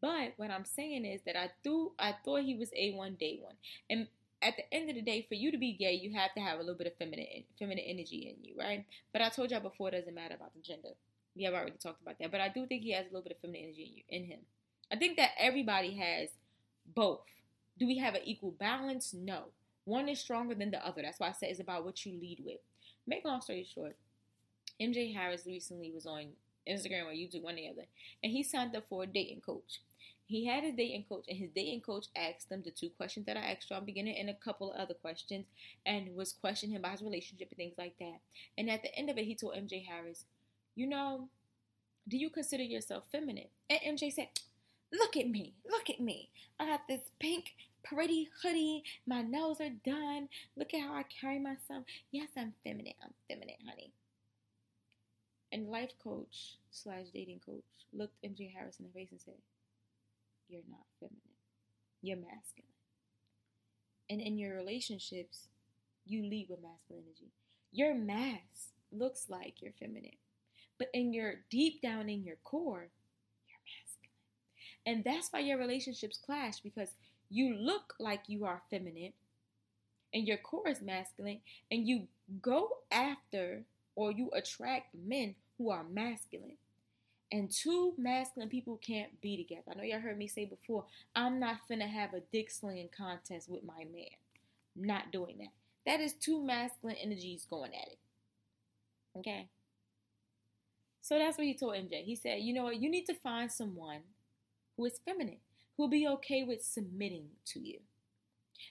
But 0.00 0.34
what 0.36 0.50
I'm 0.50 0.64
saying 0.64 1.04
is 1.04 1.20
that 1.26 1.36
I 1.36 1.50
threw 1.62 1.92
I 1.98 2.14
thought 2.24 2.42
he 2.42 2.54
was 2.54 2.70
A1 2.70 3.18
day 3.18 3.38
one. 3.42 3.54
And 3.88 4.06
at 4.42 4.56
the 4.56 4.74
end 4.74 4.88
of 4.88 4.96
the 4.96 5.02
day, 5.02 5.26
for 5.28 5.34
you 5.34 5.50
to 5.50 5.58
be 5.58 5.72
gay, 5.72 5.92
you 5.92 6.14
have 6.14 6.32
to 6.34 6.40
have 6.40 6.58
a 6.58 6.62
little 6.62 6.76
bit 6.76 6.86
of 6.86 6.96
feminine 6.96 7.44
feminine 7.58 7.84
energy 7.84 8.34
in 8.34 8.44
you, 8.44 8.54
right? 8.58 8.84
But 9.12 9.22
I 9.22 9.28
told 9.28 9.50
y'all 9.50 9.60
before 9.60 9.88
it 9.88 9.92
doesn't 9.92 10.14
matter 10.14 10.34
about 10.34 10.54
the 10.54 10.60
gender. 10.60 10.90
We 11.36 11.44
have 11.44 11.54
already 11.54 11.76
talked 11.82 12.02
about 12.02 12.18
that. 12.18 12.30
But 12.30 12.40
I 12.40 12.48
do 12.48 12.66
think 12.66 12.82
he 12.82 12.92
has 12.92 13.06
a 13.06 13.08
little 13.08 13.22
bit 13.22 13.32
of 13.32 13.38
feminine 13.38 13.64
energy 13.64 13.82
in 13.82 13.96
you 13.96 14.02
in 14.08 14.30
him. 14.30 14.40
I 14.92 14.96
think 14.96 15.16
that 15.16 15.30
everybody 15.38 15.94
has 15.96 16.30
both. 16.94 17.26
Do 17.78 17.86
we 17.86 17.98
have 17.98 18.14
an 18.14 18.22
equal 18.24 18.50
balance? 18.52 19.14
No. 19.14 19.44
One 19.84 20.08
is 20.08 20.20
stronger 20.20 20.54
than 20.54 20.70
the 20.70 20.86
other. 20.86 21.02
That's 21.02 21.20
why 21.20 21.28
I 21.28 21.32
said 21.32 21.50
it's 21.50 21.60
about 21.60 21.84
what 21.84 22.04
you 22.04 22.12
lead 22.20 22.42
with. 22.44 22.60
Make 23.06 23.24
long 23.24 23.40
story 23.40 23.66
short, 23.72 23.96
MJ 24.80 25.14
Harris 25.14 25.46
recently 25.46 25.90
was 25.90 26.06
on 26.06 26.28
Instagram 26.68 27.06
or 27.06 27.12
YouTube, 27.12 27.42
one 27.42 27.54
or 27.54 27.56
the 27.56 27.68
other, 27.68 27.86
and 28.22 28.32
he 28.32 28.42
signed 28.42 28.76
up 28.76 28.88
for 28.88 29.02
a 29.02 29.06
dating 29.06 29.40
coach. 29.40 29.80
He 30.26 30.46
had 30.46 30.62
a 30.62 30.70
dating 30.70 31.06
coach, 31.08 31.24
and 31.28 31.36
his 31.36 31.50
dating 31.50 31.80
coach 31.80 32.06
asked 32.14 32.52
him 32.52 32.62
the 32.64 32.70
two 32.70 32.90
questions 32.90 33.26
that 33.26 33.36
I 33.36 33.40
asked 33.40 33.68
you 33.68 33.76
on 33.76 33.84
beginning 33.84 34.16
and 34.16 34.30
a 34.30 34.34
couple 34.34 34.72
of 34.72 34.78
other 34.78 34.94
questions, 34.94 35.46
and 35.84 36.14
was 36.14 36.32
questioning 36.32 36.76
him 36.76 36.82
about 36.82 36.92
his 36.92 37.02
relationship 37.02 37.48
and 37.50 37.56
things 37.56 37.74
like 37.76 37.98
that. 37.98 38.20
And 38.56 38.70
at 38.70 38.82
the 38.82 38.94
end 38.94 39.10
of 39.10 39.18
it, 39.18 39.24
he 39.24 39.34
told 39.34 39.54
MJ 39.54 39.84
Harris, 39.84 40.24
You 40.76 40.86
know, 40.86 41.28
do 42.06 42.16
you 42.16 42.30
consider 42.30 42.62
yourself 42.62 43.04
feminine? 43.10 43.48
And 43.68 43.80
MJ 43.98 44.12
said, 44.12 44.28
Look 44.92 45.16
at 45.16 45.28
me, 45.28 45.54
look 45.68 45.88
at 45.88 46.00
me. 46.00 46.30
I 46.58 46.66
got 46.66 46.88
this 46.88 47.02
pink, 47.20 47.52
pretty 47.84 48.28
hoodie. 48.42 48.82
My 49.06 49.22
nails 49.22 49.60
are 49.60 49.70
done. 49.84 50.28
Look 50.56 50.74
at 50.74 50.80
how 50.80 50.94
I 50.94 51.04
carry 51.04 51.38
myself. 51.38 51.84
Yes, 52.10 52.28
I'm 52.36 52.54
feminine. 52.64 52.94
I'm 53.02 53.14
feminine, 53.28 53.56
honey. 53.68 53.92
And 55.52 55.68
life 55.68 55.92
coach 56.02 56.56
slash 56.70 57.06
dating 57.12 57.40
coach 57.44 57.62
looked 57.92 58.22
MJ 58.24 58.52
Harris 58.52 58.78
in 58.78 58.86
the 58.86 58.92
face 58.92 59.10
and 59.10 59.20
said, 59.20 59.34
You're 60.48 60.62
not 60.68 60.86
feminine. 60.98 61.20
You're 62.02 62.16
masculine. 62.16 62.66
And 64.08 64.20
in 64.20 64.38
your 64.38 64.54
relationships, 64.54 65.48
you 66.04 66.22
lead 66.22 66.48
with 66.48 66.62
masculine 66.62 67.04
energy. 67.06 67.32
Your 67.72 67.94
mask 67.94 68.72
looks 68.92 69.26
like 69.28 69.54
you're 69.60 69.72
feminine. 69.78 70.18
But 70.78 70.88
in 70.94 71.12
your 71.12 71.34
deep 71.50 71.82
down 71.82 72.08
in 72.08 72.24
your 72.24 72.36
core, 72.42 72.88
and 74.86 75.04
that's 75.04 75.28
why 75.30 75.40
your 75.40 75.58
relationships 75.58 76.18
clash 76.24 76.60
because 76.60 76.90
you 77.28 77.54
look 77.54 77.94
like 77.98 78.22
you 78.26 78.44
are 78.44 78.62
feminine 78.70 79.12
and 80.12 80.26
your 80.26 80.38
core 80.38 80.68
is 80.68 80.80
masculine, 80.82 81.40
and 81.70 81.86
you 81.86 82.08
go 82.42 82.68
after 82.90 83.62
or 83.94 84.10
you 84.10 84.30
attract 84.32 84.94
men 84.94 85.34
who 85.58 85.70
are 85.70 85.84
masculine. 85.84 86.56
And 87.32 87.50
two 87.50 87.94
masculine 87.96 88.48
people 88.48 88.76
can't 88.84 89.20
be 89.20 89.36
together. 89.36 89.62
I 89.70 89.74
know 89.74 89.84
y'all 89.84 90.00
heard 90.00 90.18
me 90.18 90.26
say 90.26 90.46
before, 90.46 90.84
I'm 91.14 91.38
not 91.38 91.58
finna 91.70 91.88
have 91.88 92.12
a 92.12 92.20
dick 92.32 92.50
slinging 92.50 92.88
contest 92.96 93.48
with 93.48 93.62
my 93.62 93.84
man. 93.92 94.10
Not 94.74 95.12
doing 95.12 95.38
that. 95.38 95.52
That 95.86 96.00
is 96.00 96.14
two 96.14 96.42
masculine 96.42 96.96
energies 96.96 97.46
going 97.48 97.72
at 97.74 97.88
it. 97.88 97.98
Okay? 99.18 99.48
So 101.02 101.18
that's 101.18 101.38
what 101.38 101.46
he 101.46 101.54
told 101.54 101.74
MJ. 101.74 102.04
He 102.04 102.16
said, 102.16 102.40
you 102.40 102.52
know 102.52 102.64
what? 102.64 102.82
You 102.82 102.90
need 102.90 103.06
to 103.06 103.14
find 103.14 103.50
someone 103.50 104.00
who 104.80 104.86
is 104.86 105.00
feminine, 105.04 105.36
who 105.76 105.82
will 105.82 105.90
be 105.90 106.08
okay 106.08 106.42
with 106.42 106.64
submitting 106.64 107.26
to 107.44 107.60
you 107.60 107.80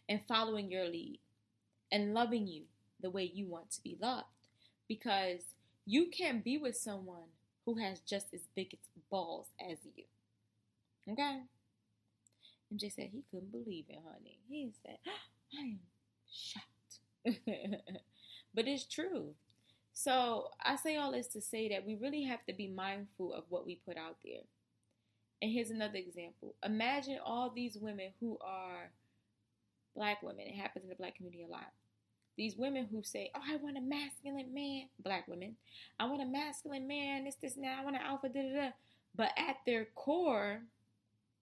and 0.10 0.20
following 0.28 0.72
your 0.72 0.86
lead 0.86 1.20
and 1.92 2.16
loving 2.16 2.48
you 2.48 2.64
the 3.00 3.12
way 3.12 3.32
you 3.32 3.46
want 3.46 3.70
to 3.70 3.84
be 3.84 3.96
loved. 4.02 4.26
Because 4.88 5.42
you 5.86 6.08
can't 6.08 6.44
be 6.44 6.58
with 6.58 6.76
someone 6.76 7.30
who 7.64 7.78
has 7.78 8.00
just 8.00 8.34
as 8.34 8.42
big 8.56 8.76
balls 9.12 9.50
as 9.62 9.78
you. 9.96 10.06
Okay? 11.14 11.42
MJ 12.74 12.92
said 12.92 13.10
he 13.12 13.24
couldn't 13.30 13.52
believe 13.52 13.86
it, 13.88 14.00
honey. 14.04 14.40
He 14.50 14.72
said, 14.84 14.98
I 15.56 15.62
am 15.62 15.80
shocked. 16.28 17.36
but 18.56 18.68
it's 18.68 18.86
true. 18.86 19.36
So 19.94 20.48
I 20.64 20.76
say 20.76 20.98
all 20.98 21.12
this 21.12 21.28
to 21.28 21.42
say 21.42 21.70
that 21.70 21.86
we 21.86 21.94
really 21.94 22.24
have 22.24 22.44
to 22.48 22.54
be 22.54 22.68
mindful 22.68 23.32
of 23.32 23.44
what 23.50 23.68
we 23.68 23.82
put 23.86 23.96
out 23.96 24.18
there. 24.26 24.42
And 25.42 25.52
here's 25.52 25.70
another 25.70 25.98
example. 25.98 26.56
Imagine 26.66 27.20
all 27.24 27.50
these 27.50 27.78
women 27.78 28.12
who 28.20 28.38
are 28.42 28.92
black 29.96 30.22
women. 30.22 30.48
It 30.48 30.56
happens 30.56 30.84
in 30.84 30.90
the 30.90 30.96
black 30.96 31.16
community 31.16 31.44
a 31.44 31.48
lot. 31.48 31.72
These 32.38 32.56
women 32.58 32.88
who 32.90 33.04
say, 33.04 33.32
Oh, 33.36 33.42
I 33.46 33.58
want 33.58 33.78
a 33.78 33.82
masculine 33.82 34.54
man. 34.54 34.84
Black 35.04 35.28
women. 35.28 35.56
I 36.00 36.06
want 36.06 36.22
a 36.22 36.26
masculine 36.26 36.88
man. 36.88 37.26
This, 37.26 37.36
this, 37.42 37.58
now. 37.58 37.78
I 37.80 37.84
want 37.84 37.96
an 37.96 38.02
alpha, 38.02 38.30
da, 38.30 38.42
da, 38.42 38.54
da. 38.54 38.70
But 39.16 39.32
at 39.38 39.58
their 39.66 39.88
core, 39.96 40.62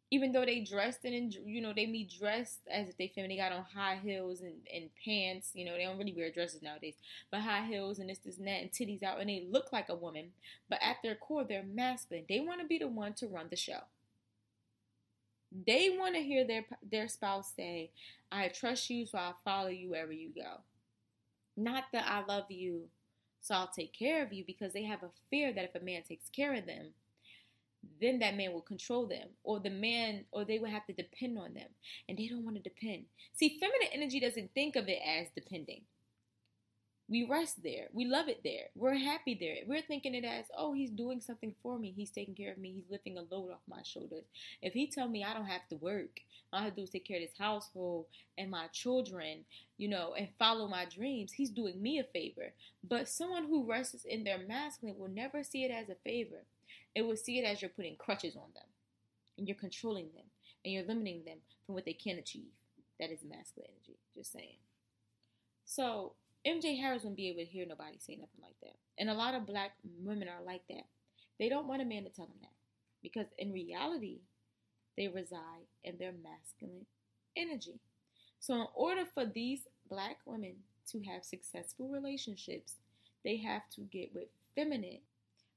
even 0.09 0.31
though 0.31 0.45
they 0.45 0.61
dressed 0.61 1.03
in, 1.03 1.33
you 1.45 1.61
know, 1.61 1.73
they 1.75 1.85
be 1.85 2.09
dressed 2.19 2.59
as 2.71 2.87
if 2.87 2.97
they 2.97 3.11
feminine. 3.13 3.35
They 3.35 3.43
got 3.43 3.51
on 3.51 3.65
high 3.75 3.99
heels 4.01 4.41
and, 4.41 4.55
and 4.73 4.89
pants. 5.03 5.51
You 5.53 5.65
know, 5.65 5.73
they 5.73 5.83
don't 5.83 5.97
really 5.97 6.13
wear 6.13 6.31
dresses 6.31 6.61
nowadays. 6.61 6.95
But 7.29 7.41
high 7.41 7.65
heels 7.65 7.99
and 7.99 8.09
this, 8.09 8.19
this, 8.19 8.37
and 8.37 8.47
that, 8.47 8.61
and 8.61 8.71
titties 8.71 9.03
out, 9.03 9.19
and 9.19 9.29
they 9.29 9.45
look 9.51 9.73
like 9.73 9.89
a 9.89 9.95
woman. 9.95 10.31
But 10.69 10.79
at 10.81 10.97
their 11.03 11.15
core, 11.15 11.43
they're 11.43 11.63
masculine. 11.63 12.25
They 12.29 12.39
want 12.39 12.61
to 12.61 12.67
be 12.67 12.77
the 12.77 12.87
one 12.87 13.13
to 13.15 13.27
run 13.27 13.47
the 13.49 13.57
show. 13.57 13.81
They 15.65 15.95
want 15.97 16.15
to 16.15 16.21
hear 16.21 16.45
their 16.45 16.65
their 16.89 17.07
spouse 17.07 17.53
say, 17.55 17.91
"I 18.31 18.49
trust 18.49 18.89
you, 18.89 19.05
so 19.05 19.17
I'll 19.17 19.37
follow 19.43 19.69
you 19.69 19.89
wherever 19.89 20.11
you 20.11 20.29
go." 20.29 20.61
Not 21.55 21.85
that 21.93 22.05
I 22.05 22.23
love 22.25 22.51
you, 22.51 22.89
so 23.41 23.55
I'll 23.55 23.67
take 23.67 23.93
care 23.93 24.23
of 24.23 24.33
you, 24.33 24.43
because 24.45 24.73
they 24.73 24.83
have 24.83 25.03
a 25.03 25.09
fear 25.29 25.53
that 25.53 25.63
if 25.63 25.75
a 25.75 25.83
man 25.83 26.03
takes 26.03 26.29
care 26.29 26.53
of 26.53 26.65
them, 26.65 26.87
then 27.99 28.19
that 28.19 28.35
man 28.35 28.53
will 28.53 28.61
control 28.61 29.07
them 29.07 29.29
or 29.43 29.59
the 29.59 29.69
man 29.69 30.25
or 30.31 30.45
they 30.45 30.59
will 30.59 30.69
have 30.69 30.85
to 30.85 30.93
depend 30.93 31.37
on 31.37 31.53
them 31.53 31.69
and 32.07 32.17
they 32.17 32.27
don't 32.27 32.43
want 32.43 32.55
to 32.55 32.61
depend. 32.61 33.05
See 33.33 33.57
feminine 33.59 33.89
energy 33.93 34.19
doesn't 34.19 34.53
think 34.53 34.75
of 34.75 34.87
it 34.87 34.99
as 35.05 35.27
depending. 35.35 35.81
We 37.09 37.23
rest 37.23 37.63
there. 37.63 37.87
We 37.93 38.03
love 38.03 38.27
it 38.27 38.41
there. 38.43 38.65
We're 38.75 38.95
happy 38.95 39.37
there. 39.39 39.55
We're 39.65 39.81
thinking 39.81 40.13
it 40.13 40.25
as 40.25 40.45
oh 40.57 40.73
he's 40.73 40.91
doing 40.91 41.21
something 41.21 41.55
for 41.63 41.79
me. 41.79 41.93
He's 41.95 42.11
taking 42.11 42.35
care 42.35 42.51
of 42.51 42.57
me. 42.57 42.73
He's 42.73 42.91
lifting 42.91 43.17
a 43.17 43.21
load 43.33 43.51
off 43.51 43.61
my 43.67 43.81
shoulders. 43.83 44.25
If 44.61 44.73
he 44.73 44.87
tell 44.87 45.07
me 45.07 45.23
i 45.23 45.33
don't 45.33 45.45
have 45.45 45.67
to 45.69 45.77
work 45.77 46.19
all 46.51 46.59
i 46.59 46.63
have 46.63 46.75
to 46.75 46.81
do 46.81 46.83
is 46.83 46.89
take 46.89 47.05
care 47.05 47.17
of 47.17 47.23
this 47.23 47.37
household 47.37 48.05
and 48.37 48.49
my 48.49 48.67
children 48.67 49.45
you 49.77 49.87
know 49.87 50.13
and 50.17 50.27
follow 50.39 50.67
my 50.67 50.85
dreams 50.85 51.33
he's 51.33 51.49
doing 51.49 51.81
me 51.81 51.99
a 51.99 52.03
favor. 52.03 52.53
But 52.83 53.07
someone 53.07 53.45
who 53.45 53.69
rests 53.69 54.03
in 54.03 54.25
their 54.25 54.39
masculine 54.39 54.97
will 54.97 55.07
never 55.07 55.43
see 55.43 55.63
it 55.63 55.71
as 55.71 55.89
a 55.89 55.95
favor 56.03 56.43
it 56.97 57.05
will 57.05 57.15
see 57.15 57.37
it 57.37 57.43
as 57.43 57.61
you're 57.61 57.69
putting 57.69 57.95
crutches 57.95 58.35
on 58.35 58.49
them 58.55 58.63
and 59.37 59.47
you're 59.47 59.55
controlling 59.55 60.07
them 60.15 60.25
and 60.65 60.73
you're 60.73 60.83
limiting 60.83 61.23
them 61.25 61.37
from 61.63 61.75
what 61.75 61.85
they 61.85 61.93
can 61.93 62.17
achieve. 62.17 62.49
That 62.99 63.11
is 63.11 63.19
masculine 63.23 63.69
energy. 63.69 63.99
Just 64.15 64.33
saying. 64.33 64.57
So 65.63 66.13
MJ 66.45 66.79
Harris 66.79 67.03
wouldn't 67.03 67.17
be 67.17 67.29
able 67.29 67.41
to 67.41 67.45
hear 67.45 67.67
nobody 67.67 67.99
say 67.99 68.13
nothing 68.13 68.41
like 68.41 68.55
that. 68.63 68.77
And 68.97 69.11
a 69.11 69.13
lot 69.13 69.35
of 69.35 69.45
black 69.45 69.73
women 70.03 70.27
are 70.27 70.43
like 70.43 70.63
that. 70.69 70.87
They 71.37 71.49
don't 71.49 71.67
want 71.67 71.83
a 71.83 71.85
man 71.85 72.03
to 72.05 72.09
tell 72.09 72.25
them 72.25 72.39
that. 72.41 72.55
Because 73.03 73.27
in 73.37 73.53
reality, 73.53 74.21
they 74.97 75.07
reside 75.07 75.67
in 75.83 75.99
their 75.99 76.13
masculine 76.23 76.87
energy. 77.35 77.79
So 78.39 78.55
in 78.55 78.67
order 78.73 79.03
for 79.13 79.23
these 79.23 79.67
black 79.87 80.17
women 80.25 80.55
to 80.91 81.01
have 81.01 81.23
successful 81.23 81.89
relationships, 81.89 82.77
they 83.23 83.37
have 83.37 83.69
to 83.75 83.81
get 83.81 84.15
with 84.15 84.29
feminine 84.55 85.01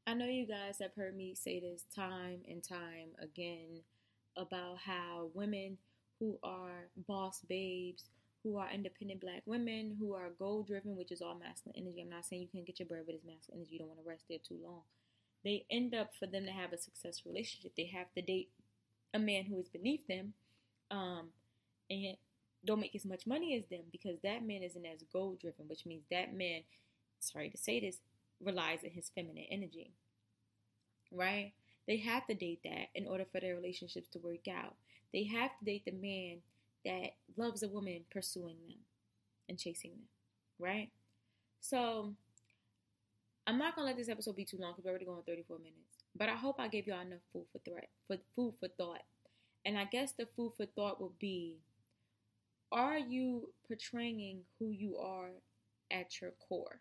I 0.06 0.14
know 0.14 0.26
you 0.26 0.46
guys 0.46 0.78
have 0.80 0.94
heard 0.94 1.16
me 1.16 1.34
say 1.34 1.60
this 1.60 1.84
time 1.94 2.40
and 2.48 2.62
time 2.62 3.10
again 3.22 3.82
about 4.36 4.78
how 4.78 5.30
women 5.34 5.78
who 6.18 6.38
are 6.42 6.88
boss 7.07 7.42
babes, 7.48 8.05
who 8.42 8.57
are 8.57 8.70
independent 8.72 9.20
black 9.20 9.42
women, 9.46 9.96
who 9.98 10.14
are 10.14 10.30
goal 10.38 10.62
driven, 10.62 10.96
which 10.96 11.12
is 11.12 11.20
all 11.22 11.38
masculine 11.38 11.76
energy. 11.76 12.01
I'm 12.03 12.11
not 12.11 12.24
saying 12.24 12.42
you 12.42 12.48
can't 12.48 12.66
get 12.66 12.78
your 12.78 12.88
bread, 12.88 13.03
but 13.07 13.14
it's 13.14 13.24
masculine 13.24 13.61
energy. 13.61 13.74
You 13.74 13.78
don't 13.80 13.88
want 13.88 14.01
to 14.03 14.09
rest 14.09 14.24
there 14.28 14.38
too 14.38 14.59
long. 14.64 14.82
They 15.44 15.64
end 15.70 15.94
up, 15.94 16.11
for 16.18 16.26
them 16.26 16.44
to 16.46 16.51
have 16.53 16.72
a 16.72 16.78
successful 16.78 17.32
relationship, 17.32 17.72
they 17.76 17.86
have 17.86 18.12
to 18.14 18.22
date 18.22 18.51
a 19.14 19.18
man 19.18 19.44
who 19.44 19.59
is 19.59 19.68
beneath 19.68 20.07
them 20.07 20.34
um, 20.90 21.28
and 21.88 22.16
don't 22.64 22.80
make 22.80 22.94
as 22.94 23.05
much 23.05 23.26
money 23.26 23.57
as 23.57 23.66
them 23.66 23.84
because 23.90 24.18
that 24.22 24.46
man 24.46 24.62
isn't 24.62 24.84
as 24.86 25.03
goal 25.12 25.36
driven, 25.40 25.66
which 25.68 25.86
means 25.86 26.05
that 26.11 26.34
man, 26.34 26.62
sorry 27.18 27.48
to 27.48 27.57
say 27.57 27.80
this, 27.80 27.98
relies 28.45 28.80
on 28.84 28.91
his 28.91 29.11
feminine 29.14 29.47
energy. 29.51 29.93
Right? 31.12 31.53
They 31.86 31.97
have 31.99 32.26
to 32.28 32.34
date 32.34 32.61
that 32.64 32.88
in 32.95 33.07
order 33.07 33.24
for 33.30 33.41
their 33.41 33.57
relationships 33.57 34.09
to 34.11 34.18
work 34.18 34.49
out. 34.49 34.76
They 35.12 35.24
have 35.24 35.51
to 35.59 35.64
date 35.64 35.84
the 35.84 35.93
man 35.93 36.38
that 36.84 37.14
loves 37.36 37.62
a 37.62 37.68
woman 37.68 38.03
pursuing 38.11 38.57
them 38.68 38.78
and 39.49 39.59
chasing 39.59 39.93
them. 39.93 40.09
Right? 40.59 40.91
So 41.61 42.14
I'm 43.47 43.59
not 43.59 43.74
gonna 43.74 43.88
let 43.88 43.97
this 43.97 44.09
episode 44.09 44.36
be 44.36 44.45
too 44.45 44.59
long 44.59 44.72
because 44.72 44.84
we're 44.84 44.91
already 44.91 45.05
going 45.07 45.22
34 45.26 45.59
minutes. 45.59 46.05
But 46.16 46.28
I 46.28 46.36
hope 46.36 46.61
I 46.61 46.68
gave 46.68 46.86
y'all 46.86 47.01
enough 47.01 47.20
food 47.32 47.47
for 47.53 47.59
threat 47.59 47.88
for 48.07 48.16
food 48.36 48.55
for 48.61 48.68
thought 48.68 49.03
And 49.64 49.78
I 49.78 49.84
guess 49.84 50.12
the 50.12 50.26
food 50.36 50.53
for 50.57 50.66
thought 50.66 51.01
would 51.01 51.18
be 51.18 51.59
are 52.72 52.99
you 52.99 53.49
portraying 53.66 54.43
who 54.59 54.70
you 54.70 54.97
are 54.99 55.30
at 55.91 56.20
your 56.20 56.32
core? 56.49 56.80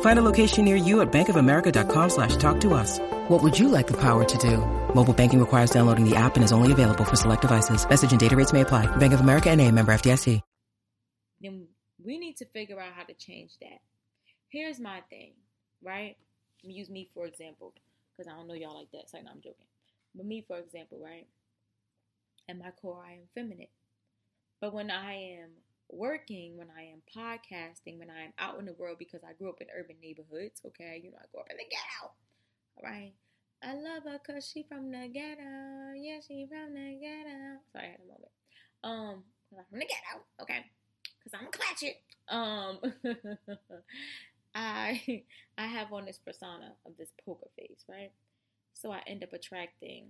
Find 0.00 0.18
a 0.18 0.22
location 0.22 0.64
near 0.64 0.76
you 0.76 1.00
at 1.02 1.12
bankofamerica.com 1.12 2.10
slash 2.10 2.36
talk 2.36 2.60
to 2.60 2.74
us. 2.74 2.98
What 3.28 3.42
would 3.42 3.58
you 3.58 3.68
like 3.68 3.86
the 3.86 3.96
power 4.00 4.24
to 4.24 4.38
do? 4.38 4.58
Mobile 4.94 5.12
banking 5.12 5.40
requires 5.40 5.70
downloading 5.70 6.08
the 6.08 6.16
app 6.16 6.36
and 6.36 6.44
is 6.44 6.52
only 6.52 6.72
available 6.72 7.04
for 7.04 7.16
select 7.16 7.42
devices. 7.42 7.86
Message 7.88 8.10
and 8.12 8.20
data 8.20 8.34
rates 8.36 8.52
may 8.54 8.62
apply. 8.62 8.86
Bank 8.96 9.12
of 9.12 9.20
America 9.20 9.50
and 9.50 9.60
a 9.60 9.70
member 9.70 9.92
FDIC. 9.92 10.40
then 11.40 11.66
we 12.02 12.18
need 12.18 12.36
to 12.36 12.46
figure 12.46 12.80
out 12.80 12.92
how 12.94 13.02
to 13.02 13.14
change 13.14 13.52
that. 13.60 13.80
Here's 14.48 14.78
my 14.78 15.00
thing, 15.10 15.32
right? 15.82 16.16
Use 16.62 16.88
me 16.88 17.08
for 17.12 17.26
example, 17.26 17.74
because 18.12 18.32
I 18.32 18.36
don't 18.36 18.46
know 18.46 18.54
y'all 18.54 18.78
like 18.78 18.90
that. 18.92 19.10
So 19.10 19.18
no, 19.18 19.30
I'm 19.30 19.40
joking. 19.42 19.66
But 20.14 20.24
me, 20.26 20.44
for 20.46 20.56
example, 20.58 20.98
right? 21.04 21.26
At 22.48 22.58
my 22.58 22.70
core, 22.80 23.02
I 23.06 23.14
am 23.14 23.28
feminine. 23.34 23.66
But 24.60 24.72
when 24.72 24.90
I 24.90 25.14
am 25.42 25.50
working, 25.90 26.56
when 26.56 26.68
I 26.76 26.82
am 26.82 27.02
podcasting, 27.14 27.98
when 27.98 28.10
I 28.10 28.24
am 28.24 28.32
out 28.38 28.58
in 28.58 28.66
the 28.66 28.74
world, 28.74 28.96
because 28.98 29.22
I 29.24 29.32
grew 29.32 29.48
up 29.48 29.60
in 29.60 29.68
urban 29.76 29.96
neighborhoods, 30.02 30.60
okay? 30.66 31.00
You 31.02 31.10
know, 31.10 31.18
I 31.20 31.26
grew 31.30 31.40
up 31.40 31.50
in 31.50 31.56
the 31.56 31.64
ghetto, 31.64 32.12
all 32.76 32.82
right? 32.82 33.12
I 33.62 33.74
love 33.74 34.04
her 34.04 34.20
because 34.24 34.48
she 34.48 34.64
from 34.64 34.90
the 34.90 35.08
ghetto. 35.12 35.92
Yeah, 35.96 36.18
she 36.26 36.46
from 36.46 36.74
the 36.74 36.98
ghetto. 37.00 37.60
Sorry, 37.72 37.86
I 37.86 37.90
had 37.90 38.00
a 38.04 38.08
moment. 38.08 38.32
Um, 38.84 39.24
I'm 39.56 39.64
from 39.70 39.78
the 39.78 39.86
ghetto, 39.86 40.24
okay? 40.42 40.64
Because 41.18 41.40
I'm 41.40 41.46
a 41.46 41.50
clutch 41.50 41.82
it. 41.82 42.02
Um, 42.28 42.78
I 44.54 45.22
I 45.58 45.66
have 45.66 45.92
on 45.92 46.04
this 46.04 46.18
persona 46.18 46.72
of 46.84 46.96
this 46.98 47.12
poker 47.24 47.48
face, 47.58 47.84
right? 47.88 48.12
So 48.74 48.92
I 48.92 49.00
end 49.06 49.22
up 49.22 49.32
attracting 49.32 50.08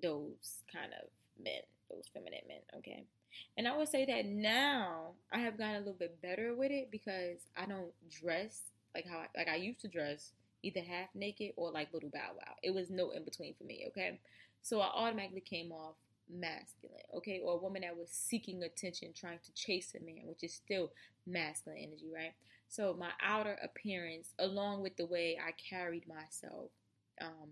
those 0.00 0.62
kind 0.72 0.92
of 0.92 1.08
men, 1.42 1.60
those 1.90 2.04
feminine 2.12 2.40
men, 2.48 2.60
okay? 2.78 3.04
And 3.56 3.66
I 3.66 3.76
would 3.76 3.88
say 3.88 4.04
that 4.06 4.26
now 4.26 5.12
I 5.32 5.38
have 5.38 5.58
gotten 5.58 5.76
a 5.76 5.78
little 5.78 5.94
bit 5.94 6.20
better 6.22 6.54
with 6.54 6.70
it 6.70 6.90
because 6.90 7.38
I 7.56 7.66
don't 7.66 7.92
dress 8.10 8.62
like 8.94 9.06
how 9.06 9.18
I, 9.18 9.26
like 9.36 9.48
I 9.48 9.56
used 9.56 9.80
to 9.82 9.88
dress, 9.88 10.32
either 10.62 10.80
half 10.80 11.08
naked 11.14 11.52
or 11.56 11.70
like 11.70 11.92
little 11.92 12.10
bow 12.10 12.32
wow. 12.34 12.54
It 12.62 12.74
was 12.74 12.90
no 12.90 13.10
in 13.10 13.24
between 13.24 13.54
for 13.54 13.64
me, 13.64 13.84
okay? 13.88 14.18
So 14.62 14.80
I 14.80 14.86
automatically 14.86 15.40
came 15.40 15.72
off 15.72 15.94
masculine, 16.30 17.00
okay? 17.16 17.40
Or 17.44 17.54
a 17.54 17.56
woman 17.62 17.82
that 17.82 17.96
was 17.96 18.10
seeking 18.10 18.62
attention, 18.62 19.12
trying 19.14 19.38
to 19.44 19.52
chase 19.54 19.92
a 19.94 20.04
man, 20.04 20.22
which 20.24 20.42
is 20.42 20.54
still 20.54 20.90
masculine 21.26 21.78
energy, 21.78 22.10
right? 22.14 22.32
So 22.68 22.94
my 22.98 23.10
outer 23.22 23.56
appearance, 23.62 24.30
along 24.38 24.82
with 24.82 24.96
the 24.96 25.06
way 25.06 25.38
I 25.42 25.52
carried 25.52 26.06
myself, 26.08 26.70
um, 27.20 27.50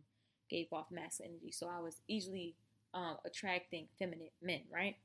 gave 0.51 0.67
off 0.73 0.87
masculine 0.91 1.33
energy. 1.35 1.53
So 1.53 1.69
I 1.69 1.81
was 1.81 2.01
easily 2.09 2.55
um, 2.93 3.17
attracting 3.25 3.87
feminine 3.99 4.29
men, 4.43 4.63
right? 4.73 4.97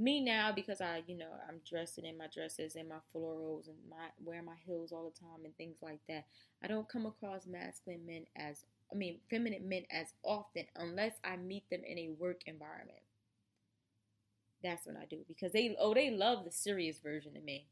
Me 0.00 0.20
now, 0.20 0.50
because 0.50 0.80
I, 0.80 1.02
you 1.06 1.16
know, 1.16 1.30
I'm 1.48 1.60
dressing 1.68 2.06
in 2.06 2.16
my 2.18 2.26
dresses 2.26 2.74
and 2.74 2.88
my 2.88 3.00
florals 3.14 3.68
and 3.68 3.76
my 3.88 4.08
wearing 4.24 4.46
my 4.46 4.56
heels 4.66 4.92
all 4.92 5.04
the 5.04 5.20
time 5.20 5.44
and 5.44 5.56
things 5.56 5.76
like 5.82 6.00
that. 6.08 6.24
I 6.62 6.68
don't 6.68 6.88
come 6.88 7.06
across 7.06 7.46
masculine 7.46 8.06
men 8.06 8.24
as, 8.34 8.64
I 8.90 8.96
mean, 8.96 9.20
feminine 9.28 9.68
men 9.68 9.84
as 9.90 10.14
often 10.24 10.64
unless 10.74 11.14
I 11.22 11.36
meet 11.36 11.68
them 11.70 11.82
in 11.84 11.98
a 11.98 12.08
work 12.18 12.40
environment. 12.46 13.02
That's 14.62 14.86
when 14.86 14.96
I 14.96 15.04
do 15.06 15.24
because 15.26 15.52
they, 15.52 15.74
oh, 15.78 15.94
they 15.94 16.10
love 16.10 16.44
the 16.44 16.50
serious 16.52 16.98
version 16.98 17.36
of 17.36 17.44
me. 17.44 17.66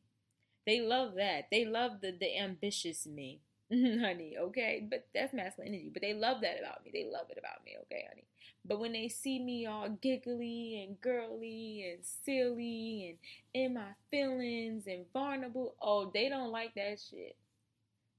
They 0.67 0.81
love 0.81 1.15
that. 1.17 1.47
They 1.51 1.65
love 1.65 2.01
the 2.03 2.13
the 2.13 2.39
ambitious 2.39 3.07
me, 3.07 3.41
Mm-hmm, 3.73 4.01
honey. 4.01 4.37
Okay, 4.39 4.87
but 4.89 5.07
that's 5.15 5.35
masculine 5.35 5.75
energy. 5.75 5.91
But 5.93 6.03
they 6.03 6.15
love 6.15 6.41
that 6.41 6.59
about 6.59 6.85
me. 6.85 6.91
They 6.93 7.05
love 7.05 7.27
it 7.31 7.39
about 7.39 7.65
me. 7.65 7.77
Okay, 7.83 8.07
honey. 8.09 8.25
But 8.65 8.81
when 8.81 8.93
they 8.93 9.09
see 9.09 9.39
me 9.39 9.67
all 9.67 9.91
giggly 9.91 10.83
and 10.83 11.01
girly 11.01 11.91
and 11.91 12.05
silly 12.05 13.09
and 13.11 13.19
in 13.55 13.75
my 13.75 13.93
feelings 14.11 14.87
and 14.87 15.05
vulnerable, 15.13 15.75
oh, 15.83 16.11
they 16.13 16.29
don't 16.29 16.51
like 16.51 16.75
that 16.75 16.99
shit. 16.99 17.37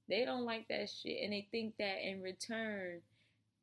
They 0.07 0.25
don't 0.25 0.45
like 0.45 0.67
that 0.69 0.89
shit, 0.89 1.23
and 1.23 1.33
they 1.33 1.47
think 1.51 1.77
that 1.77 2.07
in 2.07 2.21
return, 2.21 3.01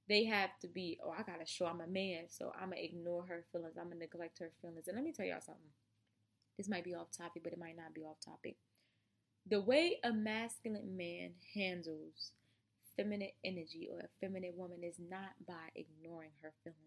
they 0.08 0.24
have 0.24 0.50
to 0.60 0.68
be. 0.68 0.98
Oh, 1.04 1.10
I 1.10 1.22
gotta 1.22 1.46
show 1.46 1.66
I'm 1.66 1.80
a 1.80 1.86
man, 1.88 2.24
so 2.28 2.52
I'm 2.60 2.70
gonna 2.70 2.82
ignore 2.82 3.24
her 3.26 3.44
feelings. 3.52 3.76
I'm 3.78 3.88
gonna 3.88 4.00
neglect 4.00 4.38
her 4.38 4.50
feelings. 4.62 4.88
And 4.88 4.96
let 4.96 5.04
me 5.04 5.12
tell 5.12 5.26
y'all 5.26 5.40
something. 5.40 5.72
This 6.56 6.68
might 6.68 6.84
be 6.84 6.94
off 6.94 7.10
topic, 7.10 7.42
but 7.44 7.52
it 7.52 7.58
might 7.58 7.76
not 7.76 7.94
be 7.94 8.02
off 8.04 8.20
topic. 8.24 8.56
The 9.48 9.60
way 9.60 10.00
a 10.02 10.12
masculine 10.12 10.96
man 10.96 11.34
handles 11.54 12.32
feminine 12.96 13.30
energy 13.44 13.88
or 13.92 14.00
a 14.00 14.08
feminine 14.20 14.56
woman 14.56 14.82
is 14.82 14.96
not 14.98 15.34
by 15.46 15.70
ignoring 15.76 16.32
her 16.42 16.52
feelings. 16.64 16.80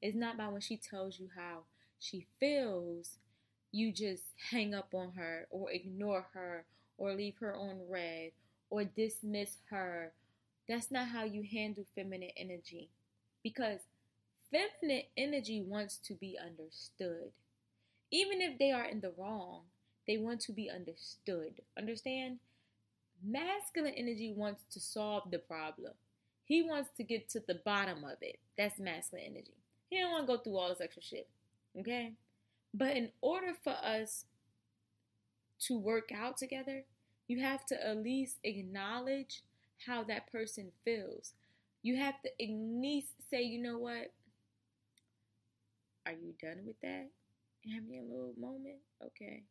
It's 0.00 0.16
not 0.16 0.38
by 0.38 0.48
when 0.48 0.62
she 0.62 0.78
tells 0.78 1.18
you 1.18 1.28
how 1.36 1.64
she 1.98 2.26
feels, 2.38 3.18
you 3.70 3.92
just 3.92 4.22
hang 4.50 4.74
up 4.74 4.94
on 4.94 5.12
her 5.12 5.46
or 5.50 5.70
ignore 5.70 6.28
her 6.32 6.64
or 6.96 7.12
leave 7.12 7.36
her 7.40 7.54
on 7.54 7.80
read 7.86 8.32
or 8.70 8.84
dismiss 8.84 9.58
her. 9.68 10.12
That's 10.66 10.90
not 10.90 11.08
how 11.08 11.24
you 11.24 11.42
handle 11.42 11.84
feminine 11.94 12.30
energy 12.36 12.88
because 13.42 13.80
feminine 14.50 15.04
energy 15.18 15.60
wants 15.60 15.98
to 15.98 16.14
be 16.14 16.38
understood. 16.38 17.32
Even 18.10 18.40
if 18.40 18.58
they 18.58 18.72
are 18.72 18.86
in 18.86 19.00
the 19.00 19.12
wrong, 19.18 19.64
they 20.10 20.18
want 20.18 20.40
to 20.40 20.50
be 20.52 20.68
understood. 20.68 21.52
Understand? 21.78 22.40
Masculine 23.24 23.94
energy 23.96 24.34
wants 24.36 24.64
to 24.72 24.80
solve 24.80 25.30
the 25.30 25.38
problem. 25.38 25.92
He 26.44 26.62
wants 26.62 26.90
to 26.96 27.04
get 27.04 27.28
to 27.28 27.40
the 27.46 27.60
bottom 27.64 28.02
of 28.02 28.16
it. 28.20 28.40
That's 28.58 28.80
masculine 28.80 29.26
energy. 29.26 29.54
He 29.88 30.00
don't 30.00 30.10
want 30.10 30.26
to 30.26 30.36
go 30.36 30.42
through 30.42 30.56
all 30.56 30.68
this 30.68 30.80
extra 30.80 31.00
shit. 31.00 31.28
Okay? 31.78 32.14
But 32.74 32.96
in 32.96 33.10
order 33.20 33.52
for 33.62 33.74
us 33.84 34.24
to 35.66 35.78
work 35.78 36.10
out 36.12 36.38
together, 36.38 36.82
you 37.28 37.40
have 37.40 37.64
to 37.66 37.86
at 37.86 37.98
least 37.98 38.38
acknowledge 38.42 39.44
how 39.86 40.02
that 40.02 40.32
person 40.32 40.72
feels. 40.84 41.34
You 41.82 41.98
have 41.98 42.20
to 42.22 42.30
at 42.30 42.50
least 42.50 43.12
say, 43.30 43.42
you 43.42 43.62
know 43.62 43.78
what? 43.78 44.10
Are 46.04 46.14
you 46.20 46.34
done 46.42 46.62
with 46.66 46.80
that? 46.80 47.10
You 47.62 47.80
having 47.80 48.00
a 48.00 48.12
little 48.12 48.34
moment? 48.36 48.78
Okay. 49.06 49.44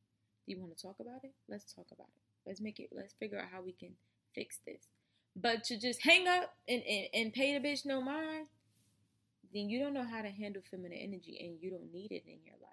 Do 0.46 0.54
you 0.54 0.60
want 0.60 0.76
to 0.76 0.82
talk 0.82 0.98
about 1.00 1.24
it? 1.24 1.34
Let's 1.48 1.74
talk 1.74 1.88
about 1.92 2.08
it. 2.08 2.48
Let's 2.48 2.62
make 2.62 2.80
it, 2.80 2.90
let's 2.92 3.14
figure 3.14 3.40
out 3.40 3.50
how 3.52 3.62
we 3.62 3.74
can 3.74 3.92
fix 4.34 4.60
this. 4.66 4.88
But 5.36 5.64
to 5.66 5.80
just 5.80 6.04
hang 6.04 6.28
up 6.28 6.54
and, 6.68 6.82
and, 6.84 7.08
and 7.14 7.34
pay 7.34 7.58
the 7.58 7.66
bitch 7.66 7.86
no 7.86 8.02
mind, 8.02 8.48
then 9.54 9.70
you 9.70 9.80
don't 9.80 9.94
know 9.94 10.04
how 10.04 10.22
to 10.22 10.30
handle 10.30 10.62
feminine 10.70 10.98
energy 10.98 11.38
and 11.40 11.62
you 11.62 11.72
don't 11.72 11.92
need 11.92 12.12
it 12.12 12.24
in 12.26 12.40
your 12.46 12.56
life. 12.62 12.70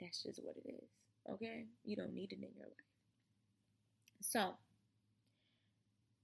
That's 0.00 0.22
just 0.22 0.40
what 0.42 0.56
it 0.56 0.68
is. 0.68 0.88
Okay? 1.30 1.66
You 1.84 1.96
don't 1.96 2.14
need 2.14 2.32
it 2.32 2.36
in 2.36 2.52
your 2.54 2.66
life. 2.66 2.84
So, 4.20 4.54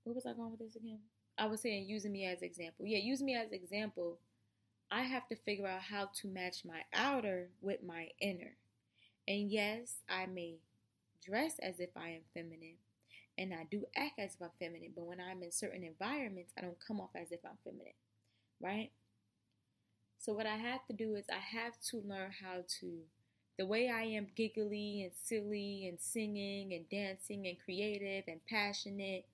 where 0.05 0.15
was 0.15 0.27
I 0.27 0.33
going 0.33 0.51
with 0.51 0.61
this 0.61 0.77
again? 0.77 1.01
I 1.39 1.47
was 1.47 1.61
saying 1.61 1.89
using 1.89 2.13
me 2.13 2.27
as 2.27 2.43
example. 2.43 2.87
Yeah, 2.87 2.99
use 2.99 3.23
me 3.23 3.35
as 3.35 3.53
example. 3.53 4.19
I 4.91 5.03
have 5.03 5.27
to 5.29 5.37
figure 5.37 5.67
out 5.67 5.83
how 5.83 6.11
to 6.21 6.29
match 6.29 6.65
my 6.65 6.81
outer 6.93 7.49
with 7.61 7.83
my 7.83 8.09
inner. 8.21 8.57
And 9.29 9.51
yes, 9.51 9.97
I 10.09 10.27
may 10.27 10.57
dress 11.25 11.59
as 11.61 11.81
if 11.81 11.91
I 11.97 12.11
am 12.11 12.23
feminine 12.35 12.77
and 13.39 13.55
I 13.55 13.67
do 13.71 13.85
act 13.97 14.19
as 14.19 14.35
if 14.35 14.43
I'm 14.43 14.51
feminine, 14.59 14.93
but 14.95 15.07
when 15.07 15.21
I'm 15.21 15.43
in 15.43 15.53
certain 15.53 15.83
environments, 15.85 16.53
I 16.59 16.63
don't 16.63 16.77
come 16.87 17.01
off 17.01 17.11
as 17.15 17.33
if 17.33 17.41
I'm 17.45 17.59
feminine, 17.65 17.95
right? 18.61 18.91
So, 20.19 20.35
what 20.35 20.47
I 20.47 20.57
have 20.57 20.85
to 20.87 20.93
do 20.93 21.15
is 21.15 21.25
I 21.33 21.39
have 21.39 21.73
to 21.91 22.03
learn 22.07 22.33
how 22.43 22.65
to, 22.81 22.99
the 23.59 23.65
way 23.65 23.89
I 23.89 24.03
am 24.03 24.27
giggly 24.37 25.03
and 25.03 25.13
silly 25.15 25.87
and 25.89 25.99
singing 25.99 26.75
and 26.75 26.89
dancing 26.91 27.47
and 27.47 27.57
creative 27.65 28.25
and 28.29 28.41
passionate 28.47 29.25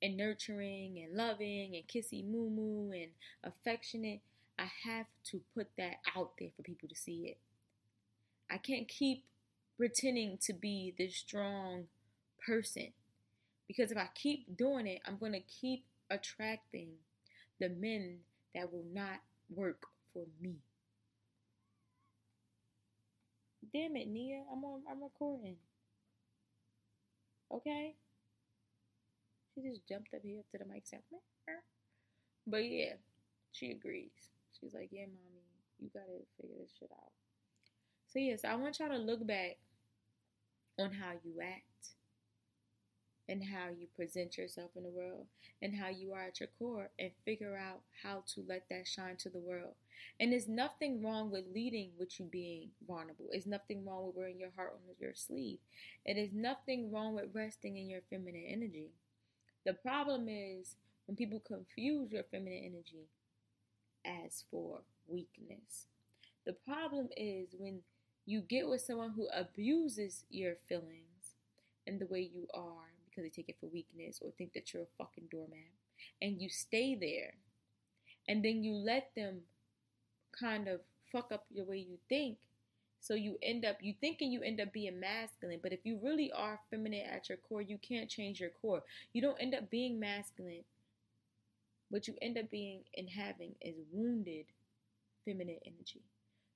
and 0.00 0.16
nurturing 0.16 1.02
and 1.02 1.16
loving 1.16 1.74
and 1.74 1.88
kissy 1.88 2.24
moo 2.24 2.50
moo 2.50 2.92
and 2.92 3.10
affectionate, 3.42 4.20
I 4.58 4.68
have 4.84 5.06
to 5.30 5.40
put 5.54 5.68
that 5.78 5.96
out 6.16 6.32
there 6.38 6.50
for 6.56 6.62
people 6.62 6.88
to 6.88 6.94
see 6.94 7.26
it. 7.26 7.38
I 8.54 8.58
can't 8.58 8.86
keep 8.86 9.24
pretending 9.76 10.38
to 10.42 10.52
be 10.52 10.94
this 10.96 11.16
strong 11.16 11.86
person 12.46 12.92
because 13.66 13.90
if 13.90 13.98
I 13.98 14.08
keep 14.14 14.56
doing 14.56 14.86
it, 14.86 15.00
I'm 15.04 15.18
going 15.18 15.32
to 15.32 15.40
keep 15.40 15.84
attracting 16.08 16.90
the 17.58 17.68
men 17.68 18.18
that 18.54 18.72
will 18.72 18.84
not 18.92 19.22
work 19.50 19.82
for 20.12 20.26
me. 20.40 20.54
Damn 23.72 23.96
it, 23.96 24.06
Nia, 24.06 24.44
I'm 24.52 24.62
on 24.62 24.82
I'm 24.88 25.02
recording. 25.02 25.56
Okay? 27.52 27.96
She 29.52 29.62
just 29.62 29.88
jumped 29.88 30.14
up 30.14 30.20
here 30.22 30.42
to 30.52 30.58
the 30.58 30.64
mic 30.64 30.86
saying, 30.86 31.02
but 32.46 32.64
yeah, 32.64 32.92
she 33.50 33.72
agrees. 33.72 34.10
She's 34.60 34.74
like, 34.74 34.90
yeah, 34.92 35.06
mommy, 35.06 35.42
you 35.80 35.90
gotta 35.92 36.22
figure 36.40 36.54
this 36.60 36.70
shit 36.78 36.90
out. 36.92 37.23
So 38.14 38.20
yes, 38.20 38.44
I 38.44 38.54
want 38.54 38.78
y'all 38.78 38.90
to 38.90 38.96
look 38.96 39.26
back 39.26 39.56
on 40.78 40.92
how 40.92 41.14
you 41.24 41.40
act 41.42 41.64
and 43.28 43.42
how 43.42 43.70
you 43.76 43.88
present 43.96 44.38
yourself 44.38 44.70
in 44.76 44.84
the 44.84 44.88
world 44.88 45.26
and 45.60 45.74
how 45.74 45.88
you 45.88 46.12
are 46.12 46.22
at 46.22 46.38
your 46.38 46.48
core 46.56 46.90
and 46.96 47.10
figure 47.24 47.56
out 47.56 47.80
how 48.04 48.22
to 48.34 48.44
let 48.48 48.66
that 48.70 48.86
shine 48.86 49.16
to 49.16 49.30
the 49.30 49.40
world. 49.40 49.74
And 50.20 50.30
there's 50.30 50.46
nothing 50.46 51.02
wrong 51.02 51.32
with 51.32 51.42
leading 51.52 51.90
with 51.98 52.20
you 52.20 52.26
being 52.26 52.68
vulnerable. 52.86 53.26
There's 53.32 53.48
nothing 53.48 53.84
wrong 53.84 54.06
with 54.06 54.14
wearing 54.14 54.38
your 54.38 54.52
heart 54.54 54.74
on 54.74 54.94
your 55.00 55.14
sleeve. 55.16 55.58
It 56.06 56.16
is 56.16 56.30
nothing 56.32 56.92
wrong 56.92 57.16
with 57.16 57.34
resting 57.34 57.78
in 57.78 57.90
your 57.90 58.02
feminine 58.10 58.44
energy. 58.46 58.90
The 59.66 59.74
problem 59.74 60.28
is 60.28 60.76
when 61.06 61.16
people 61.16 61.40
confuse 61.40 62.12
your 62.12 62.22
feminine 62.30 62.62
energy 62.64 63.08
as 64.04 64.44
for 64.52 64.82
weakness. 65.08 65.86
The 66.46 66.52
problem 66.52 67.08
is 67.16 67.48
when 67.58 67.80
you 68.26 68.40
get 68.40 68.68
with 68.68 68.80
someone 68.80 69.10
who 69.10 69.28
abuses 69.34 70.24
your 70.30 70.54
feelings 70.68 71.34
and 71.86 72.00
the 72.00 72.06
way 72.06 72.20
you 72.20 72.46
are 72.54 72.92
because 73.04 73.24
they 73.24 73.30
take 73.30 73.48
it 73.48 73.56
for 73.60 73.66
weakness 73.66 74.18
or 74.22 74.30
think 74.30 74.52
that 74.54 74.72
you're 74.72 74.84
a 74.84 74.96
fucking 74.98 75.28
doormat 75.30 75.58
and 76.22 76.40
you 76.40 76.48
stay 76.48 76.94
there 76.94 77.34
and 78.28 78.44
then 78.44 78.64
you 78.64 78.74
let 78.74 79.10
them 79.14 79.40
kind 80.38 80.68
of 80.68 80.80
fuck 81.12 81.30
up 81.32 81.44
the 81.54 81.64
way 81.64 81.76
you 81.76 81.98
think. 82.08 82.38
So 83.00 83.14
you 83.14 83.36
end 83.42 83.66
up 83.66 83.76
you 83.82 83.94
thinking 84.00 84.32
you 84.32 84.42
end 84.42 84.60
up 84.60 84.72
being 84.72 84.98
masculine 84.98 85.60
but 85.62 85.72
if 85.74 85.80
you 85.84 85.98
really 86.02 86.32
are 86.32 86.58
feminine 86.70 87.06
at 87.06 87.28
your 87.28 87.36
core 87.36 87.60
you 87.60 87.78
can't 87.78 88.08
change 88.08 88.40
your 88.40 88.50
core. 88.62 88.82
You 89.12 89.20
don't 89.20 89.40
end 89.40 89.54
up 89.54 89.70
being 89.70 90.00
masculine. 90.00 90.64
What 91.90 92.08
you 92.08 92.14
end 92.22 92.38
up 92.38 92.50
being 92.50 92.80
and 92.96 93.10
having 93.10 93.54
is 93.60 93.74
wounded 93.92 94.46
feminine 95.26 95.58
energy 95.66 96.00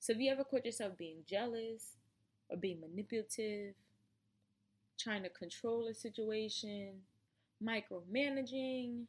so 0.00 0.12
if 0.12 0.18
you 0.18 0.30
ever 0.30 0.44
caught 0.44 0.64
yourself 0.64 0.96
being 0.96 1.18
jealous 1.26 1.96
or 2.48 2.56
being 2.56 2.80
manipulative 2.80 3.74
trying 4.98 5.22
to 5.22 5.28
control 5.30 5.86
a 5.88 5.94
situation, 5.94 6.94
micromanaging. 7.64 9.04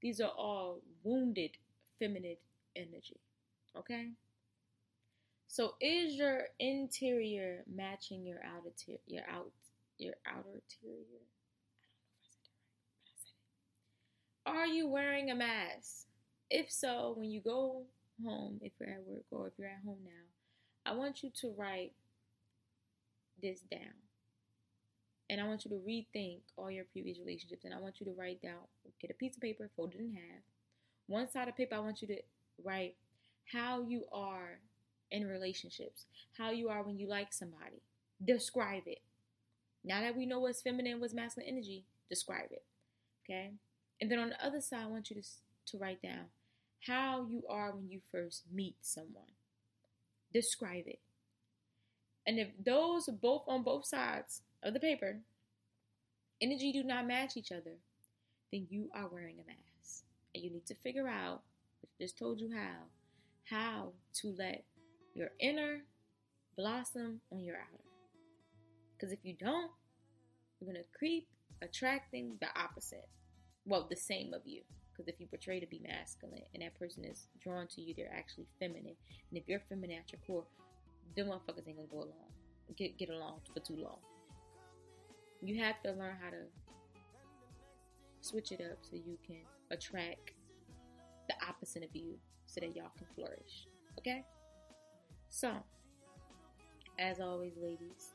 These 0.00 0.20
are 0.20 0.30
all 0.30 0.80
wounded 1.02 1.50
feminine 1.98 2.36
energy. 2.76 3.20
Okay? 3.76 4.10
So 5.48 5.74
is 5.80 6.14
your 6.14 6.48
interior 6.58 7.64
matching 7.72 8.26
your 8.26 8.38
outer 8.44 8.70
ter- 8.76 8.98
your 9.06 9.22
out 9.30 9.50
your 9.98 10.14
outer 10.26 10.48
interior? 10.48 11.22
I 11.72 11.86
don't 11.86 12.02
know 12.02 12.12
if 12.12 12.24
I 12.24 12.30
said 12.30 12.50
it 12.50 12.66
right, 12.72 12.94
but 12.98 13.10
I 13.10 13.16
said 13.22 13.34
it. 13.36 14.60
Are 14.60 14.66
you 14.66 14.88
wearing 14.88 15.30
a 15.30 15.34
mask? 15.34 16.06
If 16.50 16.70
so, 16.70 17.14
when 17.16 17.30
you 17.30 17.40
go 17.40 17.84
home, 18.22 18.60
if 18.62 18.72
you're 18.78 18.90
at 18.90 19.04
work 19.06 19.24
or 19.30 19.48
if 19.48 19.54
you're 19.58 19.68
at 19.68 19.84
home 19.84 19.98
now, 20.04 20.90
I 20.90 20.94
want 20.94 21.22
you 21.22 21.30
to 21.40 21.54
write 21.56 21.92
this 23.42 23.60
down. 23.70 23.94
And 25.30 25.40
I 25.40 25.48
want 25.48 25.64
you 25.64 25.70
to 25.70 25.76
rethink 25.76 26.40
all 26.56 26.70
your 26.70 26.84
previous 26.84 27.18
relationships. 27.18 27.64
And 27.64 27.72
I 27.72 27.80
want 27.80 27.98
you 27.98 28.06
to 28.06 28.12
write 28.12 28.42
down, 28.42 28.58
get 29.00 29.10
a 29.10 29.14
piece 29.14 29.36
of 29.36 29.42
paper, 29.42 29.70
fold 29.74 29.94
it 29.94 30.00
in 30.00 30.12
half. 30.12 30.42
One 31.06 31.30
side 31.30 31.48
of 31.48 31.56
paper, 31.56 31.74
I 31.74 31.80
want 31.80 32.02
you 32.02 32.08
to 32.08 32.18
write 32.62 32.94
how 33.52 33.82
you 33.82 34.04
are 34.12 34.58
in 35.10 35.26
relationships, 35.26 36.06
how 36.36 36.50
you 36.50 36.68
are 36.68 36.82
when 36.82 36.98
you 36.98 37.08
like 37.08 37.32
somebody. 37.32 37.82
Describe 38.24 38.82
it. 38.86 39.00
Now 39.82 40.00
that 40.00 40.16
we 40.16 40.26
know 40.26 40.40
what's 40.40 40.62
feminine, 40.62 41.00
what's 41.00 41.14
masculine 41.14 41.48
energy, 41.48 41.84
describe 42.08 42.50
it. 42.50 42.64
Okay? 43.24 43.52
And 44.00 44.10
then 44.10 44.18
on 44.18 44.30
the 44.30 44.44
other 44.44 44.60
side, 44.60 44.82
I 44.84 44.86
want 44.86 45.10
you 45.10 45.16
to, 45.16 45.28
to 45.72 45.78
write 45.78 46.02
down 46.02 46.26
how 46.86 47.26
you 47.28 47.42
are 47.48 47.72
when 47.72 47.88
you 47.88 48.00
first 48.10 48.44
meet 48.52 48.76
someone. 48.80 49.32
Describe 50.32 50.84
it. 50.86 51.00
And 52.26 52.38
if 52.38 52.48
those 52.64 53.08
both 53.20 53.44
on 53.46 53.62
both 53.62 53.86
sides 53.86 54.42
of 54.62 54.74
the 54.74 54.80
paper, 54.80 55.20
energy 56.40 56.72
do 56.72 56.82
not 56.82 57.06
match 57.06 57.36
each 57.36 57.52
other, 57.52 57.76
then 58.52 58.66
you 58.70 58.88
are 58.94 59.08
wearing 59.08 59.36
a 59.36 59.46
mask. 59.46 60.04
And 60.34 60.42
you 60.42 60.50
need 60.50 60.66
to 60.66 60.74
figure 60.74 61.08
out, 61.08 61.42
I 61.84 62.02
just 62.02 62.18
told 62.18 62.40
you 62.40 62.50
how, 62.52 62.84
how 63.44 63.92
to 64.20 64.34
let 64.38 64.64
your 65.14 65.30
inner 65.38 65.82
blossom 66.56 67.20
on 67.32 67.44
your 67.44 67.56
outer. 67.56 67.84
Because 68.96 69.12
if 69.12 69.20
you 69.22 69.34
don't, 69.38 69.70
you're 70.60 70.72
going 70.72 70.82
to 70.82 70.98
creep 70.98 71.28
attracting 71.62 72.36
the 72.40 72.48
opposite. 72.58 73.08
Well, 73.66 73.86
the 73.88 73.96
same 73.96 74.34
of 74.34 74.42
you. 74.44 74.62
Because 74.94 75.12
if 75.12 75.20
you 75.20 75.26
portray 75.26 75.58
to 75.58 75.66
be 75.66 75.80
masculine 75.86 76.42
and 76.54 76.62
that 76.62 76.78
person 76.78 77.04
is 77.04 77.26
drawn 77.42 77.66
to 77.68 77.80
you, 77.80 77.94
they're 77.96 78.14
actually 78.16 78.46
feminine. 78.60 78.94
And 79.30 79.38
if 79.38 79.48
you're 79.48 79.60
feminine 79.60 79.98
at 79.98 80.12
your 80.12 80.20
core, 80.26 80.44
them 81.16 81.28
motherfuckers 81.28 81.66
ain't 81.66 81.76
gonna 81.76 81.88
go 81.90 81.98
along, 81.98 82.30
get 82.76 82.96
get 82.96 83.10
along 83.10 83.40
for 83.52 83.60
too 83.60 83.76
long. 83.76 83.98
You 85.42 85.60
have 85.62 85.82
to 85.82 85.90
learn 85.92 86.16
how 86.22 86.30
to 86.30 86.46
switch 88.20 88.52
it 88.52 88.60
up 88.60 88.78
so 88.82 88.96
you 88.96 89.18
can 89.26 89.42
attract 89.70 90.32
the 91.28 91.34
opposite 91.46 91.82
of 91.82 91.90
you 91.94 92.14
so 92.46 92.60
that 92.60 92.74
y'all 92.74 92.90
can 92.96 93.06
flourish. 93.14 93.66
Okay? 93.98 94.24
So, 95.28 95.52
as 96.98 97.20
always, 97.20 97.52
ladies, 97.60 98.14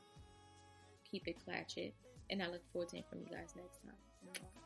keep 1.10 1.28
it 1.28 1.36
clatchet. 1.44 1.92
And 2.30 2.42
I 2.42 2.46
look 2.46 2.62
forward 2.72 2.88
to 2.90 2.96
hearing 2.96 3.06
from 3.10 3.20
you 3.20 3.26
guys 3.26 3.54
next 3.56 3.82
time. 3.82 4.59